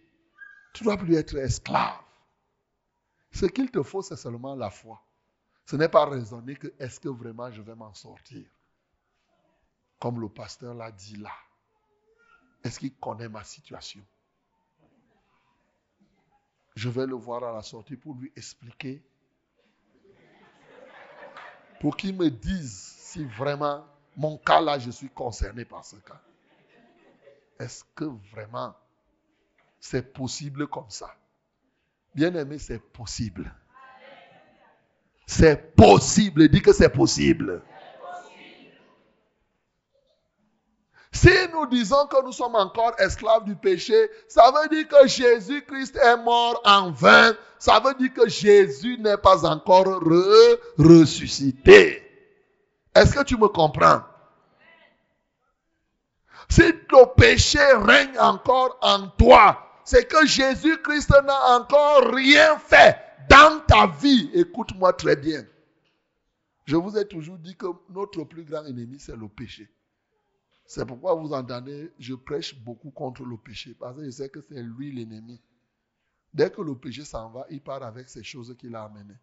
tu 0.74 0.84
ne 0.84 0.88
dois 0.88 0.96
plus 0.96 1.16
être 1.16 1.36
esclave. 1.36 1.98
Ce 3.32 3.46
qu'il 3.46 3.70
te 3.70 3.82
faut, 3.82 4.02
c'est 4.02 4.16
seulement 4.16 4.54
la 4.54 4.70
foi. 4.70 5.03
Ce 5.66 5.76
n'est 5.76 5.88
pas 5.88 6.06
raisonner 6.06 6.56
que 6.56 6.72
est-ce 6.78 7.00
que 7.00 7.08
vraiment 7.08 7.50
je 7.50 7.62
vais 7.62 7.74
m'en 7.74 7.94
sortir. 7.94 8.44
Comme 9.98 10.20
le 10.20 10.28
pasteur 10.28 10.74
l'a 10.74 10.92
dit 10.92 11.16
là. 11.16 11.32
Est-ce 12.62 12.78
qu'il 12.78 12.94
connaît 12.94 13.28
ma 13.28 13.44
situation? 13.44 14.04
Je 16.74 16.88
vais 16.88 17.06
le 17.06 17.14
voir 17.14 17.44
à 17.44 17.52
la 17.52 17.62
sortie 17.62 17.96
pour 17.96 18.14
lui 18.14 18.32
expliquer. 18.36 19.02
Pour 21.80 21.96
qu'il 21.96 22.16
me 22.16 22.30
dise 22.30 22.94
si 22.98 23.24
vraiment 23.24 23.86
mon 24.16 24.38
cas 24.38 24.60
là, 24.60 24.78
je 24.78 24.90
suis 24.90 25.10
concerné 25.10 25.64
par 25.64 25.84
ce 25.84 25.96
cas. 25.96 26.20
Est-ce 27.58 27.84
que 27.94 28.04
vraiment 28.04 28.74
c'est 29.80 30.12
possible 30.12 30.66
comme 30.66 30.90
ça? 30.90 31.14
Bien 32.14 32.34
aimé, 32.34 32.58
c'est 32.58 32.78
possible. 32.78 33.52
C'est 35.26 35.74
possible. 35.74 36.48
Dis 36.48 36.62
que 36.62 36.72
c'est 36.72 36.90
possible. 36.90 37.62
Si 41.12 41.30
nous 41.52 41.66
disons 41.66 42.06
que 42.08 42.22
nous 42.24 42.32
sommes 42.32 42.56
encore 42.56 42.94
esclaves 42.98 43.44
du 43.44 43.54
péché, 43.54 44.10
ça 44.28 44.50
veut 44.50 44.68
dire 44.68 44.88
que 44.88 45.06
Jésus-Christ 45.06 45.96
est 45.96 46.16
mort 46.16 46.60
en 46.64 46.90
vain. 46.90 47.34
Ça 47.58 47.80
veut 47.80 47.94
dire 47.94 48.12
que 48.12 48.28
Jésus 48.28 48.98
n'est 48.98 49.16
pas 49.16 49.46
encore 49.46 50.02
ressuscité. 50.76 52.02
Est-ce 52.94 53.14
que 53.14 53.22
tu 53.22 53.36
me 53.36 53.48
comprends? 53.48 54.02
Si 56.48 56.62
le 56.62 57.14
péché 57.14 57.60
règne 57.60 58.18
encore 58.18 58.76
en 58.82 59.06
toi, 59.08 59.58
c'est 59.84 60.06
que 60.06 60.26
Jésus-Christ 60.26 61.10
n'a 61.24 61.56
encore 61.56 62.12
rien 62.12 62.58
fait 62.58 62.98
dans 63.28 63.60
ta 63.66 63.86
vie. 63.86 64.30
Écoute-moi 64.34 64.92
très 64.92 65.16
bien. 65.16 65.44
Je 66.64 66.76
vous 66.76 66.96
ai 66.96 67.06
toujours 67.06 67.38
dit 67.38 67.56
que 67.56 67.66
notre 67.90 68.24
plus 68.24 68.44
grand 68.44 68.64
ennemi, 68.64 68.98
c'est 68.98 69.16
le 69.16 69.28
péché. 69.28 69.70
C'est 70.66 70.86
pourquoi 70.86 71.14
vous 71.14 71.32
entendez, 71.32 71.92
je 71.98 72.14
prêche 72.14 72.58
beaucoup 72.58 72.90
contre 72.90 73.22
le 73.24 73.36
péché, 73.36 73.74
parce 73.78 73.98
que 73.98 74.04
je 74.04 74.10
sais 74.10 74.30
que 74.30 74.40
c'est 74.40 74.62
lui 74.62 74.92
l'ennemi. 74.92 75.40
Dès 76.32 76.50
que 76.50 76.62
le 76.62 76.74
péché 76.74 77.04
s'en 77.04 77.30
va, 77.30 77.46
il 77.50 77.60
part 77.60 77.82
avec 77.82 78.08
ces 78.08 78.24
choses 78.24 78.56
qu'il 78.58 78.74
a 78.74 78.84
amenées. 78.84 79.18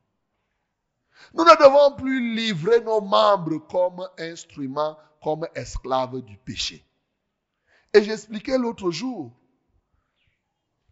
Nous 1.34 1.44
ne 1.44 1.58
devons 1.58 1.96
plus 1.98 2.36
livrer 2.36 2.80
nos 2.82 3.02
membres 3.02 3.58
comme 3.68 4.08
instruments, 4.18 4.98
comme 5.22 5.48
esclaves 5.56 6.22
du 6.22 6.38
péché. 6.38 6.86
Et 7.94 8.04
j'expliquais 8.04 8.58
l'autre 8.58 8.92
jour, 8.92 9.36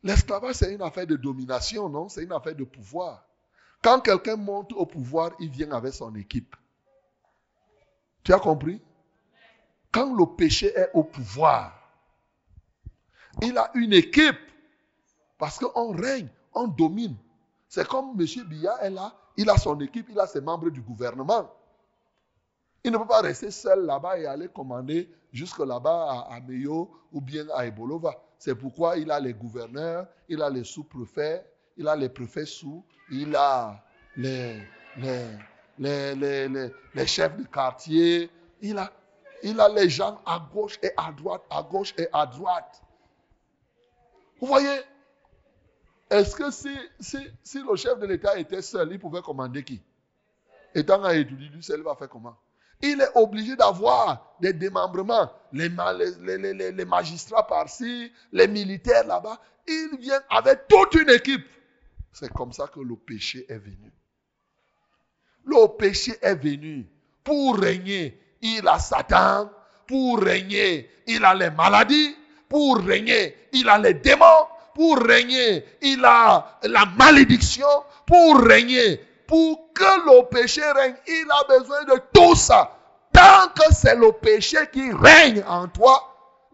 l'esclavage 0.04 0.56
c'est 0.56 0.74
une 0.74 0.82
affaire 0.82 1.08
de 1.08 1.16
domination, 1.16 1.90
non? 1.90 2.10
C'est 2.10 2.24
une 2.24 2.32
affaire 2.32 2.56
de 2.56 2.64
pouvoir. 2.64 3.26
Quand 3.82 4.00
quelqu'un 4.02 4.36
monte 4.36 4.74
au 4.74 4.86
pouvoir, 4.86 5.32
il 5.40 5.50
vient 5.50 5.72
avec 5.72 5.94
son 5.94 6.14
équipe. 6.16 6.56
Tu 8.24 8.34
as 8.34 8.40
compris? 8.40 8.82
Quand 9.92 10.14
le 10.16 10.26
péché 10.26 10.68
est 10.76 10.92
au 10.94 11.04
pouvoir, 11.04 11.74
il 13.42 13.58
a 13.58 13.72
une 13.76 13.94
équipe. 13.94 14.38
Parce 15.38 15.58
qu'on 15.58 15.94
règne, 15.94 16.28
on 16.54 16.68
domine. 16.68 17.16
C'est 17.70 17.88
comme 17.88 18.20
M. 18.20 18.26
Biya 18.48 18.78
est 18.82 18.90
là, 18.90 19.16
il 19.38 19.50
a 19.50 19.58
son 19.58 19.80
équipe, 19.80 20.08
il 20.10 20.20
a 20.20 20.28
ses 20.28 20.42
membres 20.42 20.70
du 20.70 20.82
gouvernement. 20.82 21.50
Il 22.84 22.92
ne 22.92 22.98
peut 22.98 23.08
pas 23.08 23.22
rester 23.22 23.52
seul 23.52 23.86
là-bas 23.86 24.20
et 24.20 24.26
aller 24.26 24.50
commander 24.50 25.10
jusque 25.32 25.60
là-bas 25.60 26.28
à, 26.30 26.40
Meyo 26.42 26.92
ou 27.12 27.22
bien 27.22 27.46
à 27.54 27.66
Ebolova. 27.66 28.16
C'est 28.40 28.56
pourquoi 28.56 28.98
il 28.98 29.12
a 29.12 29.20
les 29.20 29.34
gouverneurs, 29.34 30.08
il 30.30 30.42
a 30.42 30.50
les 30.50 30.64
sous-préfets, 30.64 31.46
il 31.76 31.86
a 31.90 31.96
les 31.96 32.08
préfets 32.08 32.46
sous, 32.46 32.86
il 33.12 33.36
a 33.36 33.84
les, 34.16 34.62
chefs 37.06 37.38
de 37.38 37.44
quartier, 37.44 38.32
il 38.62 38.80
a, 38.80 38.90
les 39.44 39.90
gens 39.90 40.22
à 40.26 40.40
gauche 40.54 40.80
et 40.82 40.92
à 40.96 41.12
droite, 41.12 41.44
à 41.50 41.64
gauche 41.64 41.94
et 41.98 42.08
à 42.14 42.26
droite. 42.26 42.82
Vous 44.40 44.48
voyez 44.48 44.80
Est-ce 46.10 46.34
que 46.34 46.50
si, 46.50 46.74
si, 47.44 47.62
le 47.62 47.76
chef 47.76 48.00
de 48.00 48.08
l'État 48.08 48.40
était 48.40 48.62
seul, 48.62 48.90
il 48.94 49.00
pouvait 49.00 49.22
commander 49.22 49.66
qui? 49.66 49.82
Étant 50.74 51.04
à 51.04 51.14
étudier, 51.14 51.50
lui 51.50 51.62
seul 51.62 51.82
va 51.82 51.94
faire 51.96 52.08
comment? 52.08 52.38
Il 52.82 53.02
est 53.02 53.12
obligé 53.16 53.56
d'avoir 53.56 54.36
des 54.40 54.54
démembrements. 54.54 55.32
Les, 55.52 55.70
magistrats 56.86 57.46
par-ci, 57.46 58.12
les 58.32 58.48
militaires 58.48 59.06
là-bas. 59.06 59.40
Il 59.68 59.98
vient 60.00 60.22
avec 60.30 60.68
toute 60.68 60.96
une 60.96 61.10
équipe. 61.10 61.46
C'est 62.12 62.32
comme 62.32 62.54
ça 62.54 62.68
que 62.68 62.80
le 62.80 62.96
péché 62.96 63.46
est 63.50 63.58
venu. 63.58 63.92
Le 65.46 65.68
péché 65.78 66.14
est 66.22 66.36
venu 66.36 66.88
pour 67.24 67.58
régner 67.58 68.20
il 68.42 68.68
a 68.68 68.80
Satan. 68.80 69.50
Pour 69.88 70.20
régner, 70.20 70.90
il 71.08 71.24
a 71.26 71.34
les 71.34 71.50
maladies. 71.50 72.16
Pour 72.48 72.78
régner, 72.78 73.36
il 73.54 73.68
a 73.68 73.78
les 73.78 73.96
démons. 73.96 74.48
Pour 74.74 74.98
régner, 75.00 75.64
il 75.82 76.04
a 76.06 76.60
la 76.64 76.86
malédiction. 76.98 77.68
Pour 78.06 78.40
régner, 78.40 79.02
pour 79.30 79.74
que 79.76 79.84
le 79.84 80.28
péché 80.28 80.64
règne, 80.72 80.96
il 81.08 81.26
a 81.30 81.60
besoin 81.60 81.84
de 81.84 82.02
tout 82.12 82.36
ça. 82.36 82.72
Tant 83.14 83.48
que 83.56 83.72
c'est 83.72 83.96
le 83.96 84.12
péché 84.12 84.58
qui 84.74 84.92
règne 84.92 85.44
en 85.48 85.68
toi, 85.68 86.04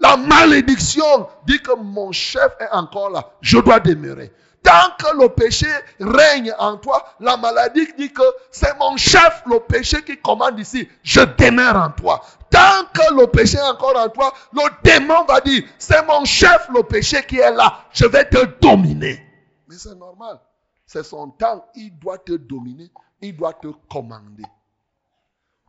la 0.01 0.17
malédiction 0.17 1.29
dit 1.47 1.61
que 1.61 1.71
mon 1.73 2.11
chef 2.11 2.51
est 2.59 2.67
encore 2.71 3.11
là. 3.11 3.29
Je 3.39 3.59
dois 3.59 3.79
demeurer. 3.79 4.33
Tant 4.61 4.91
que 4.99 5.15
le 5.17 5.29
péché 5.29 5.67
règne 6.01 6.53
en 6.59 6.75
toi, 6.75 7.05
la 7.21 7.37
maladie 7.37 7.87
dit 7.97 8.11
que 8.11 8.23
c'est 8.51 8.77
mon 8.77 8.97
chef, 8.97 9.43
le 9.45 9.61
péché 9.61 10.03
qui 10.03 10.17
commande 10.17 10.59
ici. 10.59 10.89
Je 11.01 11.21
demeure 11.21 11.77
en 11.77 11.91
toi. 11.91 12.21
Tant 12.49 12.83
que 12.93 13.13
le 13.13 13.27
péché 13.27 13.57
est 13.57 13.61
encore 13.61 13.95
en 13.95 14.09
toi, 14.09 14.33
le 14.51 14.63
démon 14.83 15.23
va 15.23 15.39
dire, 15.39 15.63
c'est 15.77 16.05
mon 16.05 16.25
chef, 16.25 16.67
le 16.75 16.83
péché 16.83 17.23
qui 17.25 17.37
est 17.37 17.51
là. 17.51 17.85
Je 17.93 18.05
vais 18.05 18.25
te 18.25 18.43
dominer. 18.59 19.25
Mais 19.69 19.75
c'est 19.77 19.95
normal. 19.95 20.41
C'est 20.85 21.03
son 21.03 21.29
temps. 21.29 21.65
Il 21.75 21.97
doit 21.97 22.17
te 22.17 22.33
dominer. 22.33 22.89
Il 23.21 23.35
doit 23.35 23.53
te 23.53 23.67
commander. 23.89 24.43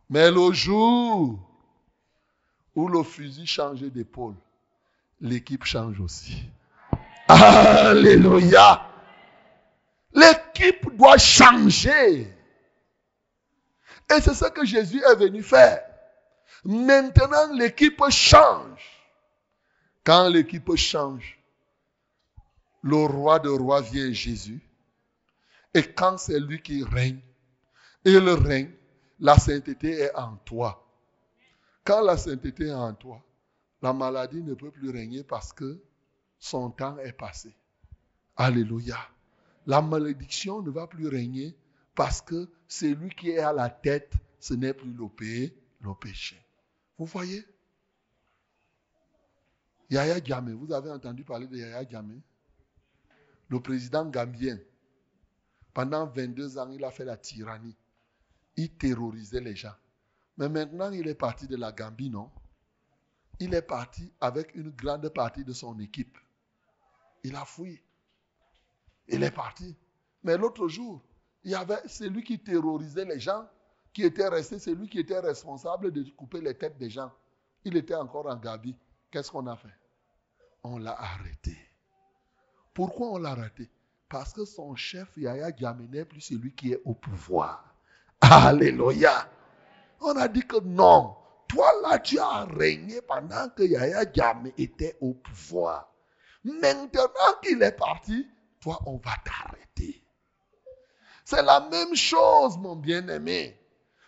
Mais 0.09 0.31
le 0.31 0.51
jour 0.53 1.39
où 2.75 2.87
le 2.87 3.03
fusil 3.03 3.45
change 3.45 3.81
d'épaule, 3.81 4.35
l'équipe 5.19 5.63
change 5.63 5.99
aussi. 5.99 6.43
Alléluia. 7.27 8.87
L'équipe 10.13 10.95
doit 10.95 11.17
changer. 11.17 12.33
Et 14.09 14.21
c'est 14.21 14.33
ce 14.33 14.45
que 14.45 14.65
Jésus 14.65 15.01
est 15.03 15.15
venu 15.15 15.43
faire. 15.43 15.81
Maintenant, 16.63 17.53
l'équipe 17.53 18.01
change. 18.09 18.81
Quand 20.03 20.29
l'équipe 20.29 20.73
change, 20.75 21.37
le 22.81 23.05
roi 23.05 23.39
de 23.39 23.49
rois 23.49 23.81
vient 23.81 24.11
Jésus. 24.13 24.61
Et 25.77 25.93
quand 25.93 26.17
c'est 26.17 26.39
lui 26.39 26.59
qui 26.59 26.83
règne, 26.83 27.19
il 28.03 28.17
règne, 28.17 28.71
la 29.19 29.37
sainteté 29.37 29.91
est 29.91 30.15
en 30.15 30.35
toi. 30.37 30.83
Quand 31.83 32.01
la 32.01 32.17
sainteté 32.17 32.65
est 32.65 32.73
en 32.73 32.95
toi, 32.95 33.23
la 33.83 33.93
maladie 33.93 34.41
ne 34.41 34.55
peut 34.55 34.71
plus 34.71 34.89
régner 34.89 35.23
parce 35.23 35.53
que 35.53 35.79
son 36.39 36.71
temps 36.71 36.97
est 36.97 37.11
passé. 37.13 37.55
Alléluia. 38.35 38.97
La 39.67 39.83
malédiction 39.83 40.63
ne 40.63 40.71
va 40.71 40.87
plus 40.87 41.07
régner 41.09 41.55
parce 41.93 42.21
que 42.23 42.49
c'est 42.67 42.95
lui 42.95 43.11
qui 43.11 43.29
est 43.29 43.37
à 43.37 43.53
la 43.53 43.69
tête, 43.69 44.13
ce 44.39 44.55
n'est 44.55 44.73
plus 44.73 44.91
le, 44.91 45.93
péché. 45.93 46.43
Vous 46.97 47.05
voyez? 47.05 47.45
Yaya 49.91 50.23
Djamé, 50.23 50.53
vous 50.53 50.73
avez 50.73 50.89
entendu 50.89 51.23
parler 51.23 51.45
de 51.45 51.55
Yaya 51.55 51.87
Djamé? 51.87 52.19
Le 53.49 53.59
président 53.59 54.05
gambien. 54.05 54.57
Pendant 55.77 56.07
22 56.07 56.57
ans, 56.57 56.71
il 56.71 56.83
a 56.83 56.89
fait 56.89 57.05
la 57.05 57.17
tyrannie. 57.17 57.77
Il 58.55 58.71
terrorisait 58.77 59.41
les 59.41 59.55
gens. 59.55 59.75
Mais 60.35 60.49
maintenant, 60.49 60.89
il 60.89 61.07
est 61.07 61.13
parti 61.13 61.45
de 61.45 61.55
la 61.55 61.71
Gambie, 61.71 62.09
non? 62.09 62.31
Il 63.39 63.53
est 63.53 63.61
parti 63.61 64.11
avec 64.19 64.55
une 64.55 64.71
grande 64.71 65.07
partie 65.09 65.45
de 65.45 65.53
son 65.53 65.77
équipe. 65.79 66.17
Il 67.23 67.35
a 67.35 67.45
fui. 67.45 67.79
Il 69.07 69.21
est 69.21 69.29
parti. 69.29 69.77
Mais 70.23 70.35
l'autre 70.35 70.67
jour, 70.67 71.03
il 71.43 71.51
y 71.51 71.55
avait 71.55 71.87
celui 71.87 72.23
qui 72.23 72.39
terrorisait 72.39 73.05
les 73.05 73.19
gens, 73.19 73.47
qui 73.93 74.01
était 74.01 74.29
resté, 74.29 74.57
celui 74.57 74.89
qui 74.89 74.97
était 74.97 75.19
responsable 75.19 75.91
de 75.91 76.09
couper 76.09 76.41
les 76.41 76.57
têtes 76.57 76.79
des 76.79 76.89
gens. 76.89 77.13
Il 77.65 77.77
était 77.77 77.93
encore 77.93 78.25
en 78.25 78.37
Gambie. 78.37 78.75
Qu'est-ce 79.11 79.29
qu'on 79.29 79.45
a 79.45 79.55
fait? 79.55 79.77
On 80.63 80.79
l'a 80.79 80.99
arrêté. 80.99 81.55
Pourquoi 82.73 83.11
on 83.11 83.19
l'a 83.19 83.29
arrêté? 83.29 83.69
Parce 84.09 84.33
que 84.33 84.45
son 84.45 84.75
chef, 84.75 85.07
Yaya 85.17 85.51
Djamé, 85.55 85.87
n'est 85.87 86.05
plus 86.05 86.21
celui 86.21 86.53
qui 86.53 86.73
est 86.73 86.81
au 86.85 86.93
pouvoir. 86.93 87.75
Alléluia. 88.21 89.29
On 90.01 90.15
a 90.15 90.27
dit 90.27 90.45
que 90.45 90.59
non. 90.61 91.15
Toi 91.47 91.69
là, 91.83 91.99
tu 91.99 92.19
as 92.19 92.45
régné 92.45 93.01
pendant 93.01 93.49
que 93.49 93.63
Yaya 93.63 94.05
Djamé 94.11 94.53
était 94.57 94.97
au 95.01 95.13
pouvoir. 95.13 95.91
Maintenant 96.43 97.09
qu'il 97.41 97.61
est 97.61 97.71
parti, 97.71 98.27
toi, 98.61 98.79
on 98.85 98.97
va 98.97 99.11
t'arrêter. 99.23 100.03
C'est 101.25 101.41
la 101.41 101.59
même 101.59 101.95
chose, 101.95 102.57
mon 102.57 102.75
bien-aimé. 102.75 103.59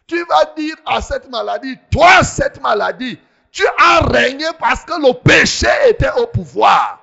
Tu 0.08 0.24
vas 0.26 0.46
dire 0.56 0.76
à 0.86 1.02
cette 1.02 1.30
maladie, 1.30 1.78
toi, 1.92 2.24
cette 2.24 2.62
maladie, 2.62 3.20
tu 3.52 3.66
as 3.78 4.00
régné 4.00 4.46
parce 4.58 4.86
que 4.86 4.94
le 4.94 5.14
péché 5.14 5.68
était 5.90 6.12
au 6.12 6.28
pouvoir. 6.28 7.00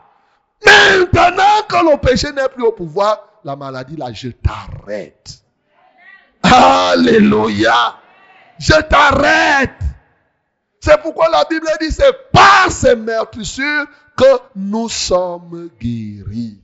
Maintenant 0.65 1.63
que 1.69 1.91
le 1.91 1.97
péché 1.99 2.33
n'est 2.33 2.49
plus 2.49 2.65
au 2.65 2.73
pouvoir, 2.73 3.41
la 3.45 3.57
maladie, 3.57 3.97
là, 3.97 4.13
je 4.13 4.29
t'arrête. 4.29 5.41
Alléluia. 6.43 7.97
Je 8.59 8.81
t'arrête. 8.83 9.81
C'est 10.81 11.01
pourquoi 11.03 11.29
la 11.29 11.45
Bible 11.45 11.67
dit, 11.81 11.91
c'est 11.91 12.31
par 12.33 12.71
ces 12.71 12.95
meurtrissures 12.97 13.87
que 14.17 14.39
nous 14.55 14.89
sommes 14.89 15.69
guéris. 15.81 16.61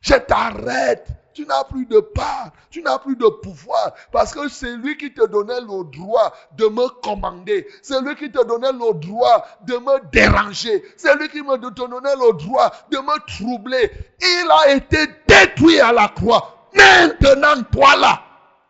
Je 0.00 0.14
t'arrête. 0.14 1.06
Tu 1.38 1.46
n'as 1.46 1.62
plus 1.62 1.86
de 1.86 2.00
part, 2.00 2.50
tu 2.68 2.82
n'as 2.82 2.98
plus 2.98 3.14
de 3.14 3.28
pouvoir, 3.28 3.94
parce 4.10 4.34
que 4.34 4.48
c'est 4.48 4.74
lui 4.74 4.96
qui 4.96 5.14
te 5.14 5.24
donnait 5.24 5.60
le 5.60 5.88
droit 5.88 6.34
de 6.56 6.64
me 6.64 6.88
commander, 7.00 7.64
c'est 7.80 8.02
lui 8.02 8.16
qui 8.16 8.28
te 8.32 8.44
donnait 8.44 8.72
le 8.72 8.92
droit 8.94 9.46
de 9.64 9.74
me 9.74 10.10
déranger, 10.10 10.82
c'est 10.96 11.14
lui 11.14 11.28
qui 11.28 11.40
me 11.42 11.56
donnait 11.56 12.16
le 12.16 12.36
droit 12.36 12.72
de 12.90 12.96
me 12.96 13.24
troubler. 13.28 13.88
Il 14.20 14.48
a 14.50 14.74
été 14.74 15.06
détruit 15.28 15.78
à 15.78 15.92
la 15.92 16.08
croix. 16.08 16.68
Maintenant, 16.74 17.62
toi 17.70 17.94
là, 17.94 18.20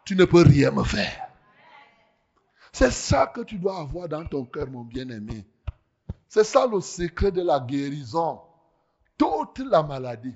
tu 0.04 0.14
ne 0.14 0.26
peux 0.26 0.42
rien 0.42 0.70
me 0.70 0.84
faire. 0.84 1.26
C'est 2.70 2.92
ça 2.92 3.28
que 3.28 3.40
tu 3.40 3.56
dois 3.56 3.78
avoir 3.78 4.10
dans 4.10 4.26
ton 4.26 4.44
cœur, 4.44 4.66
mon 4.68 4.82
bien-aimé. 4.82 5.46
C'est 6.28 6.44
ça 6.44 6.66
le 6.70 6.82
secret 6.82 7.32
de 7.32 7.40
la 7.40 7.60
guérison. 7.60 8.42
Toute 9.16 9.60
la 9.60 9.82
maladie, 9.82 10.34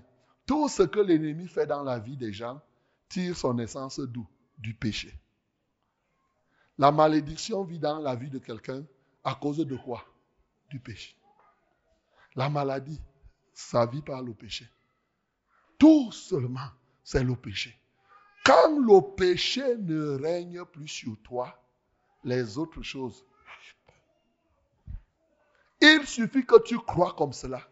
tout 0.53 0.69
ce 0.69 0.83
que 0.83 1.01
l'ennemi 1.01 1.49
fait 1.49 1.67
dans 1.67 1.83
la 1.83 1.99
vie 1.99 2.19
des 2.19 2.31
gens 2.31 2.61
tire 3.09 3.35
son 3.35 3.59
essence 3.59 3.99
d'où? 4.01 4.29
Du 4.59 4.75
péché. 4.75 5.19
La 6.77 6.93
malédiction 6.93 7.65
vit 7.65 7.79
dans 7.79 8.01
la 8.01 8.15
vie 8.15 8.29
de 8.29 8.39
quelqu'un 8.39 8.85
à 9.25 9.35
cause 9.35 9.57
de 9.57 9.77
quoi? 9.77 10.05
Du 10.69 10.79
péché. 10.79 11.17
La 12.35 12.51
maladie, 12.51 13.01
ça 13.55 13.87
vit 13.87 14.03
par 14.03 14.21
le 14.21 14.35
péché. 14.35 14.69
Tout 15.79 16.13
seulement, 16.13 16.69
c'est 17.03 17.25
le 17.25 17.35
péché. 17.35 17.75
Quand 18.45 18.79
le 18.79 19.15
péché 19.15 19.79
ne 19.79 20.21
règne 20.23 20.67
plus 20.67 20.89
sur 20.89 21.17
toi, 21.23 21.65
les 22.25 22.59
autres 22.59 22.83
choses. 22.83 23.25
Il 25.81 26.07
suffit 26.07 26.45
que 26.45 26.61
tu 26.61 26.77
crois 26.77 27.15
comme 27.15 27.33
cela. 27.33 27.67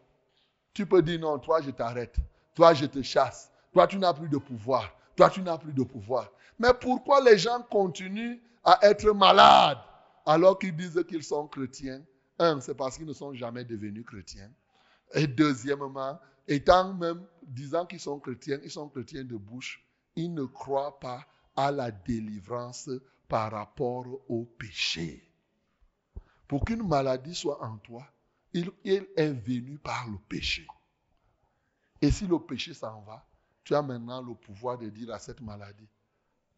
Tu 0.72 0.86
peux 0.86 1.02
dire 1.02 1.20
non, 1.20 1.38
toi 1.38 1.60
je 1.60 1.72
t'arrête. 1.72 2.16
Toi, 2.54 2.74
je 2.74 2.86
te 2.86 3.02
chasse. 3.02 3.50
Toi, 3.72 3.86
tu 3.86 3.98
n'as 3.98 4.12
plus 4.12 4.28
de 4.28 4.38
pouvoir. 4.38 4.92
Toi, 5.16 5.30
tu 5.30 5.42
n'as 5.42 5.58
plus 5.58 5.72
de 5.72 5.82
pouvoir. 5.82 6.30
Mais 6.58 6.74
pourquoi 6.74 7.22
les 7.22 7.38
gens 7.38 7.62
continuent 7.70 8.38
à 8.64 8.78
être 8.82 9.10
malades 9.12 9.78
alors 10.26 10.58
qu'ils 10.58 10.76
disent 10.76 11.02
qu'ils 11.08 11.22
sont 11.22 11.46
chrétiens? 11.46 12.02
Un, 12.38 12.60
c'est 12.60 12.74
parce 12.74 12.96
qu'ils 12.96 13.06
ne 13.06 13.12
sont 13.12 13.34
jamais 13.34 13.64
devenus 13.64 14.04
chrétiens. 14.04 14.50
Et 15.12 15.26
deuxièmement, 15.26 16.18
étant 16.46 16.92
même 16.94 17.22
disant 17.42 17.86
qu'ils 17.86 18.00
sont 18.00 18.18
chrétiens, 18.18 18.58
ils 18.62 18.70
sont 18.70 18.88
chrétiens 18.88 19.24
de 19.24 19.36
bouche, 19.36 19.84
ils 20.16 20.32
ne 20.32 20.44
croient 20.44 20.98
pas 21.00 21.26
à 21.56 21.70
la 21.70 21.90
délivrance 21.90 22.90
par 23.28 23.52
rapport 23.52 24.06
au 24.28 24.44
péché. 24.44 25.22
Pour 26.48 26.64
qu'une 26.64 26.86
maladie 26.86 27.34
soit 27.34 27.62
en 27.64 27.76
toi, 27.78 28.06
il, 28.52 28.70
il 28.84 29.06
est 29.16 29.32
venu 29.32 29.78
par 29.78 30.08
le 30.08 30.18
péché. 30.28 30.66
Et 32.02 32.10
si 32.10 32.26
le 32.26 32.38
péché 32.38 32.74
s'en 32.74 33.02
va, 33.02 33.24
tu 33.64 33.74
as 33.74 33.82
maintenant 33.82 34.22
le 34.22 34.34
pouvoir 34.34 34.78
de 34.78 34.88
dire 34.88 35.12
à 35.12 35.18
cette 35.18 35.40
maladie, 35.40 35.88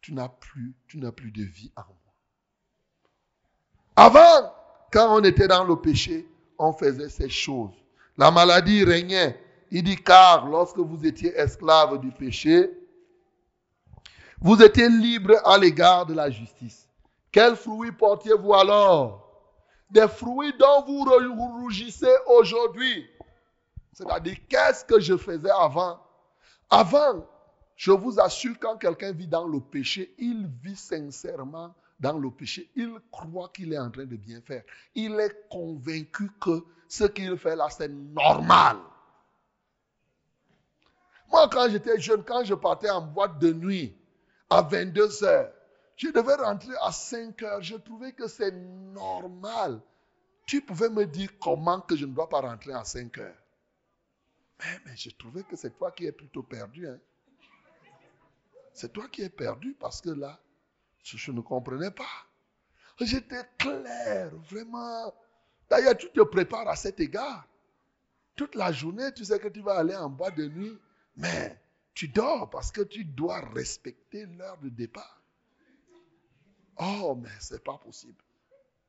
tu 0.01 0.13
n'as 0.13 0.29
plus, 0.29 0.75
de 0.93 1.43
vie 1.43 1.71
en 1.75 1.83
moi. 1.83 2.13
Avant, 3.95 4.53
quand 4.91 5.17
on 5.17 5.23
était 5.23 5.47
dans 5.47 5.63
le 5.63 5.75
péché, 5.75 6.27
on 6.57 6.73
faisait 6.73 7.09
ces 7.09 7.29
choses. 7.29 7.75
La 8.17 8.31
maladie 8.31 8.83
régnait. 8.83 9.39
Il 9.71 9.83
dit, 9.83 9.95
car 9.95 10.47
lorsque 10.47 10.77
vous 10.77 11.05
étiez 11.05 11.33
esclave 11.35 11.99
du 11.99 12.11
péché, 12.11 12.69
vous 14.39 14.61
étiez 14.61 14.89
libre 14.89 15.35
à 15.45 15.57
l'égard 15.57 16.05
de 16.05 16.13
la 16.13 16.29
justice. 16.29 16.87
Quels 17.31 17.55
fruits 17.55 17.91
portiez-vous 17.91 18.53
alors? 18.53 19.19
Des 19.89 20.07
fruits 20.07 20.53
dont 20.59 20.83
vous 20.85 21.03
rougissez 21.61 22.13
aujourd'hui. 22.27 23.07
C'est-à-dire, 23.93 24.37
qu'est-ce 24.49 24.83
que 24.83 24.99
je 24.99 25.17
faisais 25.17 25.51
avant? 25.51 25.99
Avant, 26.69 27.25
je 27.75 27.91
vous 27.91 28.19
assure, 28.19 28.55
quand 28.59 28.77
quelqu'un 28.77 29.11
vit 29.11 29.27
dans 29.27 29.47
le 29.47 29.59
péché, 29.59 30.13
il 30.17 30.47
vit 30.61 30.75
sincèrement 30.75 31.73
dans 31.99 32.17
le 32.17 32.31
péché. 32.31 32.69
Il 32.75 32.97
croit 33.11 33.49
qu'il 33.49 33.73
est 33.73 33.79
en 33.79 33.89
train 33.89 34.05
de 34.05 34.15
bien 34.15 34.41
faire. 34.41 34.63
Il 34.95 35.19
est 35.19 35.47
convaincu 35.49 36.31
que 36.41 36.63
ce 36.87 37.05
qu'il 37.05 37.37
fait 37.37 37.55
là, 37.55 37.67
c'est 37.69 37.89
normal. 37.89 38.77
Moi, 41.31 41.47
quand 41.49 41.69
j'étais 41.69 41.99
jeune, 41.99 42.23
quand 42.23 42.43
je 42.43 42.53
partais 42.53 42.89
en 42.89 43.01
boîte 43.01 43.39
de 43.39 43.53
nuit 43.53 43.95
à 44.49 44.61
22 44.61 45.23
heures, 45.23 45.51
je 45.95 46.09
devais 46.09 46.35
rentrer 46.35 46.73
à 46.81 46.91
5 46.91 47.41
heures. 47.43 47.61
Je 47.61 47.75
trouvais 47.75 48.11
que 48.11 48.27
c'est 48.27 48.51
normal. 48.51 49.79
Tu 50.45 50.61
pouvais 50.61 50.89
me 50.89 51.05
dire 51.05 51.29
comment 51.39 51.79
que 51.79 51.95
je 51.95 52.05
ne 52.05 52.13
dois 52.13 52.29
pas 52.29 52.41
rentrer 52.41 52.73
à 52.73 52.83
5 52.83 53.17
heures. 53.19 53.42
Mais, 54.85 54.95
je 54.95 55.09
trouvais 55.11 55.43
que 55.43 55.55
c'est 55.55 55.77
toi 55.77 55.91
qui 55.91 56.05
es 56.05 56.11
plutôt 56.11 56.43
perdu. 56.43 56.87
Hein. 56.87 56.99
C'est 58.73 58.91
toi 58.91 59.07
qui 59.07 59.21
es 59.21 59.29
perdu 59.29 59.75
parce 59.79 60.01
que 60.01 60.09
là, 60.09 60.39
je, 61.03 61.31
ne 61.31 61.41
comprenais 61.41 61.91
pas. 61.91 62.27
J'étais 62.99 63.43
clair, 63.57 64.33
vraiment. 64.49 65.13
D'ailleurs, 65.69 65.97
tu 65.97 66.09
te 66.11 66.21
prépares 66.21 66.67
à 66.67 66.75
cet 66.75 66.99
égard. 66.99 67.47
Toute 68.35 68.55
la 68.55 68.71
journée, 68.71 69.13
tu 69.13 69.25
sais 69.25 69.39
que 69.39 69.47
tu 69.47 69.61
vas 69.61 69.77
aller 69.77 69.95
en 69.95 70.09
bois 70.09 70.31
de 70.31 70.45
nuit, 70.47 70.77
mais 71.15 71.59
tu 71.93 72.07
dors 72.07 72.49
parce 72.49 72.71
que 72.71 72.81
tu 72.81 73.05
dois 73.05 73.41
respecter 73.41 74.25
l'heure 74.25 74.57
de 74.59 74.69
départ. 74.69 75.21
Oh, 76.77 77.15
mais 77.21 77.29
ce 77.39 77.53
n'est 77.53 77.59
pas 77.59 77.77
possible. 77.77 78.23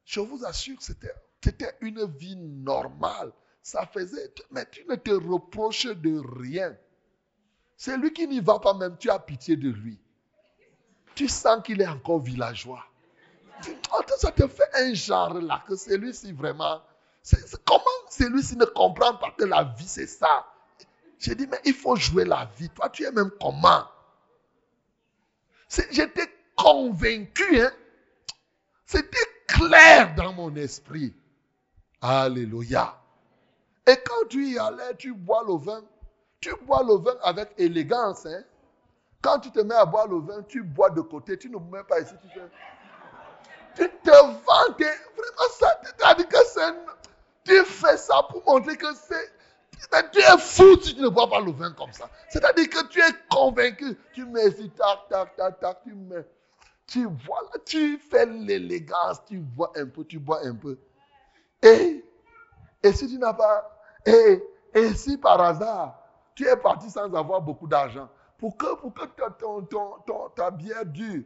Je 0.05 0.21
vous 0.21 0.45
assure, 0.45 0.81
c'était 0.81 1.77
une 1.81 2.05
vie 2.07 2.37
normale 2.37 3.33
ça 3.65 3.87
faisait, 3.87 4.33
mais 4.51 4.67
tu 4.71 4.85
ne 4.87 4.95
te 4.95 5.11
reproches 5.11 5.87
de 5.87 6.23
rien. 6.39 6.77
C'est 7.79 7.97
lui 7.97 8.13
qui 8.13 8.29
n'y 8.29 8.41
va 8.41 8.59
pas 8.59 8.75
même, 8.75 8.99
tu 8.99 9.09
as 9.09 9.19
pitié 9.19 9.57
de 9.57 9.71
lui. 9.71 9.99
Tu 11.15 11.29
sens 11.29 11.63
qu'il 11.65 11.81
est 11.81 11.87
encore 11.87 12.21
villageois. 12.21 12.85
Ça 14.19 14.31
te 14.33 14.47
fait 14.47 14.69
un 14.75 14.93
genre 14.93 15.41
là, 15.41 15.65
que 15.67 15.77
celui-ci 15.77 16.33
vraiment, 16.33 16.83
comment 17.65 17.85
celui-ci 18.11 18.57
ne 18.59 18.67
comprend 18.67 19.17
pas 19.17 19.31
que 19.31 19.45
la 19.45 19.65
vie 19.65 19.89
c'est 19.89 20.07
ça? 20.07 20.47
J'ai 21.19 21.35
dit, 21.35 21.47
mais 21.47 21.61
il 21.65 21.73
faut 21.73 21.97
jouer 21.97 22.27
la 22.27 22.51
vie. 22.59 22.69
Toi, 22.69 22.91
tu 22.91 23.05
es 23.05 23.13
même 23.13 23.31
comment? 23.41 23.89
J'étais 25.91 26.29
convaincu, 26.55 27.61
hein? 27.63 27.73
C'était 28.85 29.17
clair 29.47 30.15
dans 30.17 30.35
mon 30.35 30.55
esprit. 30.55 31.15
Alléluia. 32.03 33.01
Et 33.87 33.97
quand 33.97 34.29
tu 34.29 34.47
y 34.47 34.59
allais, 34.59 34.95
tu 34.97 35.13
bois 35.13 35.45
le 35.47 35.57
vin. 35.57 35.83
Tu 36.41 36.55
bois 36.63 36.83
le 36.83 36.95
vin 36.95 37.15
avec 37.23 37.53
élégance. 37.59 38.27
Hein? 38.27 38.43
Quand 39.21 39.39
tu 39.39 39.51
te 39.51 39.61
mets 39.61 39.75
à 39.75 39.85
boire 39.85 40.09
le 40.09 40.19
vin, 40.19 40.43
tu 40.43 40.63
bois 40.63 40.91
de 40.91 41.01
côté. 41.01 41.39
Tu 41.39 41.51
ne 41.51 41.59
mets 41.59 41.85
pas 41.85 42.01
ici. 42.01 42.15
Tu, 43.77 43.89
te, 43.89 44.11
vantes. 44.11 44.79
Vraiment, 44.79 45.51
ça, 45.51 45.81
tu 46.17 46.25
que. 46.27 46.35
Tu 47.45 47.65
fais 47.65 47.97
ça 47.99 48.23
pour 48.31 48.43
montrer 48.47 48.77
que 48.77 48.95
c'est. 48.95 49.33
Tu 50.13 50.19
es 50.19 50.39
fou 50.39 50.81
si 50.81 50.95
tu 50.95 51.03
ne 51.03 51.09
bois 51.09 51.29
pas 51.29 51.41
le 51.41 51.53
vin 51.53 51.73
comme 51.73 51.93
ça. 51.93 52.09
C'est-à-dire 52.31 52.69
que 52.71 52.87
tu 52.89 53.01
es 53.01 53.13
convaincu. 53.31 53.99
Tu 54.13 54.25
mets 54.25 54.49
ici, 54.49 54.71
tac, 54.71 55.09
tac, 55.09 55.37
tac, 55.37 55.61
tac, 55.61 55.83
tu 55.85 55.95
mets. 55.95 56.25
Tu 56.87 57.05
vois 57.05 57.43
là, 57.43 57.61
tu 57.65 57.99
fais 57.99 58.27
l'élégance, 58.27 59.25
tu 59.27 59.39
bois 59.39 59.73
un 59.77 59.87
peu, 59.87 60.05
tu 60.05 60.19
bois 60.19 60.45
un 60.45 60.55
peu. 60.55 60.79
Et, 61.63 62.05
et 62.83 62.93
si 62.93 63.09
tu 63.09 63.19
n'as 63.19 63.33
pas. 63.33 63.74
Et, 64.07 64.43
et 64.75 64.95
si 64.95 65.17
par 65.17 65.41
hasard, 65.41 65.99
tu 66.35 66.47
es 66.47 66.57
parti 66.57 66.91
sans 66.91 67.13
avoir 67.15 67.41
beaucoup 67.41 67.67
d'argent, 67.67 68.09
pour 68.39 68.57
que, 68.57 68.75
pour 68.77 68.93
que 68.93 69.05
ton, 69.39 69.63
ton, 69.63 69.93
ton, 70.07 70.29
ta 70.35 70.51
bière 70.51 70.85
dure, 70.85 71.23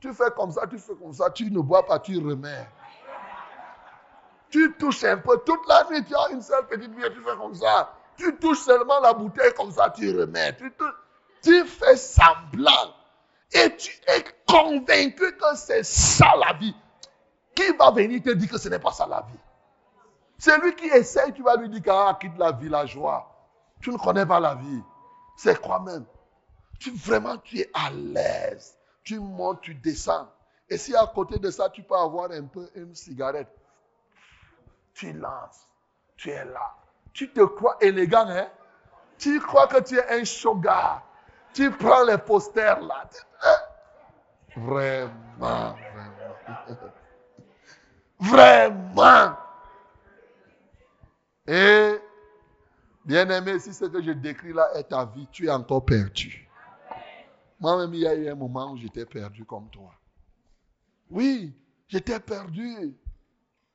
tu 0.00 0.12
fais 0.12 0.30
comme 0.36 0.50
ça, 0.50 0.66
tu 0.66 0.78
fais 0.78 0.94
comme 0.94 1.12
ça, 1.12 1.30
tu 1.30 1.50
ne 1.50 1.60
bois 1.60 1.84
pas, 1.84 1.98
tu 1.98 2.18
remets. 2.18 2.66
Tu 4.50 4.72
touches 4.78 5.04
un 5.04 5.18
peu. 5.18 5.38
Toute 5.44 5.66
la 5.68 5.86
nuit, 5.90 6.04
tu 6.04 6.14
as 6.14 6.30
une 6.30 6.40
seule 6.40 6.66
petite 6.66 6.94
bière, 6.94 7.12
tu 7.12 7.20
fais 7.20 7.36
comme 7.36 7.54
ça. 7.54 7.92
Tu 8.16 8.34
touches 8.36 8.60
seulement 8.60 9.00
la 9.00 9.12
bouteille 9.12 9.52
comme 9.54 9.70
ça, 9.70 9.90
tu 9.90 10.18
remets. 10.18 10.56
Tu, 10.56 10.72
tu 11.42 11.64
fais 11.66 11.96
semblant. 11.96 12.94
Et 13.52 13.76
tu 13.76 13.90
es 14.08 14.24
convaincu 14.46 15.36
que 15.36 15.56
c'est 15.56 15.84
ça 15.84 16.32
la 16.36 16.52
vie. 16.54 16.74
Qui 17.54 17.72
va 17.76 17.90
venir 17.90 18.22
te 18.22 18.30
dire 18.30 18.50
que 18.50 18.58
ce 18.58 18.68
n'est 18.68 18.78
pas 18.78 18.92
ça 18.92 19.06
la 19.06 19.22
vie? 19.22 19.38
Celui 20.38 20.74
qui 20.74 20.86
essaye, 20.86 21.32
tu 21.32 21.42
vas 21.42 21.56
lui 21.56 21.68
dire 21.68 21.82
ah, 21.92 22.16
quitte 22.20 22.36
la 22.38 22.52
vie, 22.52 22.68
la 22.68 22.86
joie. 22.86 23.32
Tu 23.80 23.90
ne 23.90 23.96
connais 23.96 24.26
pas 24.26 24.40
la 24.40 24.54
vie. 24.54 24.82
C'est 25.36 25.60
quoi 25.60 25.80
même? 25.80 26.04
Tu, 26.78 26.90
Vraiment, 26.90 27.36
tu 27.38 27.60
es 27.60 27.70
à 27.72 27.90
l'aise. 27.90 28.76
Tu 29.02 29.18
montes, 29.18 29.60
tu 29.62 29.74
descends. 29.74 30.28
Et 30.68 30.78
si 30.78 30.94
à 30.94 31.06
côté 31.06 31.38
de 31.38 31.50
ça, 31.50 31.70
tu 31.70 31.82
peux 31.82 31.94
avoir 31.94 32.30
un 32.32 32.44
peu 32.44 32.68
une 32.74 32.94
cigarette, 32.94 33.48
tu 34.94 35.12
lances. 35.12 35.68
Tu 36.16 36.30
es 36.30 36.44
là. 36.44 36.74
Tu 37.12 37.32
te 37.32 37.40
crois 37.40 37.76
élégant, 37.80 38.28
hein? 38.28 38.48
Tu 39.18 39.40
crois 39.40 39.66
que 39.66 39.80
tu 39.80 39.96
es 39.96 40.20
un 40.20 40.24
shogun. 40.24 41.00
Tu 41.54 41.70
prends 41.70 42.04
les 42.04 42.18
posters 42.18 42.80
là. 42.80 43.08
Vraiment, 44.56 45.10
vraiment. 45.74 45.74
Vraiment. 48.18 49.36
Et, 51.46 51.98
bien 53.04 53.28
aimé, 53.30 53.58
si 53.58 53.72
ce 53.72 53.84
que 53.84 54.02
je 54.02 54.12
décris 54.12 54.52
là 54.52 54.68
est 54.74 54.84
ta 54.84 55.04
vie, 55.04 55.28
tu 55.30 55.46
es 55.46 55.50
encore 55.50 55.84
perdu. 55.84 56.48
Moi-même, 57.60 57.94
il 57.94 58.00
y 58.00 58.06
a 58.06 58.14
eu 58.14 58.28
un 58.28 58.34
moment 58.34 58.72
où 58.72 58.76
j'étais 58.76 59.06
perdu 59.06 59.44
comme 59.44 59.70
toi. 59.70 59.94
Oui, 61.10 61.54
j'étais 61.88 62.20
perdu. 62.20 62.94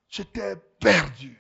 J'étais 0.10 0.56
perdu. 0.80 1.38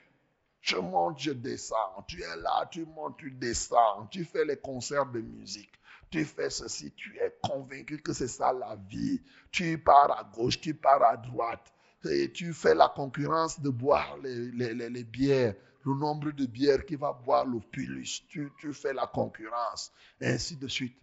Je 0.61 0.77
monte, 0.77 1.19
je 1.19 1.31
descends. 1.31 2.05
Tu 2.07 2.21
es 2.21 2.37
là, 2.37 2.67
tu 2.71 2.85
montes, 2.85 3.17
tu 3.17 3.31
descends. 3.31 4.07
Tu 4.09 4.23
fais 4.23 4.45
les 4.45 4.57
concerts 4.57 5.07
de 5.07 5.19
musique. 5.19 5.71
Tu 6.09 6.25
fais 6.25 6.49
ceci, 6.49 6.91
tu 6.91 7.17
es 7.19 7.33
convaincu 7.41 7.97
que 7.97 8.13
c'est 8.13 8.27
ça 8.27 8.51
la 8.53 8.75
vie. 8.89 9.21
Tu 9.51 9.77
pars 9.77 10.11
à 10.11 10.23
gauche, 10.23 10.59
tu 10.59 10.73
pars 10.73 11.03
à 11.03 11.17
droite. 11.17 11.73
Et 12.09 12.31
tu 12.31 12.53
fais 12.53 12.75
la 12.75 12.89
concurrence 12.89 13.59
de 13.61 13.69
boire 13.69 14.17
les, 14.21 14.73
les, 14.73 15.03
bières, 15.03 15.55
le 15.83 15.93
nombre 15.95 16.31
de 16.31 16.45
bières 16.45 16.85
qui 16.85 16.95
va 16.95 17.13
boire 17.13 17.45
le 17.45 17.59
plus. 17.59 18.23
Tu, 18.27 18.51
tu 18.59 18.73
fais 18.73 18.93
la 18.93 19.07
concurrence, 19.07 19.91
et 20.19 20.27
ainsi 20.27 20.55
de 20.55 20.67
suite. 20.67 20.97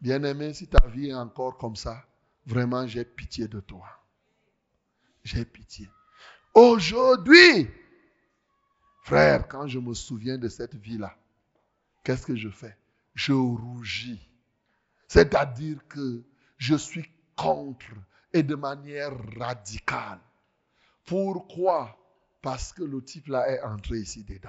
Bien-aimé, 0.00 0.54
si 0.54 0.68
ta 0.68 0.86
vie 0.86 1.08
est 1.08 1.14
encore 1.14 1.58
comme 1.58 1.76
ça, 1.76 2.04
vraiment, 2.46 2.86
j'ai 2.86 3.04
pitié 3.04 3.48
de 3.48 3.60
toi. 3.60 3.86
J'ai 5.24 5.44
pitié. 5.44 5.88
Aujourd'hui, 6.54 7.68
frère, 9.02 9.48
quand 9.48 9.66
je 9.66 9.78
me 9.78 9.94
souviens 9.94 10.38
de 10.38 10.48
cette 10.48 10.74
vie-là, 10.74 11.16
qu'est-ce 12.04 12.26
que 12.26 12.36
je 12.36 12.48
fais? 12.48 12.76
Je 13.14 13.32
rougis. 13.32 14.20
C'est-à-dire 15.08 15.86
que 15.88 16.22
je 16.56 16.76
suis 16.76 17.10
contre 17.34 17.94
et 18.32 18.42
de 18.42 18.54
manière 18.54 19.12
radicale. 19.38 20.20
Pourquoi? 21.04 21.96
Parce 22.48 22.72
que 22.72 22.82
le 22.82 23.04
type-là 23.04 23.46
est 23.50 23.60
entré 23.60 23.98
ici 23.98 24.24
dedans. 24.24 24.48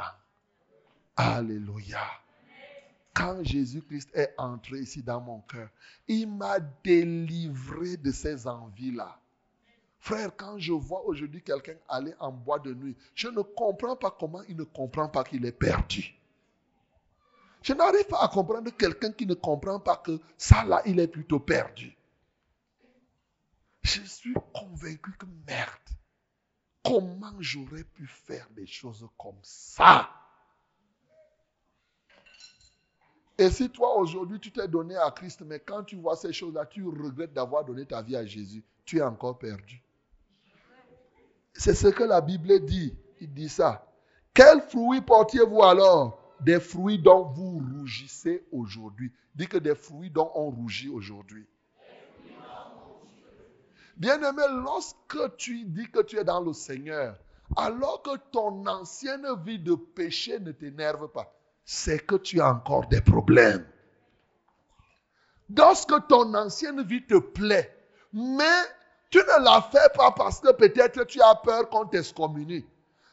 Alléluia. 1.18 2.00
Quand 3.14 3.44
Jésus-Christ 3.44 4.10
est 4.14 4.34
entré 4.38 4.80
ici 4.80 5.04
dans 5.04 5.20
mon 5.20 5.42
cœur, 5.42 5.68
il 6.08 6.26
m'a 6.26 6.62
délivré 6.62 7.98
de 7.98 8.10
ces 8.14 8.48
envies-là. 8.48 9.20
Frère, 10.00 10.32
quand 10.38 10.58
je 10.60 10.72
vois 10.72 11.04
aujourd'hui 11.04 11.44
quelqu'un 11.44 11.76
aller 11.90 12.14
en 12.22 12.32
bois 12.32 12.60
de 12.60 12.74
nuit, 12.74 12.96
je 13.16 13.28
ne 13.28 13.42
comprends 13.42 13.98
pas 13.98 14.16
comment 14.18 14.44
il 14.48 14.56
ne 14.56 14.64
comprend 14.64 15.10
pas 15.10 15.26
qu'il 15.26 15.46
est 15.46 15.52
perdu. 15.52 16.16
Je 17.62 17.74
n'arrive 17.74 18.08
pas 18.08 18.24
à 18.24 18.30
comprendre 18.30 18.72
quelqu'un 18.78 19.12
qui 19.12 19.26
ne 19.26 19.34
comprend 19.34 19.82
pas 19.82 19.98
que 19.98 20.22
ça 20.38 20.64
là, 20.64 20.82
il 20.86 21.02
est 21.02 21.10
plutôt 21.10 21.42
perdu. 21.42 21.94
Je 23.82 24.02
suis 24.04 24.36
convaincu 24.54 25.12
que 25.18 25.26
merde, 25.46 25.99
comment 26.90 27.34
j'aurais 27.40 27.84
pu 27.84 28.08
faire 28.08 28.48
des 28.52 28.66
choses 28.66 29.08
comme 29.18 29.40
ça? 29.44 30.10
Et 33.38 33.50
si 33.50 33.70
toi 33.70 33.96
aujourd'hui 33.98 34.40
tu 34.40 34.52
t'es 34.52 34.68
donné 34.68 34.98
à 34.98 35.12
Christ, 35.12 35.42
mais 35.46 35.60
quand 35.60 35.84
tu 35.84 35.96
vois 35.96 36.16
ces 36.16 36.34
choses-là, 36.34 36.66
tu 36.66 36.86
regrettes 36.86 37.34
d'avoir 37.34 37.64
donné 37.64 37.86
ta 37.86 38.02
vie 38.02 38.16
à 38.16 38.26
Jésus, 38.26 38.64
tu 38.84 38.98
es 38.98 39.02
encore 39.02 39.38
perdu. 39.38 39.82
C'est 41.54 41.76
ce 41.76 41.88
que 41.88 42.04
la 42.04 42.22
Bible 42.22 42.66
dit. 42.66 42.98
Il 43.22 43.34
dit 43.34 43.50
ça. 43.50 43.86
Quels 44.34 44.62
fruits 44.62 45.02
portiez-vous 45.02 45.62
alors? 45.62 46.18
Des 46.40 46.60
fruits 46.60 47.00
dont 47.00 47.26
vous 47.26 47.60
rougissez 47.60 48.46
aujourd'hui. 48.52 49.12
Dit 49.36 49.48
que 49.48 49.58
des 49.58 49.76
fruits 49.76 50.10
dont 50.10 50.32
on 50.36 50.50
rougit 50.50 50.90
aujourd'hui. 50.90 51.46
Bien-aimé, 54.00 54.44
lorsque 54.64 55.36
tu 55.38 55.66
dis 55.66 55.92
que 55.92 56.02
tu 56.02 56.18
es 56.18 56.24
dans 56.24 56.40
le 56.40 56.54
Seigneur, 56.54 57.18
alors 57.58 58.02
que 58.02 58.16
ton 58.32 58.66
ancienne 58.66 59.28
vie 59.44 59.60
de 59.60 59.76
péché 59.76 60.40
ne 60.40 60.54
t'énerve 60.54 61.10
pas, 61.10 61.34
c'est 61.66 62.00
que 62.00 62.16
tu 62.16 62.40
as 62.40 62.50
encore 62.50 62.88
des 62.88 63.02
problèmes. 63.02 63.66
Lorsque 65.56 66.08
ton 66.08 66.34
ancienne 66.34 66.82
vie 66.84 67.06
te 67.06 67.18
plaît, 67.18 67.76
mais 68.14 68.64
tu 69.10 69.18
ne 69.18 69.44
la 69.44 69.62
fais 69.62 69.90
pas 69.96 70.12
parce 70.12 70.40
que 70.40 70.54
peut-être 70.54 71.04
tu 71.06 71.22
as 71.22 71.36
peur 71.36 71.70
qu'on 71.70 71.86
t'excommunie. 71.86 72.66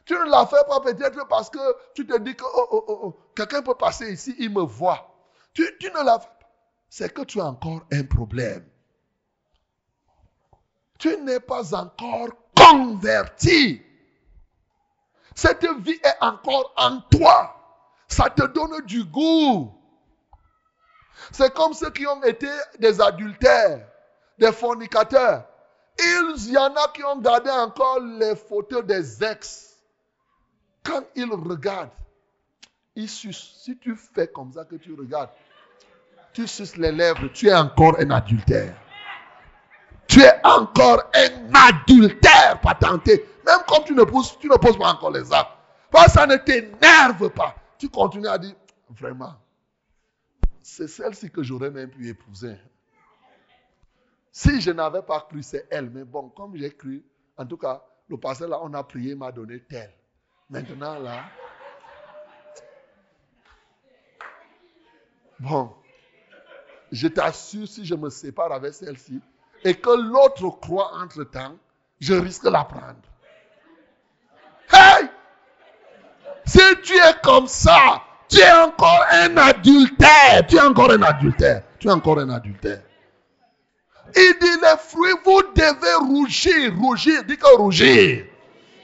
Tu 0.04 0.14
ne 0.14 0.30
la 0.30 0.46
fais 0.46 0.64
pas 0.68 0.80
peut-être 0.80 1.26
parce 1.26 1.50
que 1.50 1.58
tu 1.94 2.06
te 2.06 2.16
dis 2.18 2.36
que 2.36 2.44
oh, 2.44 2.68
oh, 2.70 2.84
oh, 2.86 2.98
oh 3.02 3.16
quelqu'un 3.34 3.62
peut 3.62 3.74
passer 3.74 4.12
ici, 4.12 4.36
il 4.38 4.50
me 4.52 4.62
voit. 4.62 5.16
Tu, 5.52 5.66
tu 5.80 5.88
ne 5.88 6.04
la 6.04 6.20
fais 6.20 6.26
pas. 6.26 6.48
C'est 6.88 7.12
que 7.12 7.22
tu 7.22 7.40
as 7.40 7.46
encore 7.46 7.84
un 7.90 8.04
problème. 8.04 8.64
Tu 10.98 11.16
n'es 11.18 11.40
pas 11.40 11.74
encore 11.74 12.28
converti. 12.56 13.82
Cette 15.34 15.66
vie 15.80 16.00
est 16.02 16.24
encore 16.24 16.72
en 16.76 17.00
toi. 17.10 17.52
Ça 18.08 18.30
te 18.30 18.46
donne 18.46 18.84
du 18.86 19.04
goût. 19.04 19.72
C'est 21.32 21.52
comme 21.52 21.74
ceux 21.74 21.90
qui 21.90 22.06
ont 22.06 22.22
été 22.22 22.48
des 22.78 23.00
adultères, 23.00 23.86
des 24.38 24.52
fornicateurs. 24.52 25.46
Il 25.98 26.52
y 26.52 26.58
en 26.58 26.74
a 26.74 26.88
qui 26.92 27.02
ont 27.04 27.18
gardé 27.20 27.50
encore 27.50 28.00
les 28.00 28.36
photos 28.36 28.84
des 28.84 29.24
ex. 29.24 29.76
Quand 30.82 31.02
ils 31.14 31.32
regardent, 31.32 31.90
ils 32.94 33.08
Si 33.08 33.78
tu 33.78 33.96
fais 33.96 34.28
comme 34.28 34.52
ça 34.52 34.64
que 34.64 34.76
tu 34.76 34.94
regardes, 34.94 35.30
tu 36.32 36.46
suces 36.46 36.76
les 36.76 36.92
lèvres, 36.92 37.28
tu 37.32 37.48
es 37.48 37.54
encore 37.54 37.98
un 37.98 38.10
adultère. 38.10 38.74
Tu 40.16 40.22
es 40.22 40.40
encore 40.44 41.10
un 41.12 41.54
adultère 41.54 42.58
patenté. 42.62 43.22
Même 43.46 43.58
comme 43.68 43.84
tu 43.84 43.92
ne 43.92 44.02
poses, 44.02 44.38
tu 44.38 44.48
ne 44.48 44.56
poses 44.56 44.78
pas 44.78 44.90
encore 44.94 45.10
les 45.10 45.30
actes. 45.30 45.50
Parce 45.90 46.14
ça 46.14 46.26
ne 46.26 46.36
t'énerve 46.36 47.28
pas. 47.28 47.54
Tu 47.76 47.90
continues 47.90 48.26
à 48.26 48.38
dire, 48.38 48.54
vraiment, 48.88 49.34
c'est 50.62 50.88
celle-ci 50.88 51.30
que 51.30 51.42
j'aurais 51.42 51.70
même 51.70 51.90
pu 51.90 52.08
épouser. 52.08 52.56
Si 54.32 54.58
je 54.58 54.70
n'avais 54.70 55.02
pas 55.02 55.20
cru, 55.20 55.42
c'est 55.42 55.66
elle. 55.70 55.90
Mais 55.90 56.04
bon, 56.04 56.30
comme 56.30 56.56
j'ai 56.56 56.70
cru, 56.70 57.04
en 57.36 57.44
tout 57.44 57.58
cas, 57.58 57.84
le 58.08 58.16
pasteur 58.16 58.48
là, 58.48 58.58
on 58.62 58.72
a 58.72 58.82
prié, 58.82 59.14
m'a 59.14 59.30
donné 59.30 59.60
tel. 59.64 59.92
Maintenant 60.48 60.98
là, 60.98 61.24
bon, 65.38 65.74
je 66.90 67.06
t'assure, 67.06 67.68
si 67.68 67.84
je 67.84 67.94
me 67.94 68.08
sépare 68.08 68.50
avec 68.52 68.72
celle-ci 68.72 69.20
et 69.66 69.74
que 69.74 69.90
l'autre 69.90 70.48
croit 70.60 70.92
entre-temps, 70.94 71.56
je 71.98 72.14
risque 72.14 72.44
la 72.44 72.62
prendre. 72.62 73.02
Hey! 74.72 75.08
Si 76.44 76.60
tu 76.84 76.94
es 76.94 77.14
comme 77.24 77.48
ça, 77.48 78.00
tu 78.28 78.38
es 78.38 78.52
encore 78.52 79.04
un 79.10 79.36
adultère. 79.36 80.46
Tu 80.48 80.56
es 80.56 80.60
encore 80.60 80.92
un 80.92 81.02
adultère. 81.02 81.64
Tu 81.80 81.88
es 81.88 81.90
encore 81.90 82.20
un 82.20 82.30
adultère. 82.30 82.80
Il 84.14 84.36
dit 84.40 84.46
les 84.62 84.76
fruits, 84.78 85.14
vous 85.24 85.42
devez 85.56 85.94
rougir. 86.08 86.72
Rougir, 86.78 87.24
dis 87.24 87.36
que 87.36 87.56
rougir. 87.56 88.24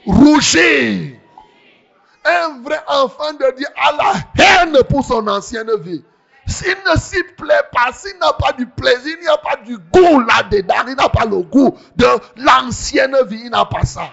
Rougir. 0.05 1.17
Un 2.25 2.61
vrai 2.61 2.81
enfant 2.87 3.31
de 3.31 3.55
Dieu 3.55 3.67
a 3.77 3.91
la 3.93 4.63
haine 4.63 4.83
pour 4.89 5.05
son 5.05 5.25
ancienne 5.29 5.71
vie. 5.79 6.03
S'il 6.45 6.75
ne 6.85 6.99
s'y 6.99 7.23
plaît 7.37 7.63
pas, 7.71 7.91
s'il 7.93 8.17
n'a 8.19 8.33
pas 8.33 8.51
du 8.53 8.65
plaisir, 8.65 9.15
il 9.19 9.21
n'y 9.21 9.27
a 9.27 9.37
pas 9.37 9.55
du 9.57 9.77
goût 9.77 10.19
là-dedans, 10.19 10.85
il 10.87 10.95
n'a 10.95 11.09
pas 11.09 11.25
le 11.25 11.41
goût 11.41 11.77
de 11.95 12.05
l'ancienne 12.37 13.15
vie, 13.27 13.43
il 13.45 13.49
n'a 13.49 13.65
pas 13.65 13.85
ça. 13.85 14.09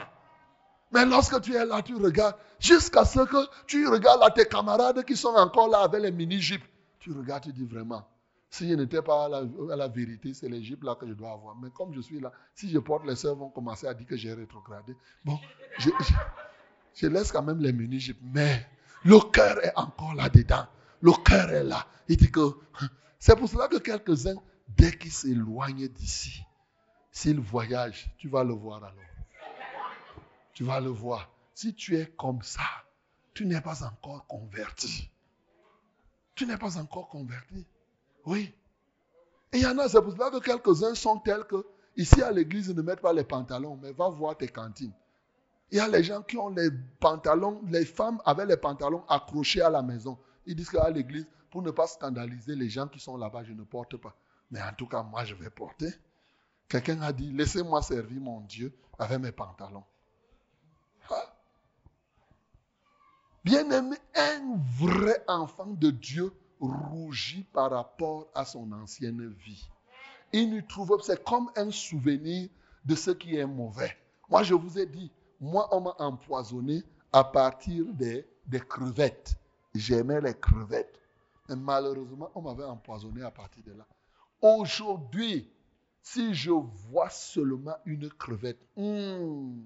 Mais 0.92 1.04
lorsque 1.06 1.40
tu 1.40 1.54
es 1.54 1.64
là, 1.64 1.82
tu 1.82 1.94
regardes, 1.94 2.36
jusqu'à 2.58 3.04
ce 3.04 3.20
que 3.20 3.36
tu 3.66 3.86
regardes 3.88 4.34
tes 4.34 4.46
camarades 4.46 5.04
qui 5.04 5.16
sont 5.16 5.34
encore 5.34 5.68
là 5.68 5.78
avec 5.80 6.02
les 6.02 6.10
mini-jupes. 6.10 6.64
Tu 6.98 7.12
regardes, 7.12 7.44
tu 7.44 7.52
dis 7.52 7.64
vraiment, 7.64 8.06
si 8.50 8.68
je 8.68 8.74
n'étais 8.74 9.00
pas 9.00 9.26
à 9.26 9.76
la, 9.76 9.88
vérité, 9.88 10.34
c'est 10.34 10.48
les 10.48 10.62
jupes 10.62 10.82
là 10.82 10.96
que 10.96 11.06
je 11.06 11.12
dois 11.12 11.32
avoir. 11.32 11.56
Mais 11.56 11.70
comme 11.70 11.94
je 11.94 12.00
suis 12.00 12.20
là, 12.20 12.32
si 12.54 12.70
je 12.70 12.78
porte 12.78 13.06
les 13.06 13.14
sœurs 13.14 13.36
vont 13.36 13.50
commencer 13.50 13.86
à 13.86 13.94
dire 13.94 14.06
que 14.06 14.16
j'ai 14.16 14.34
rétrogradé. 14.34 14.94
Bon, 15.24 15.38
je, 15.78 15.90
je 16.94 17.06
laisse 17.06 17.30
quand 17.30 17.42
même 17.42 17.60
les 17.60 17.72
mini-jupes. 17.72 18.18
Mais 18.22 18.66
le 19.04 19.18
cœur 19.30 19.64
est 19.64 19.72
encore 19.76 20.14
là-dedans. 20.14 20.66
Le 21.00 21.12
cœur 21.24 21.50
est 21.50 21.64
là. 21.64 21.86
Il 22.08 22.16
dit 22.16 22.30
que 22.30 22.40
c'est 23.18 23.36
pour 23.36 23.48
cela 23.48 23.68
que 23.68 23.76
quelques-uns, 23.76 24.36
dès 24.68 24.96
qu'ils 24.96 25.12
s'éloignent 25.12 25.88
d'ici, 25.88 26.42
s'ils 27.10 27.40
voyagent, 27.40 28.14
tu 28.18 28.28
vas 28.28 28.44
le 28.44 28.54
voir 28.54 28.84
alors. 28.84 28.94
Tu 30.52 30.64
vas 30.64 30.80
le 30.80 30.90
voir. 30.90 31.30
Si 31.54 31.74
tu 31.74 31.96
es 31.96 32.06
comme 32.06 32.42
ça, 32.42 32.62
tu 33.34 33.46
n'es 33.46 33.60
pas 33.60 33.84
encore 33.84 34.26
converti. 34.26 35.10
Tu 36.34 36.46
n'es 36.46 36.56
pas 36.56 36.78
encore 36.78 37.08
converti. 37.08 37.66
Oui. 38.26 38.54
Et 39.52 39.58
il 39.58 39.62
y 39.62 39.66
en 39.66 39.78
a, 39.78 39.88
c'est 39.88 40.00
pour 40.02 40.12
cela 40.12 40.30
que 40.30 40.38
quelques-uns 40.38 40.94
sont 40.94 41.18
tels 41.18 41.44
que, 41.44 41.66
ici 41.96 42.22
à 42.22 42.30
l'église, 42.30 42.68
ils 42.68 42.76
ne 42.76 42.82
mettent 42.82 43.00
pas 43.00 43.12
les 43.12 43.24
pantalons, 43.24 43.78
mais 43.82 43.92
va 43.92 44.08
voir 44.08 44.36
tes 44.36 44.48
cantines. 44.48 44.92
Il 45.70 45.78
y 45.78 45.80
a 45.80 45.88
les 45.88 46.02
gens 46.02 46.22
qui 46.22 46.36
ont 46.36 46.48
les 46.48 46.70
pantalons, 46.98 47.62
les 47.68 47.84
femmes 47.84 48.20
avec 48.24 48.48
les 48.48 48.56
pantalons 48.56 49.04
accrochés 49.08 49.62
à 49.62 49.70
la 49.70 49.82
maison. 49.82 50.18
Ils 50.46 50.56
disent 50.56 50.70
qu'à 50.70 50.90
l'église, 50.90 51.26
pour 51.50 51.62
ne 51.62 51.70
pas 51.70 51.86
scandaliser 51.86 52.54
les 52.54 52.68
gens 52.68 52.88
qui 52.88 53.00
sont 53.00 53.16
là-bas, 53.16 53.44
je 53.44 53.52
ne 53.52 53.62
porte 53.62 53.96
pas. 53.96 54.14
Mais 54.50 54.62
en 54.62 54.72
tout 54.72 54.86
cas, 54.86 55.02
moi, 55.02 55.24
je 55.24 55.34
vais 55.34 55.50
porter. 55.50 55.92
Quelqu'un 56.68 57.02
a 57.02 57.12
dit, 57.12 57.32
laissez-moi 57.32 57.82
servir 57.82 58.20
mon 58.20 58.40
Dieu 58.40 58.72
avec 58.98 59.18
mes 59.18 59.32
pantalons. 59.32 59.84
Ah. 61.10 61.34
Bien-aimé, 63.44 63.96
un 64.14 64.56
vrai 64.78 65.24
enfant 65.26 65.66
de 65.66 65.90
Dieu 65.90 66.32
rougit 66.60 67.44
par 67.52 67.70
rapport 67.70 68.28
à 68.34 68.44
son 68.44 68.70
ancienne 68.72 69.34
vie. 69.44 69.68
Il 70.32 70.54
nous 70.54 70.62
trouve, 70.62 71.00
c'est 71.02 71.24
comme 71.24 71.50
un 71.56 71.70
souvenir 71.70 72.48
de 72.84 72.94
ce 72.94 73.10
qui 73.10 73.36
est 73.36 73.46
mauvais. 73.46 73.96
Moi, 74.28 74.42
je 74.42 74.54
vous 74.54 74.78
ai 74.78 74.86
dit, 74.86 75.10
moi, 75.40 75.68
on 75.72 75.80
m'a 75.80 75.94
empoisonné 75.98 76.84
à 77.12 77.24
partir 77.24 77.84
des, 77.94 78.26
des 78.46 78.60
crevettes. 78.60 79.36
J'aimais 79.74 80.20
les 80.20 80.34
crevettes. 80.34 81.00
Mais 81.48 81.56
malheureusement, 81.56 82.30
on 82.34 82.42
m'avait 82.42 82.64
empoisonné 82.64 83.22
à 83.22 83.30
partir 83.30 83.62
de 83.64 83.72
là. 83.72 83.86
Aujourd'hui, 84.40 85.50
si 86.02 86.34
je 86.34 86.50
vois 86.50 87.10
seulement 87.10 87.76
une 87.84 88.08
crevette, 88.10 88.60
hmm, 88.76 89.60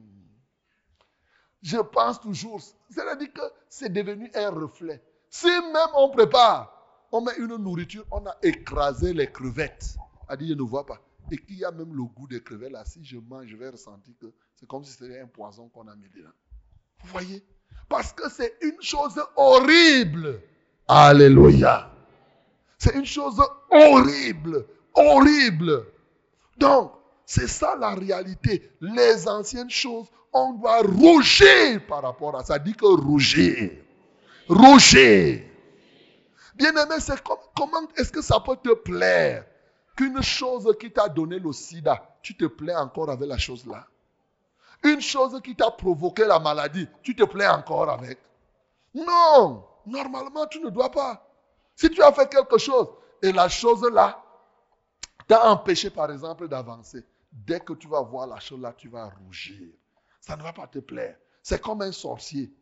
je 1.63 1.79
pense 1.79 2.21
toujours, 2.21 2.61
c'est-à-dire 2.91 3.33
que 3.33 3.43
c'est 3.69 3.93
devenu 3.93 4.31
un 4.35 4.51
reflet. 4.51 5.03
Si 5.31 5.47
même 5.47 5.89
on 5.97 6.11
prépare, 6.11 7.07
on 7.13 7.21
met 7.21 7.37
une 7.39 7.57
nourriture, 7.57 8.05
on 8.11 8.27
a 8.27 8.37
écrasé 8.43 9.13
les 9.13 9.31
crevettes. 9.31 9.97
A 10.29 10.37
dit, 10.37 10.49
je 10.49 10.55
ne 10.55 10.63
vois 10.63 10.85
pas. 10.85 11.01
Et 11.31 11.39
qu'il 11.39 11.59
y 11.59 11.65
a 11.65 11.71
même 11.71 11.95
le 11.95 12.05
goût 12.05 12.27
des 12.27 12.43
crevettes 12.43 12.73
là, 12.73 12.85
si 12.85 13.05
je 13.05 13.19
mange, 13.19 13.47
je 13.47 13.57
vais 13.57 13.71
ressentir 13.71 14.15
que 14.21 14.33
c'est 14.57 14.67
comme 14.67 14.85
si 14.85 14.93
c'était 14.93 15.21
un 15.21 15.27
poison 15.27 15.69
qu'on 15.69 15.87
a 15.89 15.97
mis 15.97 16.09
dedans. 16.09 16.31
Vous 17.03 17.09
voyez? 17.09 17.45
Parce 17.89 18.13
que 18.13 18.29
c'est 18.31 18.55
une 18.63 18.81
chose 18.81 19.21
horrible. 19.37 20.41
Alléluia. 20.89 21.91
C'est 22.79 22.95
une 22.95 23.07
chose 23.07 23.41
horrible, 23.71 24.67
horrible. 24.95 25.87
Donc, 26.59 26.93
c'est 27.25 27.49
ça 27.49 27.77
la 27.79 27.95
réalité. 27.95 28.71
Les 28.81 29.27
anciennes 29.29 29.71
choses, 29.71 30.07
on 30.33 30.53
doit 30.55 30.83
rougir 30.83 31.81
par 31.87 32.03
rapport 32.03 32.37
à 32.37 32.45
ça. 32.45 32.59
Dit 32.59 32.75
que 32.75 32.85
rougir. 32.85 33.71
Rougir. 34.49 35.43
Bien-aimé, 36.55 36.97
comment 37.57 37.89
est-ce 37.97 38.13
que 38.13 38.23
ça 38.23 38.39
peut 38.41 38.57
te 38.63 38.75
plaire 38.75 39.45
qu'une 39.97 40.23
chose 40.23 40.71
qui 40.79 40.91
t'a 40.91 41.09
donné 41.09 41.39
le 41.39 41.53
sida, 41.53 42.17
tu 42.23 42.37
te 42.37 42.45
plais 42.45 42.75
encore 42.75 43.11
avec 43.11 43.29
la 43.29 43.39
chose 43.39 43.65
là 43.67 43.87
une 44.85 45.01
chose 45.01 45.41
qui 45.43 45.57
t'a 45.57 45.71
provoqué 45.71 46.25
la 46.25 46.39
maladie, 46.39 46.89
tu 47.03 47.17
te 47.17 47.25
plais 47.25 47.49
encore 47.49 47.91
avec 47.91 48.19
Non, 48.95 49.65
normalement 49.87 50.47
tu 50.47 50.61
ne 50.61 50.71
dois 50.71 50.91
pas. 50.91 51.27
Si 51.75 51.91
tu 51.91 52.03
as 52.03 52.13
fait 52.13 52.29
quelque 52.29 52.59
chose 52.59 52.89
et 53.23 53.33
la 53.33 53.49
chose 53.49 53.83
là 53.91 54.23
t'a 55.27 55.51
empêché 55.51 55.91
par 55.91 56.13
exemple 56.13 56.49
d'avancer, 56.49 57.05
dès 57.33 57.61
que 57.61 57.73
tu 57.73 57.89
vas 57.89 58.03
voir 58.03 58.27
la 58.27 58.39
chose 58.39 58.61
là, 58.61 58.73
tu 58.77 58.89
vas 58.89 59.09
rougir. 59.09 59.69
Ça 60.21 60.37
ne 60.37 60.43
va 60.43 60.53
pas 60.53 60.67
te 60.67 60.79
plaire. 60.79 61.17
C'est 61.43 61.61
comme 61.61 61.83
un 61.83 61.93
sorcier. 61.93 62.53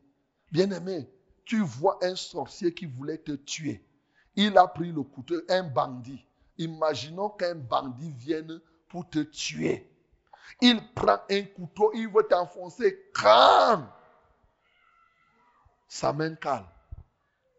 Bien-aimé, 0.50 1.08
tu 1.44 1.60
vois 1.60 1.98
un 2.02 2.16
sorcier 2.16 2.72
qui 2.72 2.86
voulait 2.86 3.18
te 3.18 3.32
tuer. 3.32 3.84
Il 4.36 4.56
a 4.56 4.66
pris 4.66 4.92
le 4.92 5.02
couteau, 5.02 5.36
un 5.48 5.62
bandit. 5.62 6.24
Imaginons 6.58 7.30
qu'un 7.30 7.54
bandit 7.54 8.12
vienne 8.16 8.60
pour 8.88 9.08
te 9.08 9.20
tuer. 9.20 9.91
Il 10.60 10.92
prend 10.94 11.18
un 11.30 11.42
couteau, 11.42 11.90
il 11.94 12.08
veut 12.08 12.26
t'enfoncer. 12.28 13.10
Quand 13.14 13.86
sa 15.92 16.10
main 16.12 16.34
calme. 16.36 16.66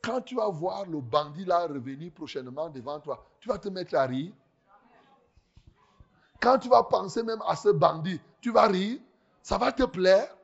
Quand 0.01 0.19
tu 0.21 0.35
vas 0.35 0.49
voir 0.49 0.85
le 0.87 0.99
bandit 0.99 1.45
là 1.45 1.67
revenir 1.67 2.11
prochainement 2.11 2.67
devant 2.67 2.99
toi, 2.99 3.23
tu 3.39 3.47
vas 3.47 3.59
te 3.59 3.69
mettre 3.69 3.95
à 3.95 4.05
rire. 4.05 4.33
Quand 6.41 6.57
tu 6.57 6.67
vas 6.67 6.83
penser 6.83 7.21
même 7.21 7.41
à 7.47 7.55
ce 7.55 7.69
bandit, 7.69 8.19
tu 8.41 8.51
vas 8.51 8.67
rire. 8.67 8.99
Ça 9.43 9.59
va 9.59 9.71
te 9.71 9.83
plaire? 9.83 10.35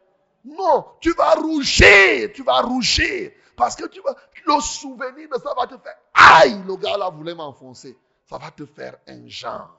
Non, 0.45 0.85
tu 1.01 1.13
vas 1.13 1.33
rougir, 1.33 2.31
tu 2.33 2.43
vas 2.43 2.61
rougir. 2.61 3.31
Parce 3.55 3.75
que 3.75 3.87
tu 3.87 4.01
vas, 4.01 4.15
le 4.45 4.61
souvenir 4.61 5.27
de 5.27 5.39
ça 5.41 5.53
va 5.57 5.65
te 5.65 5.77
faire, 5.77 5.97
aïe, 6.13 6.61
le 6.65 6.75
gars 6.77 6.95
là 6.95 7.09
voulait 7.09 7.35
m'enfoncer. 7.35 7.97
Ça 8.25 8.37
va 8.37 8.51
te 8.51 8.65
faire 8.65 8.97
un 9.07 9.27
genre. 9.27 9.75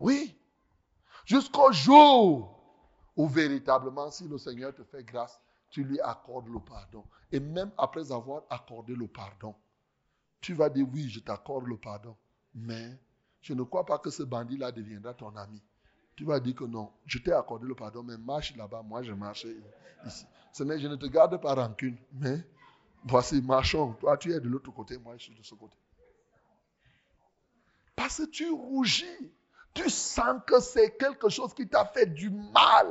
Oui. 0.00 0.34
Jusqu'au 1.24 1.72
jour 1.72 2.58
où 3.16 3.28
véritablement, 3.28 4.10
si 4.10 4.26
le 4.26 4.38
Seigneur 4.38 4.74
te 4.74 4.82
fait 4.84 5.04
grâce, 5.04 5.40
tu 5.70 5.84
lui 5.84 6.00
accordes 6.00 6.48
le 6.48 6.60
pardon. 6.60 7.04
Et 7.30 7.40
même 7.40 7.70
après 7.78 8.12
avoir 8.12 8.42
accordé 8.50 8.94
le 8.94 9.06
pardon, 9.06 9.54
tu 10.40 10.54
vas 10.54 10.68
dire 10.68 10.86
oui, 10.92 11.08
je 11.08 11.20
t'accorde 11.20 11.66
le 11.66 11.76
pardon. 11.76 12.16
Mais 12.54 12.98
je 13.40 13.54
ne 13.54 13.62
crois 13.62 13.86
pas 13.86 13.98
que 13.98 14.10
ce 14.10 14.22
bandit-là 14.22 14.72
deviendra 14.72 15.14
ton 15.14 15.34
ami. 15.36 15.62
Tu 16.14 16.24
vas 16.24 16.40
dire 16.40 16.54
que 16.54 16.64
non, 16.64 16.92
je 17.06 17.18
t'ai 17.18 17.32
accordé 17.32 17.66
le 17.66 17.74
pardon, 17.74 18.02
mais 18.02 18.18
marche 18.18 18.54
là-bas, 18.56 18.82
moi 18.82 19.02
je 19.02 19.12
marche 19.12 19.46
ici. 20.06 20.26
Je 20.54 20.64
ne 20.64 20.96
te 20.96 21.06
garde 21.06 21.40
pas 21.40 21.54
rancune, 21.54 21.96
mais 22.12 22.44
voici, 23.04 23.40
marchons. 23.40 23.94
Toi, 23.94 24.18
tu 24.18 24.32
es 24.32 24.40
de 24.40 24.48
l'autre 24.48 24.70
côté, 24.70 24.98
moi 24.98 25.16
je 25.16 25.24
suis 25.24 25.34
de 25.34 25.42
ce 25.42 25.54
côté. 25.54 25.76
Parce 27.96 28.18
que 28.18 28.26
tu 28.26 28.50
rougis 28.50 29.32
tu 29.74 29.88
sens 29.88 30.40
que 30.46 30.60
c'est 30.60 30.96
quelque 30.96 31.28
chose 31.28 31.54
qui 31.54 31.68
t'a 31.68 31.84
fait 31.86 32.06
du 32.06 32.30
mal. 32.30 32.86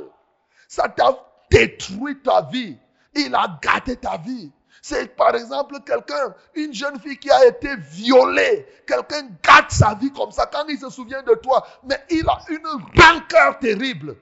Ça 0.68 0.90
t'a 0.90 1.18
détruit 1.50 2.22
ta 2.22 2.42
vie. 2.44 2.78
Il 3.14 3.36
a 3.36 3.60
gâté 3.62 3.96
ta 3.96 4.18
vie. 4.18 4.52
C'est 4.82 5.16
par 5.16 5.36
exemple 5.36 5.80
quelqu'un, 5.86 6.34
une 6.56 6.74
jeune 6.74 7.00
fille 7.00 7.18
qui 7.18 7.30
a 7.30 7.46
été 7.46 7.76
violée. 7.76 8.66
Quelqu'un 8.88 9.30
gâte 9.44 9.72
sa 9.72 9.94
vie 9.94 10.12
comme 10.12 10.32
ça 10.32 10.48
quand 10.48 10.66
il 10.68 10.80
se 10.80 10.90
souvient 10.90 11.22
de 11.22 11.36
toi. 11.36 11.66
Mais 11.84 12.04
il 12.10 12.28
a 12.28 12.40
une 12.50 12.66
rancœur 13.00 13.60
terrible. 13.60 14.16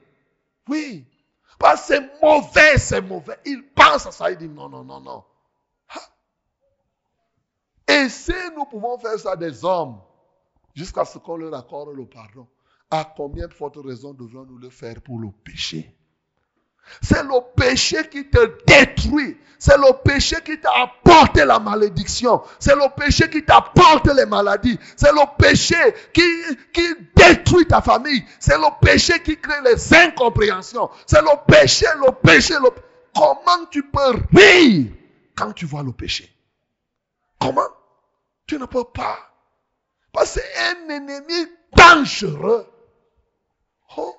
Oui. 0.68 1.06
Parce 1.58 1.88
que 1.88 1.94
c'est 1.94 2.22
mauvais, 2.22 2.78
c'est 2.78 3.00
mauvais. 3.00 3.38
Il 3.46 3.66
pense 3.72 4.06
à 4.06 4.12
ça, 4.12 4.30
il 4.30 4.36
dit 4.36 4.48
non, 4.48 4.68
non, 4.68 4.84
non, 4.84 5.00
non. 5.00 5.24
Et 7.88 8.08
si 8.08 8.32
nous 8.54 8.64
pouvons 8.66 8.98
faire 8.98 9.18
ça 9.18 9.34
des 9.36 9.64
hommes, 9.64 10.00
jusqu'à 10.74 11.04
ce 11.04 11.18
qu'on 11.18 11.36
leur 11.36 11.54
accorde 11.54 11.94
le 11.96 12.06
pardon. 12.06 12.46
À 12.90 13.04
combien 13.16 13.46
de 13.46 13.54
fortes 13.54 13.78
raisons 13.84 14.14
devons-nous 14.14 14.58
le 14.58 14.70
faire 14.70 15.00
pour 15.00 15.20
le 15.20 15.30
péché? 15.44 15.94
C'est 17.02 17.22
le 17.22 17.40
péché 17.54 18.08
qui 18.08 18.28
te 18.28 18.64
détruit. 18.66 19.38
C'est 19.58 19.76
le 19.76 19.92
péché 20.02 20.36
qui 20.44 20.58
t'a 20.58 20.70
apporté 20.82 21.44
la 21.44 21.58
malédiction. 21.58 22.42
C'est 22.58 22.74
le 22.74 22.88
péché 22.96 23.28
qui 23.28 23.44
t'apporte 23.44 24.06
les 24.06 24.26
maladies. 24.26 24.78
C'est 24.96 25.12
le 25.12 25.36
péché 25.38 25.76
qui, 26.12 26.22
qui 26.72 26.82
détruit 27.14 27.66
ta 27.66 27.80
famille. 27.80 28.24
C'est 28.38 28.56
le 28.56 28.80
péché 28.80 29.22
qui 29.22 29.38
crée 29.38 29.60
les 29.64 29.94
incompréhensions. 29.94 30.90
C'est 31.06 31.20
le 31.20 31.46
péché, 31.46 31.86
le 31.96 32.10
péché, 32.12 32.54
le... 32.54 32.70
Comment 33.14 33.66
tu 33.70 33.82
peux 33.82 34.14
rire 34.32 34.90
quand 35.36 35.52
tu 35.52 35.66
vois 35.66 35.82
le 35.82 35.92
péché? 35.92 36.34
Comment? 37.38 37.68
Tu 38.46 38.58
ne 38.58 38.64
peux 38.64 38.84
pas. 38.84 39.18
Parce 40.12 40.40
un 40.60 40.88
ennemi 40.88 41.46
dangereux. 41.76 42.66
Oh. 43.96 44.14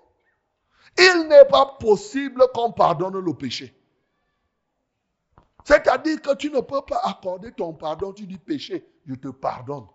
Il 0.98 1.28
n'est 1.30 1.46
pas 1.46 1.78
possible 1.80 2.44
qu'on 2.54 2.72
pardonne 2.72 3.18
le 3.18 3.34
péché. 3.34 3.76
C'est-à-dire 5.64 6.22
que 6.22 6.36
tu 6.36 6.50
ne 6.50 6.60
peux 6.60 6.82
pas 6.82 7.02
accorder 7.04 7.52
ton 7.52 7.74
pardon. 7.74 8.14
Tu 8.14 8.26
dis 8.26 8.38
péché, 8.38 8.86
je 9.06 9.16
te 9.16 9.30
pardonne. 9.30 9.86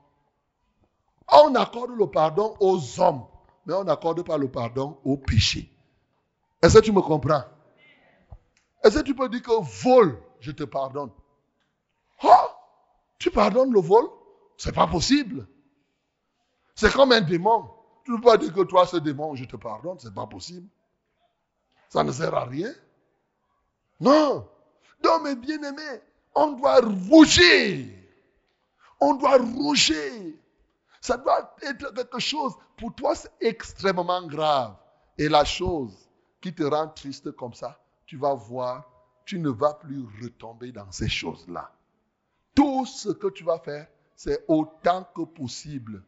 On 1.33 1.55
accorde 1.55 1.91
le 1.91 2.07
pardon 2.07 2.57
aux 2.61 3.01
hommes, 3.01 3.27
mais 3.67 3.75
on 3.75 3.85
n'accorde 3.85 4.25
pas 4.25 4.39
le 4.39 4.51
pardon 4.51 4.99
au 5.05 5.17
péché. 5.17 5.71
Est-ce 6.63 6.79
que 6.79 6.85
tu 6.85 6.93
me 6.93 7.03
comprends? 7.03 7.45
Est-ce 8.83 9.01
que 9.01 9.05
tu 9.05 9.15
peux 9.15 9.29
dire 9.29 9.43
que 9.43 9.85
vol, 9.85 10.23
je 10.41 10.53
te 10.53 10.63
pardonne? 10.63 11.11
Oh, 12.23 12.29
tu 13.19 13.31
pardonnes 13.31 13.73
le 13.73 13.81
vol? 13.81 14.09
C'est 14.57 14.75
pas 14.75 14.87
possible. 14.87 15.47
C'est 16.77 16.93
comme 16.93 17.13
un 17.13 17.23
démon. 17.23 17.69
Tu 18.05 18.13
ne 18.13 18.17
peux 18.19 18.23
pas 18.23 18.37
dire 18.37 18.53
que 18.53 18.61
toi, 18.61 18.87
ce 18.87 18.99
démon, 18.99 19.35
je 19.35 19.47
te 19.47 19.57
pardonne. 19.57 19.99
C'est 19.99 20.15
pas 20.15 20.27
possible. 20.27 20.69
Ça 21.89 22.05
ne 22.05 22.13
sert 22.13 22.35
à 22.35 22.45
rien. 22.45 22.73
Non. 23.99 24.47
Donc, 25.03 25.25
mes 25.25 25.35
bien-aimés, 25.35 26.01
on 26.35 26.53
doit 26.53 26.81
rougir. 26.81 27.89
On 29.01 29.15
doit 29.15 29.39
rougir. 29.39 30.35
Ça 31.01 31.17
doit 31.17 31.57
être 31.63 31.95
quelque 31.95 32.19
chose. 32.19 32.53
Pour 32.77 32.95
toi, 32.95 33.15
c'est 33.15 33.33
extrêmement 33.41 34.27
grave. 34.27 34.77
Et 35.17 35.29
la 35.29 35.45
chose 35.45 35.97
qui 36.41 36.55
te 36.55 36.63
rend 36.63 36.89
triste 36.89 37.33
comme 37.33 37.55
ça, 37.55 37.81
tu 38.05 38.19
vas 38.19 38.35
voir, 38.35 38.85
tu 39.25 39.39
ne 39.39 39.49
vas 39.49 39.75
plus 39.75 40.05
retomber 40.23 40.73
dans 40.73 40.91
ces 40.93 41.09
choses-là. 41.09 41.73
Tout 42.55 42.85
ce 42.85 43.09
que 43.09 43.29
tu 43.29 43.45
vas 43.45 43.59
faire, 43.59 43.89
c'est 44.15 44.45
autant 44.47 45.05
que 45.15 45.23
possible. 45.23 46.03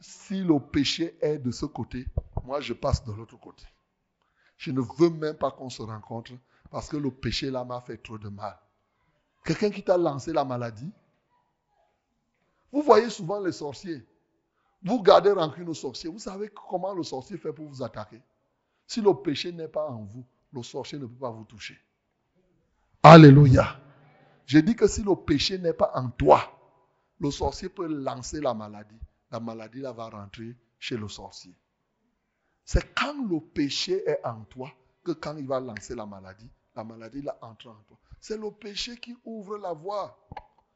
Si 0.00 0.42
le 0.42 0.58
péché 0.60 1.16
est 1.20 1.38
de 1.38 1.50
ce 1.50 1.66
côté, 1.66 2.06
moi 2.44 2.60
je 2.60 2.72
passe 2.72 3.04
de 3.04 3.12
l'autre 3.12 3.38
côté. 3.38 3.64
Je 4.56 4.70
ne 4.70 4.80
veux 4.80 5.10
même 5.10 5.36
pas 5.36 5.50
qu'on 5.50 5.70
se 5.70 5.82
rencontre 5.82 6.32
parce 6.70 6.88
que 6.88 6.96
le 6.96 7.10
péché 7.10 7.50
là 7.50 7.64
m'a 7.64 7.80
fait 7.80 7.96
trop 7.96 8.18
de 8.18 8.28
mal. 8.28 8.58
Quelqu'un 9.44 9.70
qui 9.70 9.82
t'a 9.82 9.96
lancé 9.96 10.32
la 10.32 10.44
maladie. 10.44 10.92
Vous 12.70 12.82
voyez 12.82 13.08
souvent 13.08 13.40
les 13.40 13.52
sorciers. 13.52 14.06
Vous 14.82 15.02
gardez 15.02 15.32
rancune 15.32 15.68
aux 15.68 15.74
sorciers. 15.74 16.10
Vous 16.10 16.18
savez 16.18 16.50
comment 16.68 16.92
le 16.92 17.02
sorcier 17.02 17.38
fait 17.38 17.52
pour 17.52 17.66
vous 17.66 17.82
attaquer. 17.82 18.20
Si 18.86 19.00
le 19.00 19.14
péché 19.14 19.52
n'est 19.52 19.68
pas 19.68 19.88
en 19.88 20.04
vous, 20.04 20.24
le 20.52 20.62
sorcier 20.62 20.98
ne 20.98 21.06
peut 21.06 21.18
pas 21.18 21.30
vous 21.30 21.44
toucher. 21.44 21.78
Alléluia. 23.02 23.80
Je 24.46 24.58
dis 24.58 24.74
que 24.74 24.86
si 24.86 25.02
le 25.02 25.14
péché 25.14 25.58
n'est 25.58 25.72
pas 25.72 25.92
en 25.94 26.08
toi, 26.10 26.40
le 27.20 27.30
sorcier 27.30 27.68
peut 27.68 27.86
lancer 27.86 28.40
la 28.40 28.54
maladie. 28.54 28.98
La 29.30 29.40
maladie 29.40 29.80
là 29.80 29.92
va 29.92 30.08
rentrer 30.08 30.56
chez 30.78 30.96
le 30.96 31.08
sorcier. 31.08 31.54
C'est 32.64 32.94
quand 32.94 33.14
le 33.28 33.40
péché 33.40 34.02
est 34.08 34.20
en 34.24 34.44
toi 34.44 34.70
que 35.04 35.12
quand 35.12 35.36
il 35.36 35.46
va 35.46 35.60
lancer 35.60 35.94
la 35.94 36.06
maladie, 36.06 36.50
la 36.76 36.84
maladie 36.84 37.22
là 37.22 37.36
entre 37.40 37.68
en 37.68 37.82
toi. 37.86 37.98
C'est 38.20 38.36
le 38.36 38.50
péché 38.50 38.96
qui 38.96 39.16
ouvre 39.24 39.58
la 39.58 39.72
voie. 39.72 40.18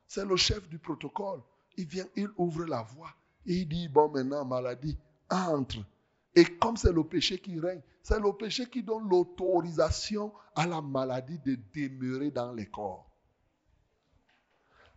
C'est 0.07 0.25
le 0.25 0.37
chef 0.37 0.69
du 0.69 0.79
protocole. 0.79 1.41
Il 1.77 1.87
vient, 1.87 2.07
il 2.17 2.29
ouvre 2.37 2.65
la 2.65 2.83
voie. 2.83 3.11
Et 3.47 3.55
il 3.55 3.69
dit, 3.69 3.89
bon 3.89 4.11
maintenant, 4.11 4.45
maladie, 4.45 4.97
entre. 5.31 5.79
Et 6.35 6.45
comme 6.45 6.77
c'est 6.77 6.93
le 6.93 7.05
péché 7.05 7.39
qui 7.39 7.59
règne, 7.59 7.83
c'est 8.03 8.21
le 8.21 8.33
péché 8.33 8.67
qui 8.67 8.83
donne 8.83 9.09
l'autorisation 9.09 10.33
à 10.55 10.67
la 10.67 10.81
maladie 10.81 11.39
de 11.39 11.59
demeurer 11.75 12.31
dans 12.31 12.53
les 12.53 12.67
corps. 12.67 13.07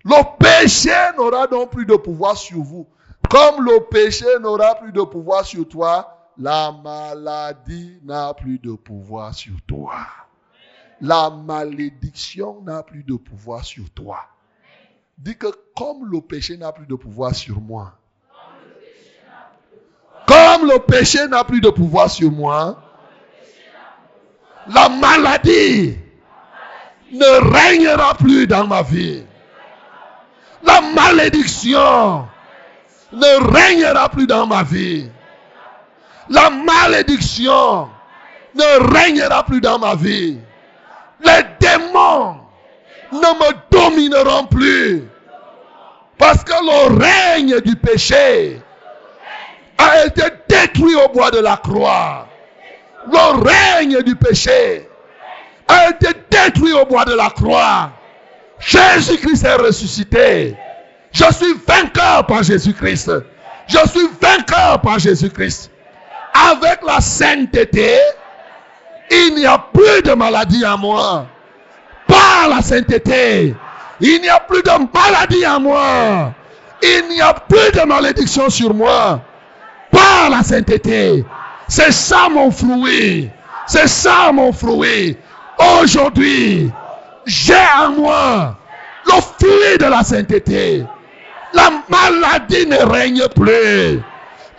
Le 0.03 0.37
péché 0.37 0.91
n'aura 1.17 1.47
donc 1.47 1.71
plus 1.71 1.85
de 1.85 1.95
pouvoir 1.95 2.37
sur 2.37 2.61
vous. 2.61 2.87
Comme 3.29 3.63
le 3.63 3.79
péché 3.89 4.25
n'aura 4.41 4.75
plus 4.75 4.91
de 4.91 5.01
pouvoir 5.01 5.45
sur 5.45 5.67
toi, 5.67 6.31
la 6.37 6.71
maladie 6.71 7.99
n'a 8.03 8.33
plus 8.33 8.59
de 8.59 8.73
pouvoir 8.73 9.33
sur 9.33 9.55
toi. 9.67 9.93
La 11.01 11.29
malédiction 11.29 12.61
n'a 12.61 12.83
plus 12.83 13.03
de 13.03 13.15
pouvoir 13.15 13.63
sur 13.63 13.89
toi. 13.89 14.19
Dis 15.17 15.37
que 15.37 15.47
comme 15.75 16.09
le 16.11 16.21
péché 16.21 16.57
n'a 16.57 16.71
plus 16.71 16.85
de 16.87 16.95
pouvoir 16.95 17.33
sur 17.33 17.61
moi, 17.61 17.93
comme 20.27 20.67
le 20.67 20.79
péché 20.79 21.27
n'a 21.27 21.43
plus 21.43 21.61
de 21.61 21.69
pouvoir 21.69 22.09
sur 22.09 22.31
moi, 22.31 22.81
la 24.67 24.89
maladie 24.89 25.97
ne 27.11 27.51
règnera 27.53 28.15
plus 28.15 28.47
dans 28.47 28.65
ma 28.67 28.81
vie. 28.81 29.23
La 30.63 30.81
malédiction 30.81 32.27
ne 33.15 33.53
règnera 33.53 34.09
plus 34.09 34.27
dans 34.27 34.45
ma 34.45 34.63
vie. 34.63 35.09
La 36.29 36.49
malédiction 36.49 37.89
ne 38.55 38.93
règnera 38.93 39.43
plus 39.43 39.61
dans 39.61 39.79
ma 39.79 39.95
vie. 39.95 40.37
Les 41.23 41.43
démons 41.59 42.37
ne 43.11 43.17
me 43.17 43.53
domineront 43.71 44.45
plus. 44.45 45.03
Parce 46.17 46.43
que 46.43 46.53
le 46.53 46.99
règne 46.99 47.59
du 47.61 47.75
péché 47.75 48.61
a 49.77 50.05
été 50.05 50.23
détruit 50.47 50.95
au 50.95 51.09
bois 51.09 51.31
de 51.31 51.39
la 51.39 51.57
croix. 51.57 52.27
Le 53.11 53.43
règne 53.43 54.01
du 54.01 54.15
péché 54.15 54.89
a 55.67 55.89
été 55.89 56.07
détruit 56.29 56.73
au 56.73 56.85
bois 56.85 57.05
de 57.05 57.13
la 57.13 57.29
croix. 57.29 57.91
Jésus-Christ 58.59 59.43
est 59.43 59.55
ressuscité. 59.55 60.55
Je 61.15 61.23
suis 61.33 61.53
vainqueur 61.65 62.25
par 62.27 62.43
Jésus-Christ. 62.43 63.09
Je 63.67 63.77
suis 63.87 64.09
vainqueur 64.21 64.81
par 64.81 64.99
Jésus-Christ. 64.99 65.71
Avec 66.51 66.79
la 66.85 66.99
sainteté, 66.99 67.95
il 69.09 69.35
n'y 69.35 69.45
a 69.45 69.57
plus 69.57 70.01
de 70.03 70.11
maladie 70.13 70.65
en 70.65 70.77
moi. 70.77 71.25
Par 72.05 72.49
la 72.49 72.61
sainteté, 72.61 73.55
il 74.01 74.21
n'y 74.21 74.27
a 74.27 74.41
plus 74.41 74.61
de 74.61 74.71
maladie 74.93 75.47
en 75.47 75.61
moi. 75.61 76.33
Il 76.83 77.07
n'y 77.07 77.21
a 77.21 77.33
plus 77.33 77.71
de 77.71 77.87
malédiction 77.87 78.49
sur 78.49 78.73
moi. 78.73 79.21
Par 79.91 80.29
la 80.29 80.43
sainteté. 80.43 81.23
C'est 81.69 81.93
ça 81.93 82.27
mon 82.29 82.51
fruit. 82.51 83.29
C'est 83.67 83.87
ça 83.87 84.33
mon 84.33 84.51
fruit. 84.51 85.17
Aujourd'hui, 85.81 86.69
j'ai 87.25 87.55
en 87.79 87.91
moi 87.91 88.57
le 89.05 89.13
fruit 89.13 89.77
de 89.79 89.85
la 89.85 90.03
sainteté. 90.03 90.85
La 91.55 91.71
maladie 91.89 92.67
ne 92.67 92.77
règne 92.77 93.27
plus. 93.29 94.01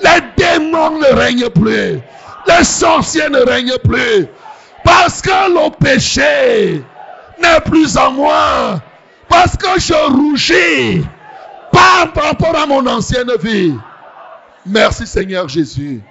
Les 0.00 0.20
démons 0.36 0.98
ne 0.98 1.14
règnent 1.14 1.50
plus. 1.50 2.00
Les 2.48 2.64
sorciers 2.64 3.28
ne 3.28 3.38
règnent 3.38 3.78
plus. 3.84 4.26
Parce 4.84 5.20
que 5.20 5.28
le 5.28 5.70
péché 5.76 6.82
n'est 7.40 7.60
plus 7.60 7.96
en 7.96 8.12
moi. 8.12 8.80
Parce 9.28 9.56
que 9.56 9.78
je 9.78 9.94
rougis 10.12 11.04
par 11.72 12.14
rapport 12.14 12.56
à 12.56 12.66
mon 12.66 12.86
ancienne 12.86 13.32
vie. 13.40 13.74
Merci 14.64 15.06
Seigneur 15.06 15.48
Jésus. 15.48 16.02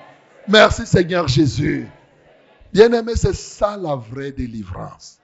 Merci 0.48 0.86
Seigneur 0.86 1.28
Jésus. 1.28 1.88
Bien-aimé, 2.72 3.14
c'est 3.16 3.34
ça 3.34 3.78
la 3.78 3.96
vraie 3.96 4.32
délivrance. 4.32 5.20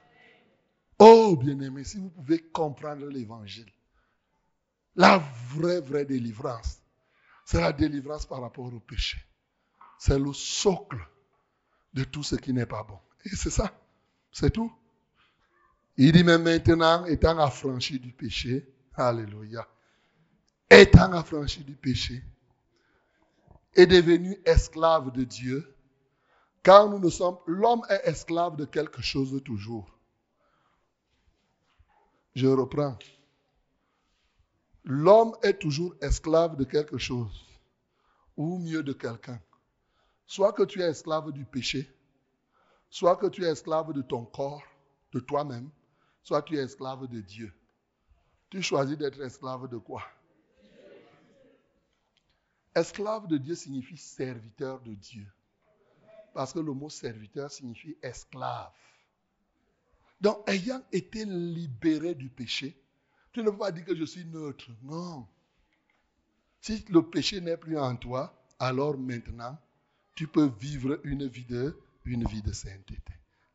Oh, 0.98 1.36
bien-aimé, 1.36 1.84
si 1.84 1.98
vous 1.98 2.08
pouvez 2.08 2.38
comprendre 2.38 3.06
l'évangile, 3.06 3.66
la 4.96 5.18
vraie, 5.48 5.80
vraie 5.80 6.04
délivrance, 6.04 6.80
c'est 7.44 7.60
la 7.60 7.72
délivrance 7.72 8.26
par 8.26 8.40
rapport 8.40 8.72
au 8.72 8.80
péché. 8.80 9.18
C'est 9.98 10.18
le 10.18 10.32
socle 10.32 10.98
de 11.94 12.04
tout 12.04 12.22
ce 12.22 12.36
qui 12.36 12.52
n'est 12.52 12.66
pas 12.66 12.82
bon. 12.82 12.98
Et 13.24 13.36
c'est 13.36 13.50
ça. 13.50 13.72
C'est 14.32 14.50
tout. 14.50 14.72
Il 15.96 16.12
dit, 16.12 16.24
mais 16.24 16.38
maintenant, 16.38 17.04
étant 17.04 17.38
affranchi 17.38 17.98
du 17.98 18.12
péché, 18.12 18.66
Alléluia, 18.94 19.66
étant 20.68 21.12
affranchi 21.12 21.64
du 21.64 21.74
péché, 21.74 22.22
est 23.74 23.86
devenu 23.86 24.36
esclave 24.44 25.12
de 25.12 25.24
Dieu, 25.24 25.74
car 26.62 26.88
nous 26.88 26.98
ne 26.98 27.08
sommes, 27.08 27.38
l'homme 27.46 27.82
est 27.88 28.02
esclave 28.04 28.56
de 28.56 28.64
quelque 28.64 29.02
chose 29.02 29.40
toujours. 29.44 29.98
Je 32.34 32.46
reprends. 32.46 32.98
L'homme 34.84 35.36
est 35.42 35.58
toujours 35.58 35.94
esclave 36.00 36.56
de 36.56 36.64
quelque 36.64 36.98
chose, 36.98 37.46
ou 38.36 38.58
mieux 38.58 38.82
de 38.82 38.92
quelqu'un. 38.92 39.40
Soit 40.26 40.52
que 40.52 40.64
tu 40.64 40.80
es 40.80 40.88
esclave 40.88 41.30
du 41.30 41.44
péché, 41.44 41.88
soit 42.90 43.16
que 43.16 43.26
tu 43.26 43.44
es 43.44 43.50
esclave 43.50 43.92
de 43.92 44.02
ton 44.02 44.24
corps, 44.24 44.64
de 45.12 45.20
toi-même, 45.20 45.70
soit 46.22 46.42
tu 46.42 46.56
es 46.56 46.62
esclave 46.62 47.06
de 47.06 47.20
Dieu. 47.20 47.52
Tu 48.50 48.60
choisis 48.60 48.98
d'être 48.98 49.20
esclave 49.20 49.68
de 49.68 49.78
quoi? 49.78 50.02
Esclave 52.74 53.28
de 53.28 53.36
Dieu 53.36 53.54
signifie 53.54 53.96
serviteur 53.96 54.80
de 54.80 54.94
Dieu. 54.94 55.26
Parce 56.34 56.52
que 56.52 56.58
le 56.58 56.72
mot 56.72 56.88
serviteur 56.88 57.50
signifie 57.50 57.96
esclave. 58.02 58.72
Donc, 60.20 60.48
ayant 60.48 60.82
été 60.90 61.24
libéré 61.24 62.14
du 62.14 62.30
péché, 62.30 62.81
tu 63.32 63.42
ne 63.42 63.50
peux 63.50 63.58
pas 63.58 63.72
dire 63.72 63.84
que 63.84 63.96
je 63.96 64.04
suis 64.04 64.24
neutre. 64.24 64.70
Non. 64.82 65.26
Si 66.60 66.84
le 66.90 67.02
péché 67.02 67.40
n'est 67.40 67.56
plus 67.56 67.78
en 67.78 67.96
toi, 67.96 68.34
alors 68.58 68.96
maintenant, 68.96 69.58
tu 70.14 70.26
peux 70.26 70.50
vivre 70.60 71.00
une 71.04 71.26
vie 71.26 71.44
de, 71.44 71.76
une 72.04 72.24
vie 72.24 72.42
de 72.42 72.52
sainteté. 72.52 73.00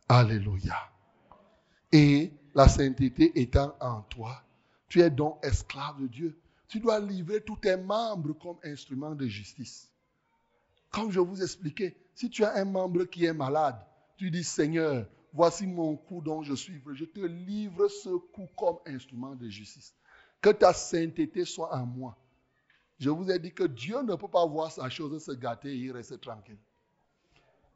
Alléluia. 0.10 0.78
Et 1.92 2.32
la 2.56 2.68
sainteté 2.68 3.40
étant 3.40 3.76
en 3.80 4.02
toi, 4.02 4.44
tu 4.90 5.02
es 5.02 5.10
donc 5.10 5.40
esclave 5.46 6.02
de 6.02 6.08
Dieu. 6.08 6.40
Tu 6.68 6.80
dois 6.80 7.00
livrer 7.00 7.42
tous 7.42 7.58
tes 7.58 7.78
membres 7.78 8.34
comme 8.34 8.58
instruments 8.64 9.16
de 9.16 9.28
justice. 9.28 9.90
Comme 10.92 11.12
je 11.12 11.20
vous 11.20 11.42
expliquais, 11.42 11.96
si 12.16 12.30
tu 12.30 12.44
as 12.44 12.56
un 12.56 12.66
membre 12.66 13.06
qui 13.06 13.26
est 13.26 13.34
malade, 13.34 13.78
tu 14.18 14.32
dis 14.32 14.44
Seigneur, 14.44 15.08
voici 15.34 15.68
mon 15.68 15.96
cou 15.96 16.22
dont 16.22 16.44
je 16.44 16.54
suis. 16.54 16.82
Je 16.94 17.06
te 17.06 17.20
livre 17.20 17.88
ce 17.88 18.10
cou 18.10 18.48
comme 18.58 18.78
instrument 18.86 19.36
de 19.36 19.50
justice. 19.50 19.94
Que 20.42 20.50
ta 20.50 20.74
sainteté 20.74 21.46
soit 21.46 21.74
en 21.74 21.86
moi. 21.86 22.18
Je 23.00 23.10
vous 23.10 23.30
ai 23.30 23.40
dit 23.40 23.54
que 23.54 23.64
Dieu 23.64 24.02
ne 24.02 24.16
peut 24.16 24.28
pas 24.28 24.46
voir 24.46 24.72
sa 24.72 24.90
chose 24.90 25.24
se 25.24 25.32
gâter 25.32 25.70
et 25.70 25.78
y 25.78 25.92
rester 25.92 26.18
tranquille. 26.18 26.58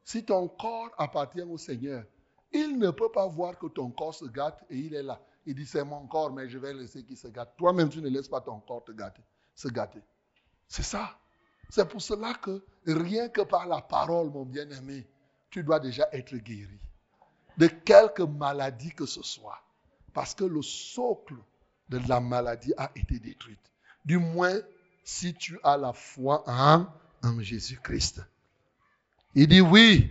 Si 0.04 0.24
ton 0.24 0.48
corps 0.48 0.90
appartient 0.98 1.42
au 1.42 1.58
Seigneur, 1.58 2.04
il 2.52 2.78
ne 2.78 2.90
peut 2.90 3.10
pas 3.10 3.26
voir 3.28 3.58
que 3.58 3.66
ton 3.66 3.90
corps 3.90 4.14
se 4.14 4.24
gâte 4.24 4.64
et 4.68 4.76
il 4.76 4.94
est 4.94 5.02
là. 5.02 5.20
Il 5.46 5.54
dit, 5.54 5.66
c'est 5.66 5.84
mon 5.84 6.06
corps, 6.06 6.32
mais 6.32 6.48
je 6.48 6.58
vais 6.58 6.72
laisser 6.74 7.04
qu'il 7.04 7.16
se 7.16 7.28
gâte. 7.28 7.54
Toi-même, 7.56 7.88
tu 7.88 8.00
ne 8.00 8.08
laisses 8.08 8.28
pas 8.28 8.40
ton 8.40 8.60
corps 8.60 8.84
te 8.84 8.92
gâter, 8.92 9.22
se 9.54 9.68
gâter. 9.68 10.02
C'est 10.68 10.82
ça. 10.82 11.18
C'est 11.68 11.88
pour 11.88 12.02
cela 12.02 12.34
que 12.34 12.62
rien 12.86 13.28
que 13.28 13.40
par 13.42 13.66
la 13.66 13.80
parole, 13.80 14.30
mon 14.30 14.44
bien-aimé, 14.44 15.06
tu 15.50 15.62
dois 15.62 15.80
déjà 15.80 16.08
être 16.12 16.36
guéri. 16.36 16.78
De 17.56 17.66
quelque 17.66 18.22
maladie 18.22 18.92
que 18.92 19.06
ce 19.06 19.22
soit. 19.22 19.62
Parce 20.12 20.34
que 20.34 20.44
le 20.44 20.62
socle 20.62 21.36
de 21.88 22.00
la 22.08 22.20
maladie 22.20 22.72
a 22.76 22.90
été 22.94 23.18
détruit. 23.18 23.58
Du 24.04 24.18
moins, 24.18 24.58
si 25.04 25.34
tu 25.34 25.58
as 25.62 25.76
la 25.76 25.92
foi 25.92 26.44
en, 26.46 26.86
Jésus-Christ. 27.40 28.22
Il 29.34 29.46
dit 29.46 29.60
oui, 29.60 30.10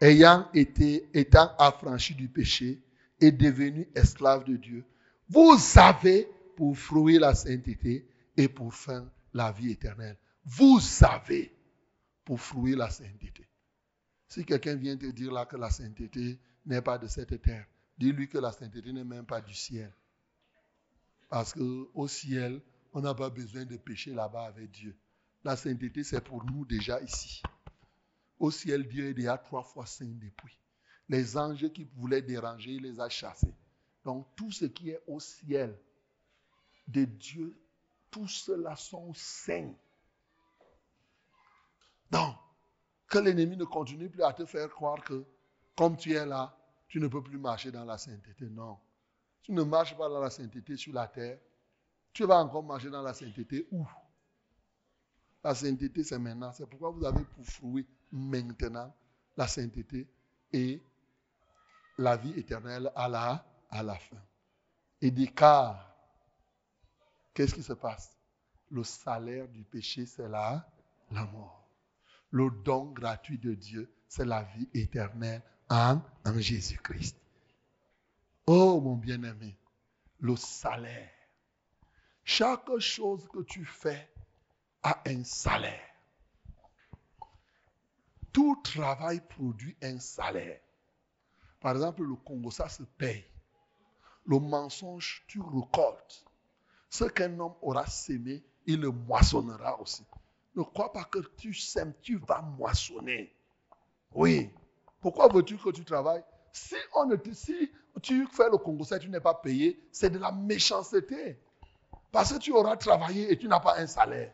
ayant 0.00 0.48
été, 0.52 1.08
étant 1.14 1.54
affranchi 1.58 2.14
du 2.14 2.28
péché 2.28 2.82
et 3.20 3.30
devenu 3.30 3.88
esclave 3.94 4.44
de 4.44 4.56
Dieu, 4.56 4.84
vous 5.28 5.56
avez 5.76 6.28
pour 6.56 6.76
fruit 6.76 7.18
la 7.18 7.34
sainteté 7.34 8.06
et 8.36 8.48
pour 8.48 8.74
fin 8.74 9.08
la 9.32 9.52
vie 9.52 9.70
éternelle. 9.70 10.16
Vous 10.44 10.80
savez 10.80 11.54
pour 12.24 12.40
fruit 12.40 12.74
la 12.74 12.90
sainteté. 12.90 13.46
Si 14.34 14.44
quelqu'un 14.44 14.74
vient 14.74 14.96
te 14.96 15.06
dire 15.06 15.30
là 15.30 15.46
que 15.46 15.56
la 15.56 15.70
sainteté 15.70 16.40
n'est 16.66 16.82
pas 16.82 16.98
de 16.98 17.06
cette 17.06 17.40
terre, 17.40 17.68
dis-lui 17.96 18.28
que 18.28 18.38
la 18.38 18.50
sainteté 18.50 18.92
n'est 18.92 19.04
même 19.04 19.24
pas 19.24 19.40
du 19.40 19.54
ciel. 19.54 19.94
Parce 21.28 21.52
qu'au 21.52 22.08
ciel, 22.08 22.60
on 22.92 23.00
n'a 23.00 23.14
pas 23.14 23.30
besoin 23.30 23.64
de 23.64 23.76
pécher 23.76 24.12
là-bas 24.12 24.46
avec 24.46 24.72
Dieu. 24.72 24.98
La 25.44 25.54
sainteté, 25.54 26.02
c'est 26.02 26.20
pour 26.20 26.44
nous 26.46 26.64
déjà 26.64 27.00
ici. 27.00 27.44
Au 28.40 28.50
ciel, 28.50 28.88
Dieu 28.88 29.10
est 29.10 29.14
déjà 29.14 29.38
trois 29.38 29.62
fois 29.62 29.86
saint 29.86 30.04
depuis. 30.04 30.58
Les 31.08 31.36
anges 31.36 31.72
qui 31.72 31.84
voulaient 31.94 32.20
déranger, 32.20 32.72
il 32.72 32.82
les 32.82 32.98
a 32.98 33.08
chassés. 33.08 33.54
Donc 34.04 34.26
tout 34.34 34.50
ce 34.50 34.64
qui 34.64 34.90
est 34.90 35.00
au 35.06 35.20
ciel 35.20 35.78
de 36.88 37.04
Dieu, 37.04 37.56
tout 38.10 38.26
cela 38.26 38.74
sont 38.74 39.14
saints. 39.14 39.76
Donc, 42.10 42.34
que 43.14 43.20
l'ennemi 43.20 43.56
ne 43.56 43.64
continue 43.64 44.08
plus 44.08 44.22
à 44.22 44.32
te 44.32 44.44
faire 44.44 44.68
croire 44.68 45.02
que 45.04 45.24
comme 45.76 45.96
tu 45.96 46.12
es 46.14 46.26
là, 46.26 46.56
tu 46.88 46.98
ne 46.98 47.06
peux 47.06 47.22
plus 47.22 47.38
marcher 47.38 47.70
dans 47.70 47.84
la 47.84 47.96
sainteté. 47.96 48.46
Non. 48.50 48.76
Tu 49.42 49.52
ne 49.52 49.62
marches 49.62 49.96
pas 49.96 50.08
dans 50.08 50.20
la 50.20 50.30
sainteté 50.30 50.76
sur 50.76 50.92
la 50.92 51.06
terre. 51.06 51.38
Tu 52.12 52.24
vas 52.24 52.38
encore 52.38 52.64
marcher 52.64 52.90
dans 52.90 53.02
la 53.02 53.14
sainteté 53.14 53.68
où? 53.70 53.86
La 55.44 55.54
sainteté, 55.54 56.02
c'est 56.02 56.18
maintenant. 56.18 56.52
C'est 56.52 56.66
pourquoi 56.66 56.90
vous 56.90 57.04
avez 57.04 57.24
pour 57.24 57.44
fruit 57.44 57.86
maintenant 58.10 58.92
la 59.36 59.46
sainteté 59.46 60.08
et 60.52 60.82
la 61.98 62.16
vie 62.16 62.32
éternelle 62.36 62.90
à 62.96 63.08
la, 63.08 63.46
à 63.70 63.82
la 63.82 63.94
fin. 63.94 64.22
Et 65.00 65.10
dit 65.10 65.32
car, 65.32 65.94
qu'est-ce 67.32 67.54
qui 67.54 67.62
se 67.62 67.74
passe? 67.74 68.16
Le 68.70 68.82
salaire 68.82 69.46
du 69.48 69.62
péché, 69.62 70.04
c'est 70.04 70.28
la 70.28 70.66
mort. 71.10 71.63
Le 72.34 72.50
don 72.50 72.86
gratuit 72.86 73.38
de 73.38 73.54
Dieu, 73.54 73.88
c'est 74.08 74.24
la 74.24 74.42
vie 74.42 74.68
éternelle 74.74 75.40
en, 75.70 76.00
en 76.24 76.38
Jésus-Christ. 76.40 77.16
Oh 78.48 78.80
mon 78.80 78.96
bien-aimé, 78.96 79.56
le 80.18 80.34
salaire. 80.34 81.12
Chaque 82.24 82.76
chose 82.80 83.28
que 83.32 83.40
tu 83.42 83.64
fais 83.64 84.10
a 84.82 85.00
un 85.06 85.22
salaire. 85.22 85.94
Tout 88.32 88.60
travail 88.64 89.20
produit 89.20 89.76
un 89.80 90.00
salaire. 90.00 90.60
Par 91.60 91.76
exemple, 91.76 92.02
le 92.02 92.16
Congo, 92.16 92.50
ça 92.50 92.68
se 92.68 92.82
paye. 92.82 93.24
Le 94.26 94.40
mensonge, 94.40 95.22
tu 95.28 95.40
récoltes. 95.40 96.24
Ce 96.90 97.04
qu'un 97.04 97.38
homme 97.38 97.54
aura 97.62 97.86
sémé, 97.86 98.44
il 98.66 98.80
le 98.80 98.90
moissonnera 98.90 99.80
aussi. 99.80 100.04
Ne 100.56 100.62
crois 100.62 100.92
pas 100.92 101.04
que 101.04 101.18
tu 101.36 101.52
sèmes, 101.52 101.92
tu 102.02 102.16
vas 102.18 102.42
moissonner. 102.42 103.34
Oui. 104.12 104.50
Pourquoi 105.00 105.28
veux-tu 105.28 105.56
que 105.56 105.70
tu 105.70 105.84
travailles? 105.84 106.24
Si, 106.52 106.76
on 106.94 107.06
ne 107.06 107.16
si 107.32 107.72
tu 108.00 108.26
fais 108.28 108.48
le 108.50 108.58
Congo, 108.58 108.84
ça, 108.84 108.98
tu 108.98 109.08
n'es 109.08 109.20
pas 109.20 109.34
payé, 109.34 109.80
c'est 109.90 110.10
de 110.10 110.18
la 110.18 110.30
méchanceté. 110.30 111.38
Parce 112.12 112.32
que 112.32 112.38
tu 112.38 112.52
auras 112.52 112.76
travaillé 112.76 113.32
et 113.32 113.36
tu 113.36 113.48
n'as 113.48 113.60
pas 113.60 113.78
un 113.78 113.86
salaire. 113.86 114.32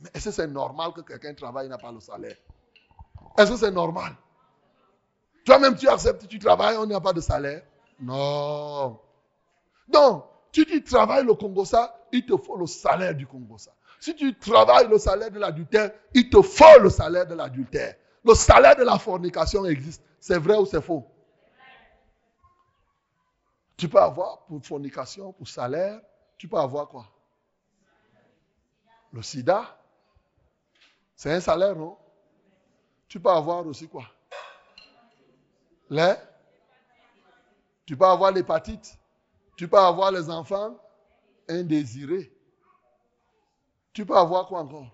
Mais 0.00 0.08
est-ce 0.14 0.26
que 0.26 0.30
c'est 0.30 0.46
normal 0.46 0.92
que 0.92 1.02
quelqu'un 1.02 1.34
travaille 1.34 1.66
et 1.66 1.68
n'a 1.68 1.78
pas 1.78 1.92
le 1.92 2.00
salaire? 2.00 2.36
Est-ce 3.36 3.50
que 3.50 3.56
c'est 3.56 3.70
normal? 3.70 4.16
Toi-même, 5.44 5.76
tu 5.76 5.88
acceptes, 5.88 6.26
tu 6.26 6.38
travailles, 6.38 6.76
on 6.78 6.86
n'a 6.86 7.00
pas 7.00 7.12
de 7.12 7.20
salaire 7.20 7.62
Non. 8.00 8.98
Donc, 9.88 10.24
si 10.52 10.64
tu 10.64 10.82
travailles 10.82 11.24
le 11.24 11.34
Congo 11.34 11.64
ça, 11.64 11.94
il 12.12 12.24
te 12.24 12.36
faut 12.36 12.56
le 12.56 12.66
salaire 12.66 13.14
du 13.14 13.26
Congo 13.26 13.58
ça. 13.58 13.72
Si 14.02 14.16
tu 14.16 14.36
travailles 14.36 14.88
le 14.88 14.98
salaire 14.98 15.30
de 15.30 15.38
l'adultère, 15.38 15.92
il 16.12 16.28
te 16.28 16.42
faut 16.42 16.80
le 16.80 16.90
salaire 16.90 17.24
de 17.24 17.36
l'adultère. 17.36 17.94
Le 18.24 18.34
salaire 18.34 18.74
de 18.74 18.82
la 18.82 18.98
fornication 18.98 19.64
existe. 19.64 20.02
C'est 20.18 20.40
vrai 20.40 20.56
ou 20.56 20.66
c'est 20.66 20.82
faux? 20.82 21.06
Tu 23.76 23.88
peux 23.88 24.00
avoir 24.00 24.44
pour 24.46 24.60
fornication, 24.64 25.32
pour 25.32 25.46
salaire, 25.46 26.00
tu 26.36 26.48
peux 26.48 26.56
avoir 26.56 26.88
quoi? 26.88 27.06
Le 29.12 29.22
sida. 29.22 29.80
C'est 31.14 31.32
un 31.32 31.40
salaire, 31.40 31.76
non? 31.76 31.96
Tu 33.06 33.20
peux 33.20 33.30
avoir 33.30 33.64
aussi 33.64 33.86
quoi? 33.86 34.02
Les? 35.88 36.14
Tu 37.86 37.96
peux 37.96 38.06
avoir 38.06 38.32
l'hépatite. 38.32 38.98
Tu 39.56 39.68
peux 39.68 39.78
avoir 39.78 40.10
les 40.10 40.28
enfants 40.28 40.76
indésirés. 41.48 42.32
Tu 43.92 44.06
peux 44.06 44.16
avoir 44.16 44.46
quoi 44.46 44.60
encore? 44.60 44.86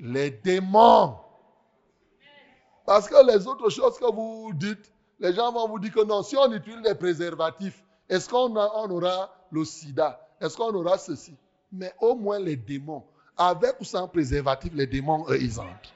Les 0.00 0.30
démons. 0.30 1.16
Parce 2.84 3.08
que 3.08 3.26
les 3.30 3.46
autres 3.46 3.70
choses 3.70 3.98
que 3.98 4.12
vous 4.12 4.52
dites, 4.54 4.90
les 5.20 5.32
gens 5.32 5.52
vont 5.52 5.68
vous 5.68 5.78
dire 5.78 5.92
que 5.92 6.04
non, 6.04 6.22
si 6.22 6.36
on 6.36 6.52
utilise 6.52 6.80
les 6.84 6.96
préservatifs, 6.96 7.84
est-ce 8.08 8.28
qu'on 8.28 8.56
aura 8.56 9.32
le 9.52 9.64
sida? 9.64 10.20
Est-ce 10.40 10.56
qu'on 10.56 10.74
aura 10.74 10.98
ceci? 10.98 11.36
Mais 11.70 11.94
au 12.00 12.16
moins 12.16 12.40
les 12.40 12.56
démons, 12.56 13.04
avec 13.36 13.80
ou 13.80 13.84
sans 13.84 14.08
préservatif, 14.08 14.72
les 14.74 14.86
démons, 14.86 15.24
eux, 15.28 15.40
ils 15.40 15.60
entrent. 15.60 15.94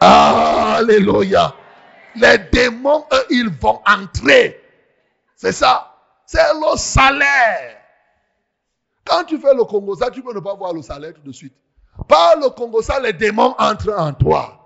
Alléluia. 0.00 1.54
Les 2.16 2.38
démons, 2.38 3.06
eux, 3.12 3.26
ils 3.30 3.48
vont 3.48 3.80
entrer. 3.86 4.60
C'est 5.36 5.52
ça. 5.52 5.94
C'est 6.26 6.52
le 6.54 6.76
salaire. 6.76 7.77
Quand 9.08 9.24
tu 9.24 9.38
fais 9.38 9.54
le 9.54 9.64
Congo, 9.64 9.96
ça, 9.96 10.10
tu 10.10 10.22
peux 10.22 10.34
ne 10.34 10.40
pas 10.40 10.54
voir 10.54 10.74
le 10.74 10.82
salaire 10.82 11.14
tout 11.14 11.22
de 11.22 11.32
suite. 11.32 11.54
Par 12.06 12.36
le 12.36 12.50
Congo, 12.50 12.82
ça, 12.82 13.00
les 13.00 13.12
démons 13.12 13.54
entrent 13.58 13.94
en 13.96 14.12
toi. 14.12 14.58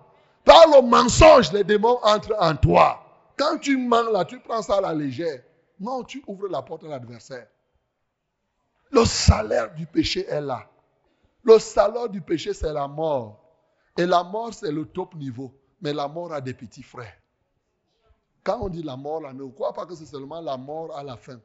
Par 0.44 0.66
le 0.66 0.82
mensonge, 0.82 1.52
les 1.52 1.62
démons 1.62 1.98
entrent 2.02 2.34
en 2.38 2.56
toi. 2.56 3.02
Quand 3.36 3.58
tu 3.58 3.76
mens 3.76 4.10
là, 4.10 4.24
tu 4.24 4.40
prends 4.40 4.62
ça 4.62 4.76
à 4.76 4.80
la 4.80 4.94
légère. 4.94 5.42
Non, 5.78 6.02
tu 6.02 6.22
ouvres 6.26 6.48
la 6.48 6.60
porte 6.62 6.84
à 6.84 6.88
l'adversaire. 6.88 7.46
Le 8.90 9.04
salaire 9.04 9.72
du 9.74 9.86
péché 9.86 10.26
est 10.28 10.40
là. 10.40 10.66
Le 11.44 11.58
salaire 11.58 12.08
du 12.08 12.20
péché, 12.20 12.52
c'est 12.52 12.72
la 12.72 12.88
mort. 12.88 13.38
Et 13.96 14.06
la 14.06 14.22
mort, 14.24 14.52
c'est 14.52 14.72
le 14.72 14.84
top 14.84 15.14
niveau. 15.14 15.52
Mais 15.80 15.92
la 15.92 16.08
mort 16.08 16.32
a 16.32 16.40
des 16.40 16.54
petits 16.54 16.82
frères. 16.82 17.16
Quand 18.44 18.58
on 18.60 18.68
dit 18.68 18.82
la 18.82 18.96
mort, 18.96 19.20
là, 19.20 19.32
ne 19.32 19.44
crois 19.44 19.72
pas 19.72 19.86
que 19.86 19.94
c'est 19.94 20.06
seulement 20.06 20.40
la 20.40 20.56
mort 20.56 20.96
à 20.96 21.02
la 21.02 21.16
fin. 21.16 21.38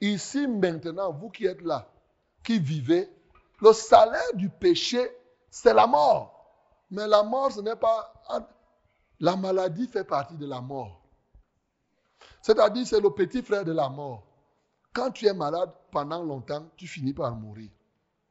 Ici, 0.00 0.46
maintenant, 0.46 1.12
vous 1.12 1.28
qui 1.28 1.46
êtes 1.46 1.62
là, 1.62 1.88
qui 2.46 2.60
vivez, 2.60 3.10
le 3.60 3.72
salaire 3.72 4.32
du 4.34 4.48
péché, 4.48 5.10
c'est 5.50 5.74
la 5.74 5.86
mort. 5.86 6.32
Mais 6.90 7.08
la 7.08 7.24
mort, 7.24 7.50
ce 7.50 7.60
n'est 7.60 7.74
pas... 7.74 8.14
La 9.18 9.34
maladie 9.34 9.88
fait 9.88 10.04
partie 10.04 10.36
de 10.36 10.46
la 10.46 10.60
mort. 10.60 11.02
C'est-à-dire, 12.40 12.86
c'est 12.86 13.00
le 13.00 13.10
petit 13.10 13.42
frère 13.42 13.64
de 13.64 13.72
la 13.72 13.88
mort. 13.88 14.22
Quand 14.92 15.10
tu 15.10 15.26
es 15.26 15.34
malade 15.34 15.72
pendant 15.90 16.22
longtemps, 16.22 16.68
tu 16.76 16.86
finis 16.86 17.12
par 17.12 17.34
mourir. 17.34 17.70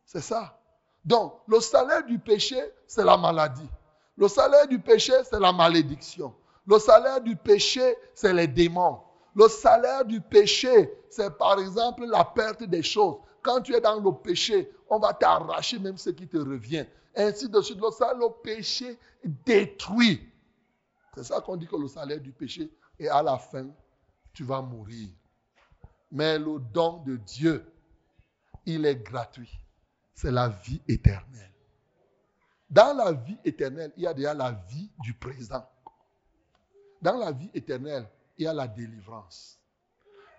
C'est 0.06 0.22
ça. 0.22 0.58
Donc, 1.04 1.34
le 1.48 1.60
salaire 1.60 2.06
du 2.06 2.18
péché, 2.18 2.60
c'est 2.88 3.04
la 3.04 3.18
maladie. 3.18 3.70
Le 4.16 4.30
salaire 4.30 4.68
du 4.68 4.80
péché, 4.80 5.14
c'est 5.30 5.40
la 5.40 5.52
malédiction. 5.52 6.34
Le 6.66 6.80
salaire 6.80 7.20
du 7.20 7.36
péché, 7.36 7.98
c'est 8.14 8.34
les 8.34 8.48
démons. 8.48 9.02
Le 9.36 9.50
salaire 9.50 10.06
du 10.06 10.22
péché, 10.22 10.90
c'est 11.10 11.38
par 11.38 11.60
exemple 11.60 12.06
la 12.06 12.24
perte 12.24 12.64
des 12.64 12.82
choses. 12.84 13.18
Quand 13.46 13.62
tu 13.62 13.76
es 13.76 13.80
dans 13.80 14.00
le 14.00 14.12
péché, 14.12 14.72
on 14.90 14.98
va 14.98 15.14
t'arracher 15.14 15.78
même 15.78 16.00
ce 16.00 16.10
qui 16.10 16.28
te 16.28 16.38
revient. 16.38 16.84
Ainsi 17.16 17.48
de 17.48 17.62
suite. 17.62 17.80
Le 17.80 17.92
salaire, 17.92 18.18
le 18.18 18.42
péché 18.42 18.98
détruit. 19.24 20.28
C'est 21.14 21.26
ça 21.26 21.40
qu'on 21.42 21.56
dit 21.56 21.68
que 21.68 21.76
le 21.76 21.88
salaire 21.88 22.20
du 22.20 22.32
péché 22.32 22.72
est 22.98 23.08
à 23.08 23.22
la 23.22 23.38
fin, 23.38 23.68
tu 24.34 24.44
vas 24.44 24.64
mourir. 24.64 25.10
Mais 26.12 26.40
le 26.40 26.58
don 26.74 27.04
de 27.04 27.18
Dieu, 27.18 27.72
il 28.66 28.84
est 28.84 28.96
gratuit. 28.96 29.60
C'est 30.16 30.32
la 30.32 30.50
vie 30.50 30.82
éternelle. 30.88 31.54
Dans 32.68 32.98
la 32.98 33.12
vie 33.12 33.38
éternelle, 33.46 33.94
il 33.96 34.04
y 34.04 34.08
a 34.08 34.14
déjà 34.16 34.34
la 34.34 34.54
vie 34.70 34.90
du 35.04 35.14
présent. 35.14 35.70
Dans 37.00 37.16
la 37.16 37.32
vie 37.32 37.52
éternelle, 37.54 38.10
il 38.40 38.46
y 38.46 38.48
a 38.48 38.54
la 38.56 38.68
délivrance. 38.68 39.60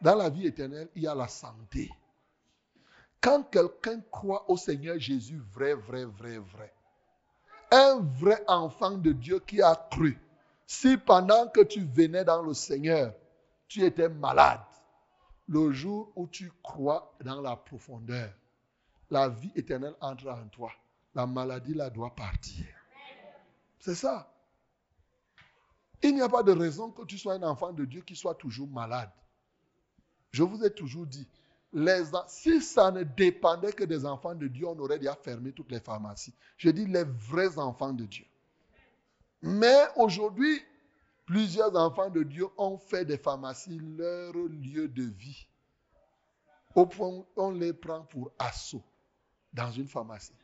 Dans 0.03 0.17
la 0.17 0.29
vie 0.29 0.49
éternelle, 0.49 0.89
il 0.97 1.03
y 1.05 1.07
a 1.07 1.15
la 1.15 1.29
santé. 1.29 1.89
Quand 3.27 3.43
quelqu'un 3.43 4.01
croit 4.13 4.49
au 4.49 4.57
Seigneur 4.57 5.01
Jésus, 5.01 5.43
vrai, 5.53 5.75
vrai, 5.75 6.05
vrai, 6.05 6.39
vrai, 6.39 6.73
un 7.73 7.99
vrai 8.21 8.41
enfant 8.47 8.93
de 8.93 9.11
Dieu 9.11 9.41
qui 9.41 9.61
a 9.61 9.75
cru, 9.91 10.17
si 10.65 10.97
pendant 10.97 11.49
que 11.49 11.63
tu 11.63 11.81
venais 11.81 12.25
dans 12.25 12.41
le 12.41 12.55
Seigneur, 12.55 13.13
tu 13.67 13.83
étais 13.83 14.09
malade, 14.09 14.61
le 15.49 15.73
jour 15.73 16.13
où 16.15 16.29
tu 16.29 16.53
crois 16.63 17.17
dans 17.25 17.41
la 17.41 17.57
profondeur, 17.57 18.33
la 19.11 19.29
vie 19.29 19.51
éternelle 19.57 19.97
entre 20.01 20.29
en 20.29 20.47
toi. 20.47 20.71
La 21.13 21.27
maladie 21.27 21.75
là 21.75 21.91
doit 21.91 22.15
partir. 22.15 22.65
C'est 23.81 23.97
ça. 23.97 24.33
Il 26.01 26.15
n'y 26.15 26.23
a 26.23 26.29
pas 26.29 26.45
de 26.45 26.53
raison 26.53 26.93
que 26.93 27.05
tu 27.05 27.19
sois 27.19 27.35
un 27.35 27.43
enfant 27.43 27.73
de 27.73 27.87
Dieu 27.87 28.03
qui 28.03 28.15
soit 28.15 28.37
toujours 28.37 28.69
malade. 28.69 29.11
Je 30.31 30.45
vous 30.45 30.63
ai 30.63 30.71
toujours 30.73 31.07
dit, 31.07 31.27
si 32.29 32.61
ça 32.61 32.91
ne 32.91 33.03
dépendait 33.03 33.73
que 33.73 33.85
des 33.85 34.07
enfants 34.07 34.35
de 34.35 34.47
Dieu, 34.47 34.67
on 34.67 34.79
aurait 34.79 34.99
déjà 34.99 35.15
fermé 35.15 35.53
toutes 35.53 35.71
les 35.71 35.81
pharmacies. 35.81 36.35
Je 36.57 36.71
dis 36.71 36.87
les 36.87 37.05
vrais 37.05 37.59
enfants 37.59 37.93
de 37.93 38.05
Dieu. 38.05 38.25
Mais 39.43 39.87
aujourd'hui, 39.97 40.63
plusieurs 41.27 41.75
enfants 41.77 42.09
de 42.09 42.23
Dieu 42.23 42.47
ont 42.57 42.79
fait 42.79 43.05
des 43.05 43.19
pharmacies 43.19 43.79
leur 43.79 44.33
lieu 44.33 44.89
de 44.89 45.03
vie. 45.03 45.47
Au 46.75 46.87
point 46.87 47.09
où 47.09 47.27
on 47.37 47.51
les 47.51 47.73
prend 47.73 48.03
pour 48.03 48.33
assaut 48.39 48.83
dans 49.53 49.71
une 49.71 49.89
pharmacie. 49.89 50.35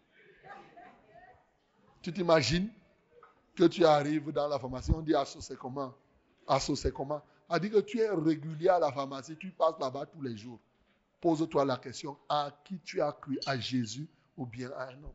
Tu 2.00 2.12
t'imagines 2.12 2.70
que 3.54 3.64
tu 3.64 3.84
arrives 3.84 4.32
dans 4.32 4.48
la 4.48 4.58
pharmacie, 4.58 4.90
on 4.94 5.02
dit 5.02 5.14
assaut 5.14 5.40
c'est 5.40 5.58
comment? 5.58 5.94
Assaut 6.46 6.74
c'est 6.74 6.92
comment? 6.92 7.22
On 7.48 7.58
dit 7.58 7.70
que 7.70 7.80
tu 7.80 8.00
es 8.00 8.08
régulier 8.08 8.70
à 8.70 8.78
la 8.78 8.90
pharmacie, 8.90 9.36
tu 9.36 9.50
passes 9.50 9.78
là-bas 9.78 10.06
tous 10.06 10.22
les 10.22 10.36
jours. 10.36 10.58
Pose-toi 11.22 11.64
la 11.64 11.76
question, 11.76 12.18
à 12.28 12.50
qui 12.64 12.80
tu 12.80 13.00
as 13.00 13.12
cru? 13.12 13.38
À 13.46 13.56
Jésus 13.56 14.08
ou 14.36 14.44
bien 14.44 14.70
à 14.76 14.88
un 14.88 15.04
homme? 15.04 15.14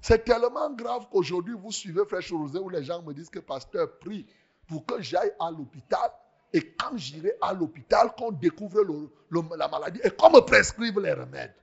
C'est 0.00 0.24
tellement 0.24 0.70
grave 0.74 1.06
qu'aujourd'hui, 1.10 1.54
vous 1.54 1.70
suivez 1.70 2.04
Frère 2.04 2.22
Rosé 2.32 2.58
où 2.58 2.68
les 2.68 2.82
gens 2.82 3.00
me 3.02 3.14
disent 3.14 3.30
que 3.30 3.38
pasteur 3.38 3.98
prie 4.00 4.26
pour 4.66 4.84
que 4.84 5.00
j'aille 5.00 5.32
à 5.38 5.50
l'hôpital. 5.50 6.10
Et 6.52 6.72
quand 6.72 6.96
j'irai 6.96 7.34
à 7.40 7.54
l'hôpital, 7.54 8.14
qu'on 8.18 8.32
découvre 8.32 8.82
la 9.56 9.68
maladie 9.68 10.00
et 10.02 10.10
qu'on 10.10 10.30
me 10.30 10.40
prescrive 10.40 10.98
les 10.98 11.12
remèdes. 11.12 11.54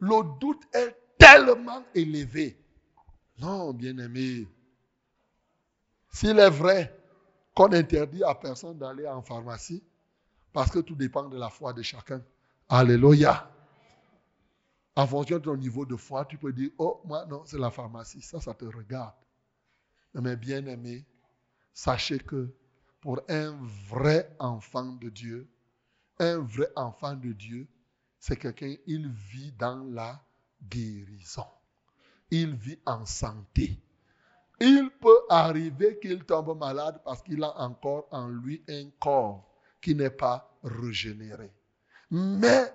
Le 0.00 0.38
doute 0.40 0.62
est 0.72 0.96
tellement 1.16 1.84
élevé. 1.94 2.56
Non, 3.40 3.72
bien-aimé. 3.72 4.48
S'il 6.10 6.38
est 6.40 6.50
vrai 6.50 6.96
qu'on 7.54 7.72
interdit 7.72 8.24
à 8.24 8.34
personne 8.34 8.78
d'aller 8.78 9.06
en 9.06 9.22
pharmacie, 9.22 9.82
parce 10.58 10.72
que 10.72 10.80
tout 10.80 10.96
dépend 10.96 11.28
de 11.28 11.38
la 11.38 11.50
foi 11.50 11.72
de 11.72 11.82
chacun. 11.82 12.20
Alléluia. 12.68 13.48
En 14.96 15.06
fonction 15.06 15.36
de 15.38 15.44
ton 15.44 15.56
niveau 15.56 15.86
de 15.86 15.94
foi, 15.94 16.24
tu 16.24 16.36
peux 16.36 16.52
dire, 16.52 16.70
oh, 16.78 17.00
moi, 17.04 17.24
non, 17.26 17.44
c'est 17.46 17.60
la 17.60 17.70
pharmacie. 17.70 18.20
Ça, 18.22 18.40
ça 18.40 18.54
te 18.54 18.64
regarde. 18.64 19.14
Mais 20.14 20.34
bien 20.34 20.66
aimé, 20.66 21.06
sachez 21.72 22.18
que 22.18 22.52
pour 23.00 23.20
un 23.28 23.56
vrai 23.88 24.34
enfant 24.40 24.94
de 24.94 25.08
Dieu, 25.10 25.48
un 26.18 26.38
vrai 26.38 26.66
enfant 26.74 27.14
de 27.14 27.32
Dieu, 27.32 27.68
c'est 28.18 28.36
quelqu'un, 28.36 28.74
il 28.88 29.08
vit 29.08 29.52
dans 29.52 29.84
la 29.84 30.20
guérison. 30.60 31.46
Il 32.32 32.56
vit 32.56 32.80
en 32.84 33.06
santé. 33.06 33.80
Il 34.58 34.90
peut 35.00 35.20
arriver 35.28 36.00
qu'il 36.00 36.24
tombe 36.24 36.58
malade 36.58 37.00
parce 37.04 37.22
qu'il 37.22 37.44
a 37.44 37.56
encore 37.60 38.08
en 38.10 38.26
lui 38.26 38.60
un 38.68 38.90
corps 38.98 39.48
qui 39.80 39.94
n'est 39.94 40.10
pas 40.10 40.47
régénéré. 40.62 41.52
Mais 42.10 42.72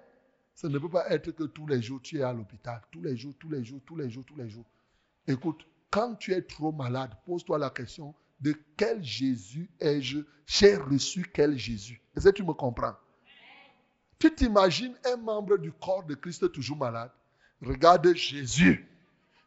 ce 0.56 0.68
ne 0.68 0.78
peut 0.78 0.90
pas 0.90 1.10
être 1.10 1.32
que 1.32 1.44
tous 1.44 1.68
les 1.68 1.82
jours 1.82 2.02
tu 2.02 2.20
es 2.20 2.24
à 2.24 2.34
l'hôpital. 2.34 2.82
Tous 2.92 3.02
les 3.02 3.18
jours, 3.18 3.34
tous 3.40 3.50
les 3.50 3.64
jours, 3.64 3.82
tous 3.86 3.96
les 3.96 4.10
jours, 4.10 4.26
tous 4.26 4.36
les 4.36 4.50
jours. 4.50 4.66
Écoute, 5.28 5.66
quand 5.90 6.16
tu 6.16 6.34
es 6.34 6.42
trop 6.42 6.72
malade, 6.72 7.12
pose-toi 7.26 7.58
la 7.58 7.70
question 7.70 8.14
de 8.40 8.54
quel 8.78 9.04
Jésus 9.04 9.70
ai-je 9.80 10.20
J'ai 10.46 10.76
reçu 10.76 11.26
quel 11.34 11.58
Jésus 11.58 12.02
Est-ce 12.16 12.30
que 12.30 12.36
tu 12.36 12.44
me 12.44 12.54
comprends? 12.54 12.96
Tu 14.20 14.34
t'imagines 14.34 14.96
un 15.06 15.18
membre 15.18 15.58
du 15.58 15.72
corps 15.72 16.04
de 16.04 16.16
Christ 16.16 16.52
toujours 16.52 16.78
malade? 16.78 17.12
Regarde 17.62 18.14
Jésus. 18.16 18.88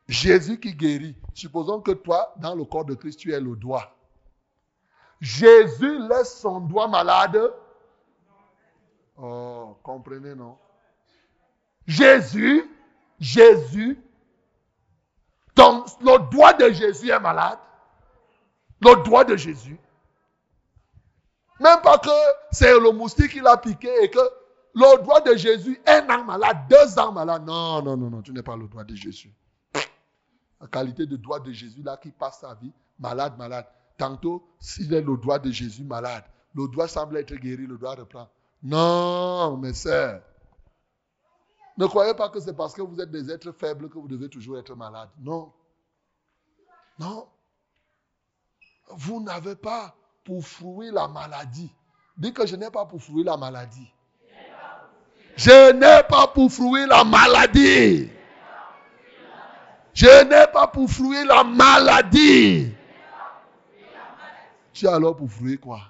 Jésus 0.08 0.60
qui 0.60 0.74
guérit. 0.74 1.16
Supposons 1.34 1.80
que 1.80 1.92
toi, 1.92 2.34
dans 2.38 2.54
le 2.54 2.64
corps 2.64 2.84
de 2.84 2.94
Christ, 2.94 3.18
tu 3.18 3.32
es 3.32 3.40
le 3.40 3.56
doigt. 3.56 3.96
Jésus 5.20 5.98
laisse 6.08 6.38
son 6.40 6.60
doigt 6.60 6.88
malade. 6.88 7.38
Oh, 9.16 9.78
comprenez, 9.82 10.34
non? 10.34 10.58
Jésus, 11.86 12.68
Jésus, 13.18 13.98
ton, 15.54 15.84
le 16.00 16.30
doigt 16.30 16.52
de 16.52 16.70
Jésus 16.70 17.10
est 17.10 17.20
malade. 17.20 17.58
Le 18.80 19.02
doigt 19.04 19.24
de 19.24 19.36
Jésus. 19.36 19.78
Même 21.60 21.80
pas 21.80 21.98
que 21.98 22.10
c'est 22.50 22.78
le 22.78 22.90
moustique 22.92 23.32
qui 23.32 23.40
l'a 23.40 23.56
piqué 23.56 23.90
et 24.02 24.10
que 24.10 24.18
le 24.74 25.02
doigt 25.02 25.22
de 25.22 25.34
Jésus, 25.36 25.80
un 25.86 26.06
an 26.10 26.24
malade, 26.24 26.58
deux 26.68 26.98
ans 26.98 27.12
malade. 27.12 27.46
Non, 27.46 27.82
non, 27.82 27.96
non, 27.96 28.10
non, 28.10 28.20
tu 28.20 28.32
n'es 28.32 28.42
pas 28.42 28.56
le 28.56 28.68
doigt 28.68 28.84
de 28.84 28.94
Jésus. 28.94 29.32
La 30.60 30.66
qualité 30.66 31.06
de 31.06 31.16
doigt 31.16 31.40
de 31.40 31.52
Jésus 31.52 31.82
là 31.82 31.96
qui 31.96 32.10
passe 32.10 32.40
sa 32.40 32.54
vie, 32.54 32.72
malade, 32.98 33.38
malade. 33.38 33.66
Tantôt, 33.96 34.46
s'il 34.60 34.92
est 34.92 35.00
le 35.00 35.16
doigt 35.16 35.38
de 35.38 35.50
Jésus 35.50 35.84
malade, 35.84 36.24
le 36.54 36.68
doigt 36.68 36.88
semble 36.88 37.16
être 37.16 37.34
guéri, 37.34 37.66
le 37.66 37.78
doigt 37.78 37.94
reprend. 37.94 38.28
Non, 38.62 39.56
mes 39.58 39.72
sœurs. 39.72 40.22
Ne 41.78 41.86
croyez 41.86 42.14
pas 42.14 42.30
que 42.30 42.40
c'est 42.40 42.56
parce 42.56 42.72
que 42.72 42.82
vous 42.82 43.00
êtes 43.00 43.10
des 43.10 43.30
êtres 43.30 43.52
faibles 43.52 43.88
que 43.88 43.98
vous 43.98 44.08
devez 44.08 44.30
toujours 44.30 44.58
être 44.58 44.74
malade. 44.74 45.10
Non. 45.20 45.52
Non. 46.98 47.28
Vous 48.88 49.22
n'avez 49.22 49.56
pas 49.56 49.94
pour 50.24 50.46
fruit 50.46 50.90
la 50.90 51.06
maladie. 51.06 51.70
Dis 52.16 52.32
que 52.32 52.46
je 52.46 52.56
n'ai 52.56 52.70
pas 52.70 52.86
pour 52.86 53.02
fruit 53.02 53.24
la 53.24 53.36
maladie. 53.36 53.92
Je 55.36 55.72
n'ai 55.72 56.02
pas 56.08 56.26
pour 56.28 56.50
fruit 56.50 56.86
la 56.86 57.04
maladie. 57.04 58.10
Je 59.92 60.24
n'ai 60.24 60.50
pas 60.50 60.66
pour 60.66 60.90
fruit 60.90 61.24
la 61.26 61.44
maladie. 61.44 62.72
Tu 64.72 64.88
as 64.88 64.94
alors 64.94 65.16
pour 65.16 65.30
fruit 65.30 65.58
quoi? 65.58 65.80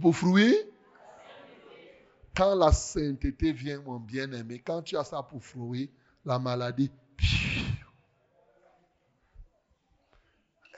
Pour 0.00 0.14
fruit? 0.14 0.56
Quand 2.36 2.54
la 2.54 2.72
sainteté 2.72 3.52
vient, 3.52 3.80
mon 3.82 4.00
bien-aimé, 4.00 4.60
quand 4.64 4.82
tu 4.82 4.96
as 4.96 5.04
ça 5.04 5.22
pour 5.22 5.42
fruit, 5.42 5.90
la 6.24 6.38
maladie, 6.38 6.90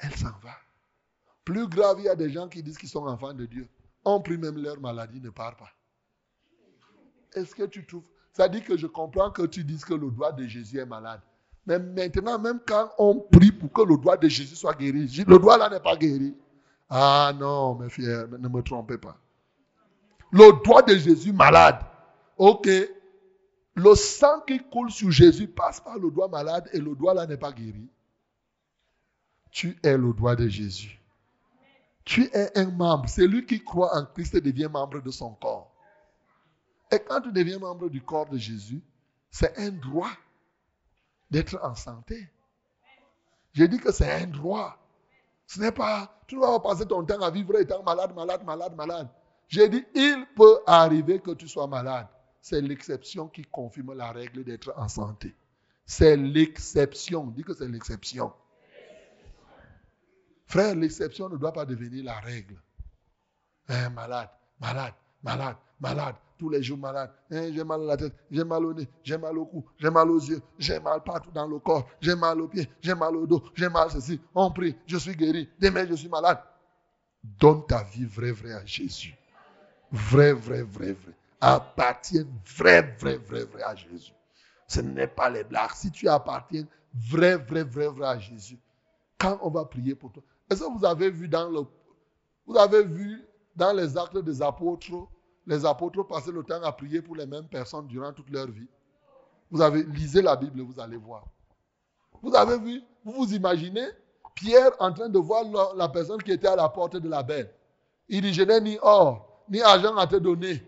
elle 0.01 0.15
s'en 0.17 0.33
va. 0.43 0.57
Plus 1.45 1.67
grave, 1.69 1.97
il 2.01 2.05
y 2.05 2.09
a 2.09 2.17
des 2.17 2.31
gens 2.31 2.49
qui 2.49 2.63
disent 2.63 2.77
qu'ils 2.77 2.89
sont 2.89 3.07
enfants 3.07 3.33
de 3.33 3.47
Dieu. 3.47 3.69
On 4.05 4.21
prie 4.21 4.37
même 4.37 4.59
leur 4.59 4.79
maladie 4.81 5.21
ne 5.21 5.31
part 5.31 5.57
pas. 5.57 5.71
Est-ce 7.35 7.55
que 7.55 7.65
tu 7.65 7.87
trouves? 7.87 8.09
Ça 8.33 8.49
dit 8.49 8.63
que 8.63 8.77
je 8.77 8.87
comprends 8.87 9.31
que 9.31 9.47
tu 9.47 9.65
dises 9.65 9.85
que 9.85 9.95
le 9.95 10.11
doigt 10.11 10.33
de 10.33 10.47
Jésus 10.47 10.79
est 10.79 10.87
malade. 10.87 11.21
Mais 11.67 11.79
maintenant, 11.79 12.39
même 12.39 12.61
quand 12.67 12.91
on 12.99 13.19
prie 13.19 13.51
pour 13.51 13.73
que 13.73 13.83
le 13.83 13.97
doigt 13.97 14.17
de 14.17 14.29
Jésus 14.29 14.57
soit 14.57 14.75
guéri, 14.75 15.07
le 15.27 15.39
doigt 15.39 15.57
là 15.57 15.71
n'est 15.71 15.81
pas 15.81 15.97
guéri. 15.97 16.35
Ah 16.89 17.33
non, 17.35 17.75
mes 17.77 17.89
frères, 17.89 18.29
ne 18.29 18.49
me 18.49 18.63
trompez 18.63 18.99
pas. 18.99 19.19
Le 20.33 20.63
doigt 20.65 20.83
de 20.83 20.97
Jésus 20.97 21.33
malade. 21.33 21.81
Ok. 22.37 22.69
Le 23.75 23.95
sang 23.95 24.41
qui 24.47 24.59
coule 24.59 24.91
sur 24.91 25.11
Jésus 25.11 25.49
passe 25.49 25.81
par 25.81 25.99
le 25.99 26.11
doigt 26.11 26.29
malade 26.29 26.69
et 26.73 26.79
le 26.79 26.95
doigt 26.95 27.15
là 27.15 27.27
n'est 27.27 27.37
pas 27.37 27.53
guéri. 27.53 27.89
Tu 29.51 29.79
es 29.83 29.97
le 29.97 30.13
doigt 30.13 30.37
de 30.37 30.49
Jésus. 30.49 31.01
Tu 32.05 32.25
es 32.33 32.59
un 32.59 32.71
membre. 32.71 33.09
C'est 33.09 33.27
lui 33.27 33.45
qui 33.45 33.63
croit 33.63 33.97
en 33.97 34.07
Christ 34.07 34.37
devient 34.37 34.69
membre 34.71 35.03
de 35.03 35.11
son 35.11 35.33
corps. 35.35 35.73
Et 36.91 36.99
quand 37.01 37.21
tu 37.21 37.33
deviens 37.33 37.59
membre 37.59 37.89
du 37.89 38.01
corps 38.01 38.29
de 38.29 38.39
Jésus, 38.39 38.81
c'est 39.31 39.59
un 39.59 39.71
droit 39.71 40.11
d'être 41.31 41.59
en 41.63 41.75
santé. 41.75 42.31
J'ai 43.53 43.69
dit 43.69 43.79
que 43.79 43.93
c'est 43.93 44.11
un 44.11 44.27
droit. 44.27 44.79
Ce 45.47 45.61
n'est 45.61 45.73
pas, 45.73 46.21
tu 46.27 46.39
pas 46.39 46.61
passer 46.61 46.87
ton 46.87 47.05
temps 47.05 47.21
à 47.21 47.31
vivre 47.31 47.59
étant 47.59 47.83
malade, 47.83 48.15
malade, 48.15 48.45
malade, 48.45 48.75
malade. 48.77 49.09
J'ai 49.49 49.69
dit, 49.69 49.85
il 49.95 50.27
peut 50.37 50.61
arriver 50.67 51.21
que 51.21 51.33
tu 51.33 51.49
sois 51.49 51.67
malade. 51.67 52.09
C'est 52.41 52.61
l'exception 52.61 53.29
qui 53.29 53.43
confirme 53.43 53.95
la 53.95 54.13
règle 54.13 54.45
d'être 54.45 54.73
en 54.77 54.89
santé. 54.89 55.35
C'est 55.85 56.17
l'exception. 56.17 57.27
Dis 57.29 57.43
que 57.43 57.55
c'est 57.55 57.69
l'exception. 57.69 58.33
Frère, 60.47 60.75
l'exception 60.75 61.29
ne 61.29 61.37
doit 61.37 61.53
pas 61.53 61.65
devenir 61.65 62.05
la 62.05 62.21
règle. 62.21 62.57
Hein, 63.69 63.91
malade, 63.91 64.31
malade, 64.61 64.95
malade, 65.23 65.57
malade, 65.81 66.15
tous 66.39 66.49
les 66.49 66.63
jours 66.63 66.79
malade. 66.79 67.11
Hein, 67.33 67.51
j'ai 67.53 67.65
mal 67.65 67.83
à 67.83 67.85
la 67.85 67.97
tête, 67.97 68.15
j'ai 68.31 68.45
mal 68.45 68.65
au 68.65 68.73
nez, 68.73 68.89
j'ai 69.03 69.19
mal 69.19 69.37
au 69.37 69.47
cou, 69.47 69.65
j'ai 69.79 69.91
mal 69.91 70.09
aux 70.09 70.21
yeux, 70.21 70.41
j'ai 70.57 70.79
mal 70.79 71.03
partout 71.03 71.33
dans 71.33 71.49
le 71.49 71.59
corps, 71.59 71.89
j'ai 72.01 72.15
mal 72.15 72.41
aux 72.41 72.47
pieds, 72.47 72.69
j'ai 72.81 72.95
mal 72.95 73.17
au 73.17 73.27
dos, 73.27 73.43
j'ai 73.55 73.69
mal 73.69 73.91
ceci. 73.91 74.21
On 74.35 74.53
prie, 74.53 74.77
je 74.87 74.97
suis 74.99 75.17
guéri. 75.17 75.49
Demain, 75.59 75.85
je 75.89 75.95
suis 75.95 76.09
malade. 76.09 76.39
Donne 77.25 77.67
ta 77.67 77.83
vie 77.83 78.05
vrai, 78.05 78.31
vrai 78.31 78.53
à 78.53 78.65
Jésus. 78.65 79.17
Vrai, 79.97 80.33
vrai, 80.33 80.63
vrai, 80.63 80.93
vrai. 80.93 81.13
Appartiens 81.41 82.27
vrai, 82.59 82.83
vrai, 82.99 83.17
vrai, 83.17 83.45
vrai 83.45 83.63
à 83.63 83.75
Jésus. 83.75 84.13
Ce 84.69 84.81
n'est 84.81 85.07
pas 85.07 85.31
les 85.31 85.45
blagues. 85.45 85.73
Si 85.75 85.91
tu 85.91 86.09
appartiens 86.09 86.67
vrai, 87.11 87.37
vrai, 87.37 87.65
vrai, 87.65 87.89
vrai 87.89 88.07
à 88.07 88.19
Jésus, 88.19 88.59
quand 89.19 89.39
on 89.43 89.51
va 89.51 89.65
prier 89.65 89.95
pour 89.95 90.13
toi. 90.13 90.23
Est-ce 90.51 90.61
que 90.61 90.79
vous 90.79 90.85
avez 90.85 91.11
vu 91.11 91.29
dans 91.29 91.49
le, 91.49 91.61
vous 92.47 92.57
avez 92.57 92.85
vu 92.85 93.25
dans 93.55 93.73
les 93.73 93.97
actes 93.97 94.19
des 94.19 94.43
apôtres, 94.43 95.09
les 95.47 95.65
apôtres 95.65 96.03
passaient 96.07 96.33
le 96.33 96.43
temps 96.43 96.63
à 96.63 96.73
prier 96.73 97.01
pour 97.01 97.17
les 97.17 97.27
mêmes 97.27 97.49
personnes 97.49 97.87
durant 97.87 98.13
toute 98.13 98.31
leur 98.31 98.49
vie? 98.49 98.69
Vous 99.51 99.63
avez 99.63 99.83
lisez 99.85 100.23
la 100.23 100.37
Bible, 100.37 100.61
vous 100.61 100.79
allez 100.81 100.97
voir. 100.97 101.25
Vous 102.23 102.35
avez 102.35 102.59
vu, 102.59 102.83
vous 103.05 103.13
vous 103.13 103.35
imaginez 103.35 103.87
Pierre 104.35 104.73
en 104.79 104.93
train 104.93 105.09
de 105.09 105.19
voir 105.19 105.45
la, 105.45 105.69
la 105.77 105.89
personne 105.89 106.23
qui 106.23 106.33
était 106.33 106.49
à 106.49 106.57
la 106.57 106.69
porte 106.69 106.97
de 106.97 107.09
la 107.09 107.23
belle. 107.23 107.51
Il 108.09 108.23
dit, 108.23 108.35
je 108.35 108.43
n'ai 108.43 108.61
ni 108.61 108.79
or, 108.83 109.36
ni 109.51 109.63
argent 109.63 109.97
à 109.97 110.07
te 110.07 110.17
donner. 110.17 110.63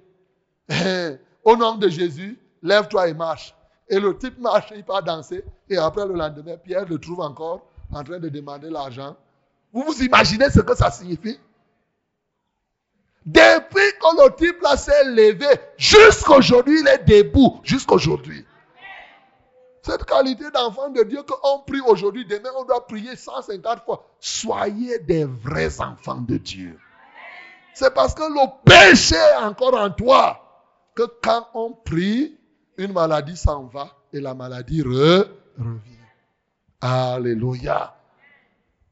Au 1.45 1.57
nom 1.57 1.77
de 1.77 1.89
Jésus, 1.89 2.39
lève-toi 2.63 3.09
et 3.09 3.15
marche. 3.15 3.55
Et 3.89 3.99
le 3.99 4.17
type 4.17 4.39
marche, 4.39 4.73
il 4.75 4.85
part 4.85 5.03
danser. 5.03 5.45
Et 5.69 5.77
après 5.77 6.07
le 6.07 6.15
lendemain, 6.15 6.57
Pierre 6.57 6.87
le 6.87 6.99
trouve 6.99 7.21
encore 7.21 7.67
en 7.93 8.05
train 8.05 8.19
de 8.19 8.29
demander 8.29 8.69
l'argent. 8.69 9.17
Vous 9.73 9.83
vous 9.83 10.03
imaginez 10.03 10.51
ce 10.51 10.61
que 10.61 10.75
ça 10.77 10.91
signifie? 10.91 11.39
Depuis 13.25 13.93
que 14.01 14.25
le 14.25 14.35
type 14.37 14.61
là 14.63 14.77
s'est 14.77 15.05
levé, 15.05 15.47
jusqu'aujourd'hui, 15.77 16.81
il 16.81 16.89
est 16.89 17.05
debout. 17.05 17.61
Jusqu'aujourd'hui. 17.63 18.45
Cette 19.83 20.05
qualité 20.05 20.51
d'enfant 20.51 20.91
de 20.91 21.03
Dieu 21.03 21.23
qu'on 21.23 21.61
prie 21.61 21.81
aujourd'hui, 21.81 22.27
demain 22.27 22.51
on 22.59 22.65
doit 22.65 22.87
prier 22.87 23.17
150 23.17 23.85
fois. 23.85 24.07
Soyez 24.21 24.99
des 24.99 25.25
vrais 25.25 25.81
enfants 25.81 26.21
de 26.21 26.37
Dieu. 26.37 26.79
C'est 27.75 27.95
parce 27.95 28.15
que 28.15 28.23
le 28.23 28.65
péché 28.65 29.17
est 29.17 29.45
encore 29.45 29.75
en 29.75 29.91
toi 29.91 30.45
que 30.95 31.03
quand 31.23 31.47
on 31.55 31.73
prie, 31.73 32.37
une 32.77 32.93
maladie 32.93 33.37
s'en 33.37 33.65
va 33.65 33.89
et 34.13 34.21
la 34.21 34.35
maladie 34.35 34.83
revient. 34.83 35.29
Alléluia. 36.81 37.95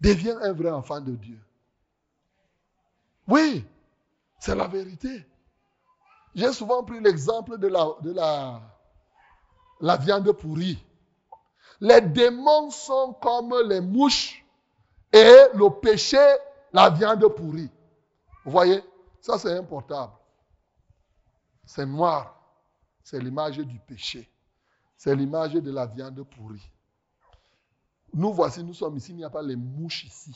Deviens 0.01 0.39
un 0.43 0.53
vrai 0.53 0.71
enfant 0.71 1.01
de 1.01 1.13
Dieu. 1.13 1.39
Oui, 3.29 3.65
c'est 4.39 4.55
la 4.55 4.69
vérité. 4.69 5.27
J'ai 6.35 6.53
souvent 6.53 6.85
pris 6.85 7.01
l'exemple 7.01 7.59
de, 7.59 7.67
la, 7.67 7.89
de 8.03 8.13
la, 8.13 8.61
la 9.81 9.97
viande 9.97 10.31
pourrie. 10.33 10.79
Les 11.81 12.01
démons 12.01 12.71
sont 12.71 13.15
comme 13.21 13.55
les 13.69 13.81
mouches 13.81 14.45
et 15.13 15.35
le 15.55 15.71
péché, 15.81 16.19
la 16.73 16.91
viande 16.91 17.27
pourrie. 17.29 17.71
Vous 18.47 18.53
voyez, 18.53 18.81
ça 19.21 19.39
c'est 19.39 19.59
importable. 19.59 20.13
C'est 21.65 21.85
noir. 21.85 22.33
C'est 23.03 23.19
l'image 23.19 23.59
du 23.59 23.81
péché. 23.81 24.31
C'est 24.97 25.17
l'image 25.17 25.55
de 25.55 25.71
la 25.73 25.87
viande 25.87 26.23
pourrie. 26.23 26.63
Nous 28.15 28.33
voici, 28.33 28.63
nous 28.63 28.73
sommes 28.73 28.97
ici, 28.97 29.11
il 29.11 29.17
n'y 29.17 29.25
a 29.25 29.31
pas 29.31 29.43
les 29.43 29.57
mouches 29.57 30.05
ici. 30.05 30.35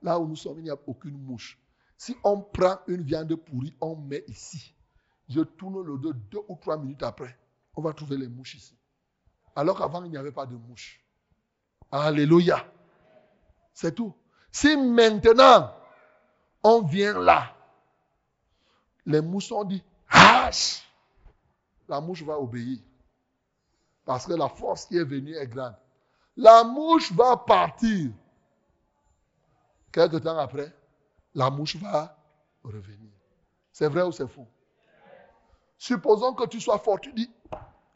Là 0.00 0.18
où 0.18 0.26
nous 0.26 0.34
sommes, 0.34 0.58
il 0.60 0.64
n'y 0.64 0.70
a 0.70 0.78
aucune 0.86 1.18
mouche. 1.18 1.58
Si 1.98 2.16
on 2.24 2.40
prend 2.40 2.78
une 2.86 3.02
viande 3.02 3.34
pourrie, 3.36 3.76
on 3.82 3.96
met 3.96 4.24
ici. 4.28 4.74
Je 5.28 5.42
tourne 5.42 5.82
le 5.82 5.98
dos 5.98 6.14
deux 6.14 6.40
ou 6.48 6.56
trois 6.56 6.78
minutes 6.78 7.02
après, 7.02 7.38
on 7.74 7.82
va 7.82 7.92
trouver 7.92 8.16
les 8.16 8.28
mouches 8.28 8.54
ici. 8.54 8.78
Alors 9.54 9.76
qu'avant, 9.76 10.02
il 10.04 10.10
n'y 10.10 10.16
avait 10.16 10.32
pas 10.32 10.46
de 10.46 10.56
mouches. 10.56 11.04
Alléluia. 11.90 12.66
C'est 13.74 13.94
tout. 13.94 14.14
Si 14.50 14.74
maintenant, 14.74 15.70
on 16.68 16.82
vient 16.82 17.18
là, 17.20 17.54
les 19.04 19.20
mouches 19.20 19.52
ont 19.52 19.62
dit, 19.62 19.82
hache, 20.08 20.82
la 21.88 22.00
mouche 22.00 22.22
va 22.24 22.38
obéir. 22.40 22.78
Parce 24.04 24.26
que 24.26 24.32
la 24.32 24.48
force 24.48 24.86
qui 24.86 24.96
est 24.96 25.04
venue 25.04 25.34
est 25.34 25.46
grande 25.46 25.76
la 26.36 26.64
mouche 26.64 27.12
va 27.12 27.36
partir. 27.36 28.10
Quelque 29.90 30.16
temps 30.16 30.36
après, 30.36 30.70
la 31.34 31.50
mouche 31.50 31.76
va 31.76 32.18
revenir. 32.62 33.10
C'est 33.72 33.88
vrai 33.88 34.02
ou 34.02 34.12
c'est 34.12 34.28
faux? 34.28 34.46
Supposons 35.78 36.34
que 36.34 36.46
tu 36.46 36.60
sois 36.60 36.78
fort, 36.78 37.00
tu 37.00 37.12
dis, 37.12 37.30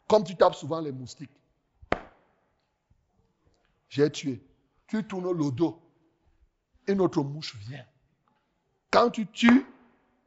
comme 0.07 0.23
tu 0.23 0.35
tapes 0.35 0.55
souvent 0.55 0.81
les 0.81 0.91
moustiques. 0.91 1.31
J'ai 3.89 4.09
tué. 4.11 4.43
Tu 4.87 5.05
tournes 5.05 5.31
le 5.31 5.51
dos. 5.51 5.79
Une 6.87 7.01
autre 7.01 7.21
mouche 7.21 7.55
vient. 7.57 7.85
Quand 8.91 9.09
tu 9.09 9.25
tues 9.27 9.65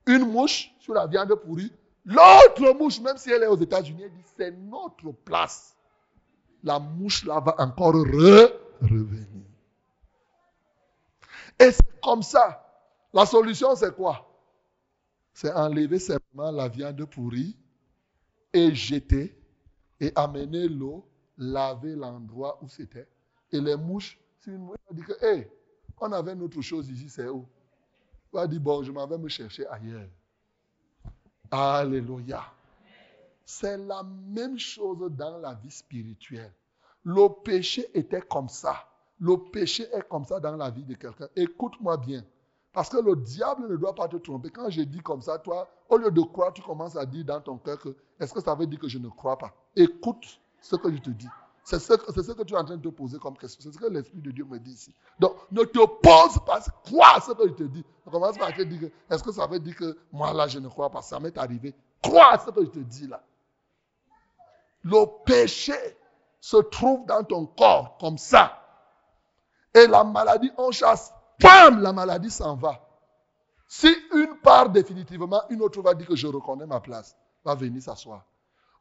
une 0.07 0.31
mouche 0.31 0.75
sur 0.81 0.95
la 0.95 1.07
viande 1.07 1.35
pourrie, 1.35 1.73
l'autre 2.05 2.75
mouche, 2.79 3.01
même 3.01 3.17
si 3.17 3.31
elle 3.31 3.43
est 3.43 3.47
aux 3.47 3.57
États-Unis, 3.57 4.05
dit, 4.11 4.23
c'est 4.37 4.51
notre 4.51 5.13
place 5.13 5.75
la 6.65 6.79
mouche 6.79 7.25
là 7.25 7.41
va 7.41 7.55
encore 7.59 7.95
revenir. 7.95 8.49
Et 11.61 11.71
c'est 11.71 12.01
comme 12.03 12.23
ça. 12.23 12.61
La 13.13 13.27
solution, 13.27 13.77
c'est 13.77 13.95
quoi? 13.95 14.29
C'est 15.33 15.53
enlever 15.53 15.99
simplement 15.99 16.51
la 16.51 16.69
viande 16.69 17.05
pourrie 17.05 17.57
et 18.53 18.75
jeter 18.75 19.39
et 20.01 20.13
amener 20.17 20.69
l'eau, 20.69 21.07
laver 21.37 21.95
l'endroit 21.95 22.59
où 22.63 22.69
c'était. 22.69 23.09
Et 23.53 23.61
les 23.61 23.77
mouches, 23.77 24.19
si 24.41 24.51
une 24.51 24.65
mouche 24.65 24.79
dit 24.91 25.03
que, 25.03 25.25
hé, 25.25 25.51
on 25.99 26.11
avait 26.13 26.33
une 26.33 26.43
autre 26.43 26.61
chose 26.61 26.89
ici, 26.91 27.09
c'est 27.09 27.29
où? 27.29 27.47
Va 28.35 28.47
dire, 28.47 28.61
bon, 28.61 28.83
je 28.83 28.93
m'en 28.93 29.07
vais 29.07 29.19
me 29.19 29.29
chercher 29.29 29.67
ailleurs? 29.67 30.09
Alléluia. 31.51 32.43
C'est 33.45 33.77
la 33.77 34.03
même 34.03 34.59
chose 34.59 35.11
dans 35.13 35.39
la 35.39 35.55
vie 35.55 35.71
spirituelle. 35.71 36.53
Le 37.05 37.29
péché 37.43 37.87
était 37.95 38.23
comme 38.23 38.49
ça. 38.49 38.89
Le 39.21 39.37
péché 39.37 39.87
est 39.93 40.09
comme 40.09 40.25
ça 40.25 40.41
dans 40.41 40.57
la 40.57 40.71
vie 40.71 40.85
de 40.85 40.95
quelqu'un. 40.95 41.29
Écoute-moi 41.37 41.97
bien. 41.99 42.25
Parce 42.73 42.89
que 42.89 42.97
le 42.97 43.15
diable 43.15 43.69
ne 43.69 43.77
doit 43.77 43.95
pas 43.95 44.09
te 44.09 44.17
tromper. 44.17 44.51
Quand 44.51 44.69
je 44.69 44.83
dis 44.83 45.01
comme 45.01 45.23
ça, 45.23 45.39
toi, 45.39 45.69
au 45.89 45.97
lieu 45.97 46.11
de 46.11 46.21
croire, 46.23 46.53
tu 46.53 46.63
commences 46.63 46.97
à 46.97 47.07
dire 47.07 47.25
dans 47.25 47.41
ton 47.41 47.59
cœur 47.59 47.79
que 47.79 47.95
est-ce 48.19 48.33
que 48.33 48.41
ça 48.41 48.55
veut 48.55 48.67
dire 48.67 48.81
que 48.81 48.89
je 48.89 48.99
ne 48.99 49.09
crois 49.09 49.39
pas? 49.39 49.55
Écoute 49.77 50.41
ce 50.61 50.77
que 50.77 50.91
je 50.91 50.99
te 50.99 51.11
dis. 51.11 51.29
C'est 51.65 51.79
ce, 51.79 51.95
que 51.95 52.43
tu 52.43 52.53
es 52.53 52.57
en 52.59 52.65
train 52.65 52.77
de 52.77 52.83
te 52.83 52.95
poser 52.95 53.19
comme 53.19 53.39
question. 53.39 53.59
C'est 53.63 53.73
ce 53.73 53.79
que 53.79 53.91
l'Esprit 53.91 54.21
de 54.21 54.31
Dieu 54.31 54.45
me 54.45 54.59
dit 54.59 54.73
ici. 54.73 54.95
Donc, 55.19 55.35
ne 55.51 55.65
te 55.65 55.79
pose 55.79 56.39
pas, 56.45 56.61
crois 56.85 57.21
ce 57.27 57.33
que 57.33 57.49
je 57.49 57.55
te 57.55 57.63
dis. 57.63 57.83
On 58.05 58.11
commence 58.11 58.37
par 58.37 58.53
te 58.53 58.61
dire 58.63 58.91
est-ce 59.11 59.23
que 59.23 59.33
ça 59.33 59.47
veut 59.47 59.59
dire 59.59 59.75
que 59.75 59.97
moi 60.13 60.35
là, 60.35 60.47
je 60.47 60.59
ne 60.59 60.69
crois 60.69 60.91
pas? 60.91 61.01
Ça 61.01 61.19
m'est 61.19 61.37
arrivé. 61.39 61.75
Crois 62.03 62.39
ce 62.39 62.51
que 62.51 62.63
je 62.67 62.71
te 62.71 62.79
dis 62.81 63.07
là. 63.07 63.23
Le 64.83 65.07
péché 65.25 65.73
se 66.39 66.59
trouve 66.59 67.07
dans 67.07 67.25
ton 67.25 67.47
corps 67.47 67.97
comme 67.99 68.19
ça. 68.19 68.61
Et 69.73 69.87
la 69.87 70.05
maladie, 70.05 70.53
on 70.59 70.71
chasse, 70.71 71.15
bam, 71.41 71.81
la 71.81 71.95
maladie 71.95 72.31
s'en 72.31 72.57
va. 72.57 72.79
Si 73.67 73.89
une 74.13 74.37
part 74.43 74.69
définitivement, 74.69 75.43
une 75.49 75.63
autre 75.63 75.81
va 75.81 75.95
dire 75.95 76.07
que 76.07 76.15
je 76.15 76.27
reconnais 76.27 76.67
ma 76.67 76.81
place, 76.81 77.17
va 77.43 77.55
venir 77.55 77.83
s'asseoir. 77.83 78.23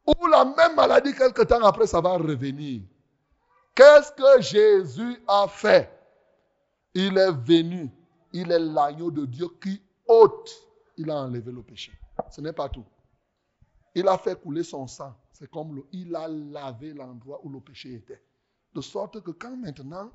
Ou 0.06 0.26
la 0.26 0.44
même 0.44 0.76
maladie, 0.76 1.14
quelque 1.14 1.42
temps 1.42 1.64
après, 1.64 1.86
ça 1.86 2.00
va 2.00 2.16
revenir. 2.16 2.82
Qu'est-ce 3.74 4.12
que 4.12 4.42
Jésus 4.42 5.22
a 5.26 5.46
fait? 5.48 5.90
Il 6.94 7.18
est 7.18 7.32
venu. 7.32 7.90
Il 8.32 8.52
est 8.52 8.58
l'agneau 8.58 9.10
de 9.10 9.24
Dieu 9.26 9.48
qui 9.62 9.80
ôte. 10.06 10.50
Il 10.96 11.10
a 11.10 11.16
enlevé 11.16 11.50
le 11.50 11.62
péché. 11.62 11.92
Ce 12.30 12.40
n'est 12.40 12.52
pas 12.52 12.68
tout. 12.68 12.84
Il 13.94 14.06
a 14.08 14.18
fait 14.18 14.40
couler 14.40 14.62
son 14.62 14.86
sang 14.86 15.14
c'est 15.34 15.50
comme 15.50 15.74
le, 15.74 15.84
il 15.92 16.14
a 16.14 16.28
lavé 16.28 16.94
l'endroit 16.94 17.40
où 17.42 17.50
le 17.50 17.60
péché 17.60 17.94
était. 17.94 18.22
De 18.72 18.80
sorte 18.80 19.20
que 19.20 19.32
quand 19.32 19.56
maintenant 19.56 20.10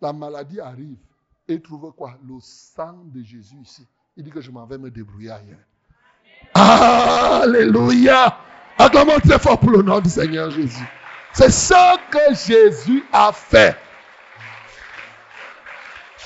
la 0.00 0.12
maladie 0.12 0.60
arrive, 0.60 0.98
il 1.46 1.62
trouve 1.62 1.92
quoi? 1.92 2.18
Le 2.26 2.34
sang 2.40 3.04
de 3.04 3.22
Jésus 3.22 3.56
ici. 3.62 3.86
Il 4.16 4.24
dit 4.24 4.30
que 4.30 4.40
je 4.40 4.50
m'en 4.50 4.66
vais 4.66 4.78
me 4.78 4.90
débrouiller 4.90 5.30
ailleurs. 5.30 5.64
Alléluia. 6.54 8.36
Acclamons 8.78 9.18
très 9.20 9.38
fort 9.38 9.58
pour 9.58 9.70
le 9.70 9.82
nom 9.82 10.00
du 10.00 10.10
Seigneur 10.10 10.50
Jésus. 10.50 10.84
C'est 11.32 11.50
ce 11.50 12.10
que 12.10 12.34
Jésus 12.34 13.04
a 13.12 13.32
fait. 13.32 13.76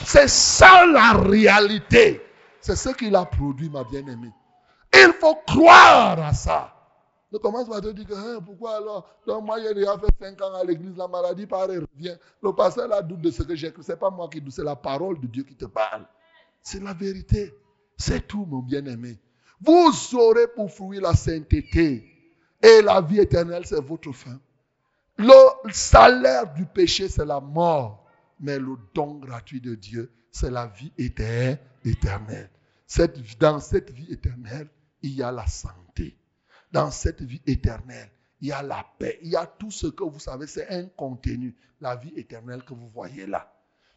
C'est 0.04 0.28
ça 0.28 0.86
la 0.86 1.12
réalité. 1.12 2.22
C'est 2.60 2.76
ce 2.76 2.90
qu'il 2.90 3.14
a 3.16 3.24
produit, 3.24 3.70
ma 3.70 3.84
bien-aimée. 3.84 4.32
Il 4.92 5.12
faut 5.20 5.36
croire 5.46 6.20
à 6.20 6.32
ça. 6.32 6.74
Ne 7.30 7.38
commence 7.38 7.68
pas 7.68 7.76
à 7.76 7.80
te 7.80 7.88
dire 7.88 8.06
que 8.06 8.14
hein, 8.14 8.40
pourquoi 8.44 8.76
alors? 8.76 9.06
Donc 9.26 9.44
moi 9.44 9.58
j'ai 9.60 9.74
déjà 9.74 9.98
fait 9.98 10.14
5 10.18 10.40
ans 10.40 10.54
à 10.54 10.64
l'église, 10.64 10.96
la 10.96 11.06
maladie 11.06 11.46
paraît 11.46 11.78
revient. 11.78 12.16
Le 12.42 12.52
pasteur 12.52 12.90
a 12.90 13.02
doute 13.02 13.20
de 13.20 13.30
ce 13.30 13.42
que 13.42 13.54
j'ai 13.54 13.70
cru. 13.70 13.82
Ce 13.82 13.92
n'est 13.92 13.98
pas 13.98 14.08
moi 14.08 14.28
qui 14.32 14.40
doute, 14.40 14.54
c'est 14.54 14.64
la 14.64 14.76
parole 14.76 15.20
de 15.20 15.26
Dieu 15.26 15.42
qui 15.42 15.54
te 15.54 15.66
parle. 15.66 16.06
C'est 16.62 16.82
la 16.82 16.94
vérité. 16.94 17.54
C'est 17.98 18.26
tout, 18.26 18.46
mon 18.46 18.60
bien-aimé. 18.60 19.18
Vous 19.60 19.92
aurez 20.14 20.48
pour 20.48 20.70
fruit 20.70 21.00
la 21.00 21.14
sainteté. 21.14 22.17
Et 22.62 22.82
la 22.82 23.00
vie 23.00 23.20
éternelle, 23.20 23.64
c'est 23.66 23.80
votre 23.80 24.12
fin. 24.12 24.38
Le 25.16 25.72
salaire 25.72 26.52
du 26.54 26.64
péché, 26.64 27.08
c'est 27.08 27.24
la 27.24 27.40
mort. 27.40 28.04
Mais 28.40 28.58
le 28.58 28.76
don 28.94 29.14
gratuit 29.14 29.60
de 29.60 29.74
Dieu, 29.74 30.12
c'est 30.30 30.50
la 30.50 30.66
vie 30.66 30.92
éternelle. 30.96 32.50
Cette, 32.86 33.38
dans 33.38 33.60
cette 33.60 33.90
vie 33.90 34.10
éternelle, 34.12 34.68
il 35.02 35.12
y 35.12 35.22
a 35.22 35.32
la 35.32 35.46
santé. 35.46 36.16
Dans 36.72 36.90
cette 36.90 37.22
vie 37.22 37.42
éternelle, 37.46 38.10
il 38.40 38.48
y 38.48 38.52
a 38.52 38.62
la 38.62 38.84
paix. 38.98 39.18
Il 39.22 39.30
y 39.30 39.36
a 39.36 39.46
tout 39.46 39.70
ce 39.70 39.88
que 39.88 40.04
vous 40.04 40.20
savez, 40.20 40.46
c'est 40.46 40.68
un 40.68 40.86
contenu. 40.86 41.56
La 41.80 41.96
vie 41.96 42.12
éternelle 42.16 42.62
que 42.62 42.74
vous 42.74 42.88
voyez 42.88 43.26
là. 43.26 43.52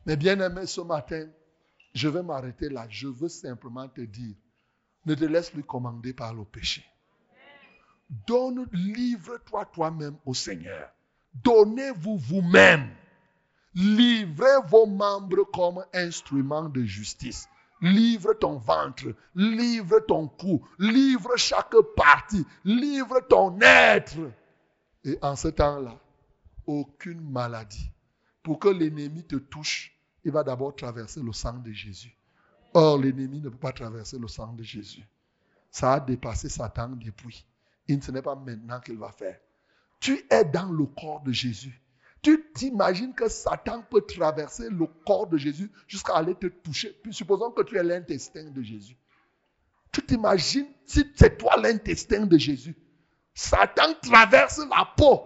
Mais 0.05 0.15
bien 0.15 0.39
aimé, 0.39 0.65
ce 0.65 0.81
matin, 0.81 1.27
je 1.93 2.07
vais 2.07 2.23
m'arrêter 2.23 2.69
là. 2.69 2.87
Je 2.89 3.07
veux 3.07 3.29
simplement 3.29 3.87
te 3.87 4.01
dire, 4.01 4.35
ne 5.05 5.15
te 5.15 5.25
laisse 5.25 5.49
plus 5.49 5.63
commander 5.63 6.13
par 6.13 6.33
le 6.33 6.45
péché. 6.45 6.83
Donne, 8.27 8.67
livre-toi 8.73 9.65
toi-même 9.65 10.17
au 10.25 10.33
Seigneur. 10.33 10.91
Donnez-vous 11.33 12.17
vous-même. 12.17 12.89
Livrez 13.73 14.67
vos 14.67 14.85
membres 14.85 15.45
comme 15.53 15.85
instruments 15.93 16.67
de 16.67 16.83
justice. 16.83 17.47
Livre 17.81 18.33
ton 18.33 18.57
ventre, 18.57 19.15
livre 19.33 20.01
ton 20.01 20.27
cou, 20.27 20.67
livre 20.77 21.35
chaque 21.37 21.73
partie, 21.95 22.45
livre 22.65 23.21
ton 23.27 23.59
être. 23.61 24.19
Et 25.03 25.17
en 25.21 25.35
ce 25.35 25.47
temps-là, 25.47 25.97
aucune 26.67 27.21
maladie. 27.21 27.91
Pour 28.43 28.59
que 28.59 28.67
l'ennemi 28.67 29.23
te 29.23 29.37
touche, 29.37 29.97
il 30.23 30.31
va 30.31 30.43
d'abord 30.43 30.75
traverser 30.75 31.21
le 31.21 31.31
sang 31.31 31.53
de 31.53 31.71
Jésus. 31.71 32.15
Or, 32.73 32.97
l'ennemi 32.97 33.39
ne 33.39 33.49
peut 33.49 33.57
pas 33.57 33.71
traverser 33.71 34.19
le 34.19 34.27
sang 34.27 34.53
de 34.53 34.63
Jésus. 34.63 35.07
Ça 35.71 35.93
a 35.93 35.99
dépassé 35.99 36.49
Satan 36.49 36.89
depuis. 36.89 37.45
Ce 37.99 38.11
n'est 38.11 38.21
pas 38.21 38.35
maintenant 38.35 38.79
qu'il 38.79 38.97
va 38.97 39.11
faire. 39.11 39.37
Tu 39.99 40.25
es 40.29 40.45
dans 40.45 40.71
le 40.71 40.85
corps 40.85 41.21
de 41.21 41.31
Jésus. 41.31 41.81
Tu 42.21 42.51
t'imagines 42.53 43.13
que 43.13 43.27
Satan 43.27 43.83
peut 43.89 44.01
traverser 44.01 44.69
le 44.69 44.85
corps 45.05 45.27
de 45.27 45.37
Jésus 45.37 45.71
jusqu'à 45.87 46.13
aller 46.13 46.35
te 46.35 46.47
toucher. 46.47 46.95
Puis 47.03 47.13
supposons 47.13 47.51
que 47.51 47.63
tu 47.63 47.77
es 47.77 47.83
l'intestin 47.83 48.51
de 48.51 48.61
Jésus. 48.61 48.95
Tu 49.91 50.01
t'imagines 50.03 50.67
si 50.85 51.11
c'est 51.15 51.37
toi 51.37 51.57
l'intestin 51.57 52.25
de 52.25 52.37
Jésus. 52.37 52.75
Satan 53.33 53.93
traverse 54.01 54.59
la 54.69 54.87
peau. 54.95 55.23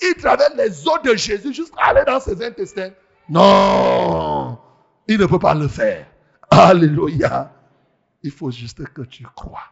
Il 0.00 0.14
traverse 0.14 0.54
les 0.56 0.88
os 0.88 1.02
de 1.02 1.14
Jésus 1.14 1.52
jusqu'à 1.52 1.82
aller 1.82 2.04
dans 2.06 2.20
ses 2.20 2.42
intestins. 2.42 2.90
Non, 3.28 4.58
il 5.06 5.18
ne 5.18 5.26
peut 5.26 5.38
pas 5.38 5.54
le 5.54 5.68
faire. 5.68 6.06
Alléluia. 6.50 7.52
Il 8.22 8.30
faut 8.30 8.50
juste 8.50 8.84
que 8.88 9.02
tu 9.02 9.24
crois. 9.34 9.64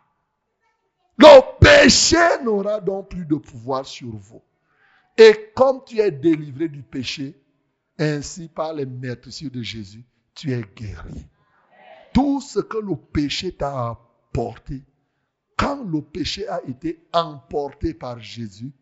Péché 1.67 2.43
n'aura 2.45 2.81
donc 2.81 3.09
plus 3.09 3.25
de 3.25 3.35
pouvoir 3.35 3.85
sur 3.85 4.15
vous. 4.15 4.41
Et 5.19 5.51
comme 5.57 5.83
tu 5.85 5.99
es 5.99 6.13
délivré 6.13 6.69
du 6.69 6.83
péché, 6.83 7.35
ainsi 7.99 8.49
par 8.49 8.73
les 8.73 8.87
meurtrissures 8.87 9.51
de 9.51 9.63
Jésus, 9.63 10.05
tu 10.33 10.53
es 10.53 10.63
guéri. 10.77 11.27
Tout 12.15 12.41
ce 12.41 12.61
que 12.61 12.79
le 12.79 12.95
péché 12.95 13.53
t'a 13.53 13.89
apporté, 13.89 14.85
quand 15.57 15.83
le 15.83 16.03
péché 16.03 16.47
a 16.47 16.63
été 16.69 17.05
emporté 17.13 17.95
par 17.95 18.21
Jésus, 18.21 18.73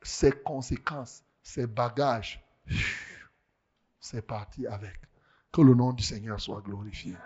ses 0.00 0.30
conséquences, 0.30 1.24
ses 1.42 1.66
bagages, 1.66 2.40
c'est 3.98 4.24
parti 4.24 4.68
avec. 4.68 5.00
Que 5.50 5.62
le 5.62 5.74
nom 5.74 5.92
du 5.92 6.04
Seigneur 6.04 6.40
soit 6.40 6.60
glorifié. 6.60 7.16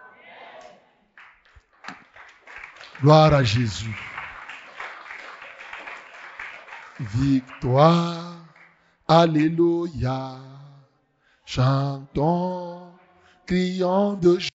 Gloire 3.02 3.34
à 3.34 3.44
Jésus. 3.44 3.94
Victoire. 7.00 8.36
Alléluia. 9.08 10.36
Chantons, 11.44 12.92
crions 13.46 14.14
de 14.14 14.38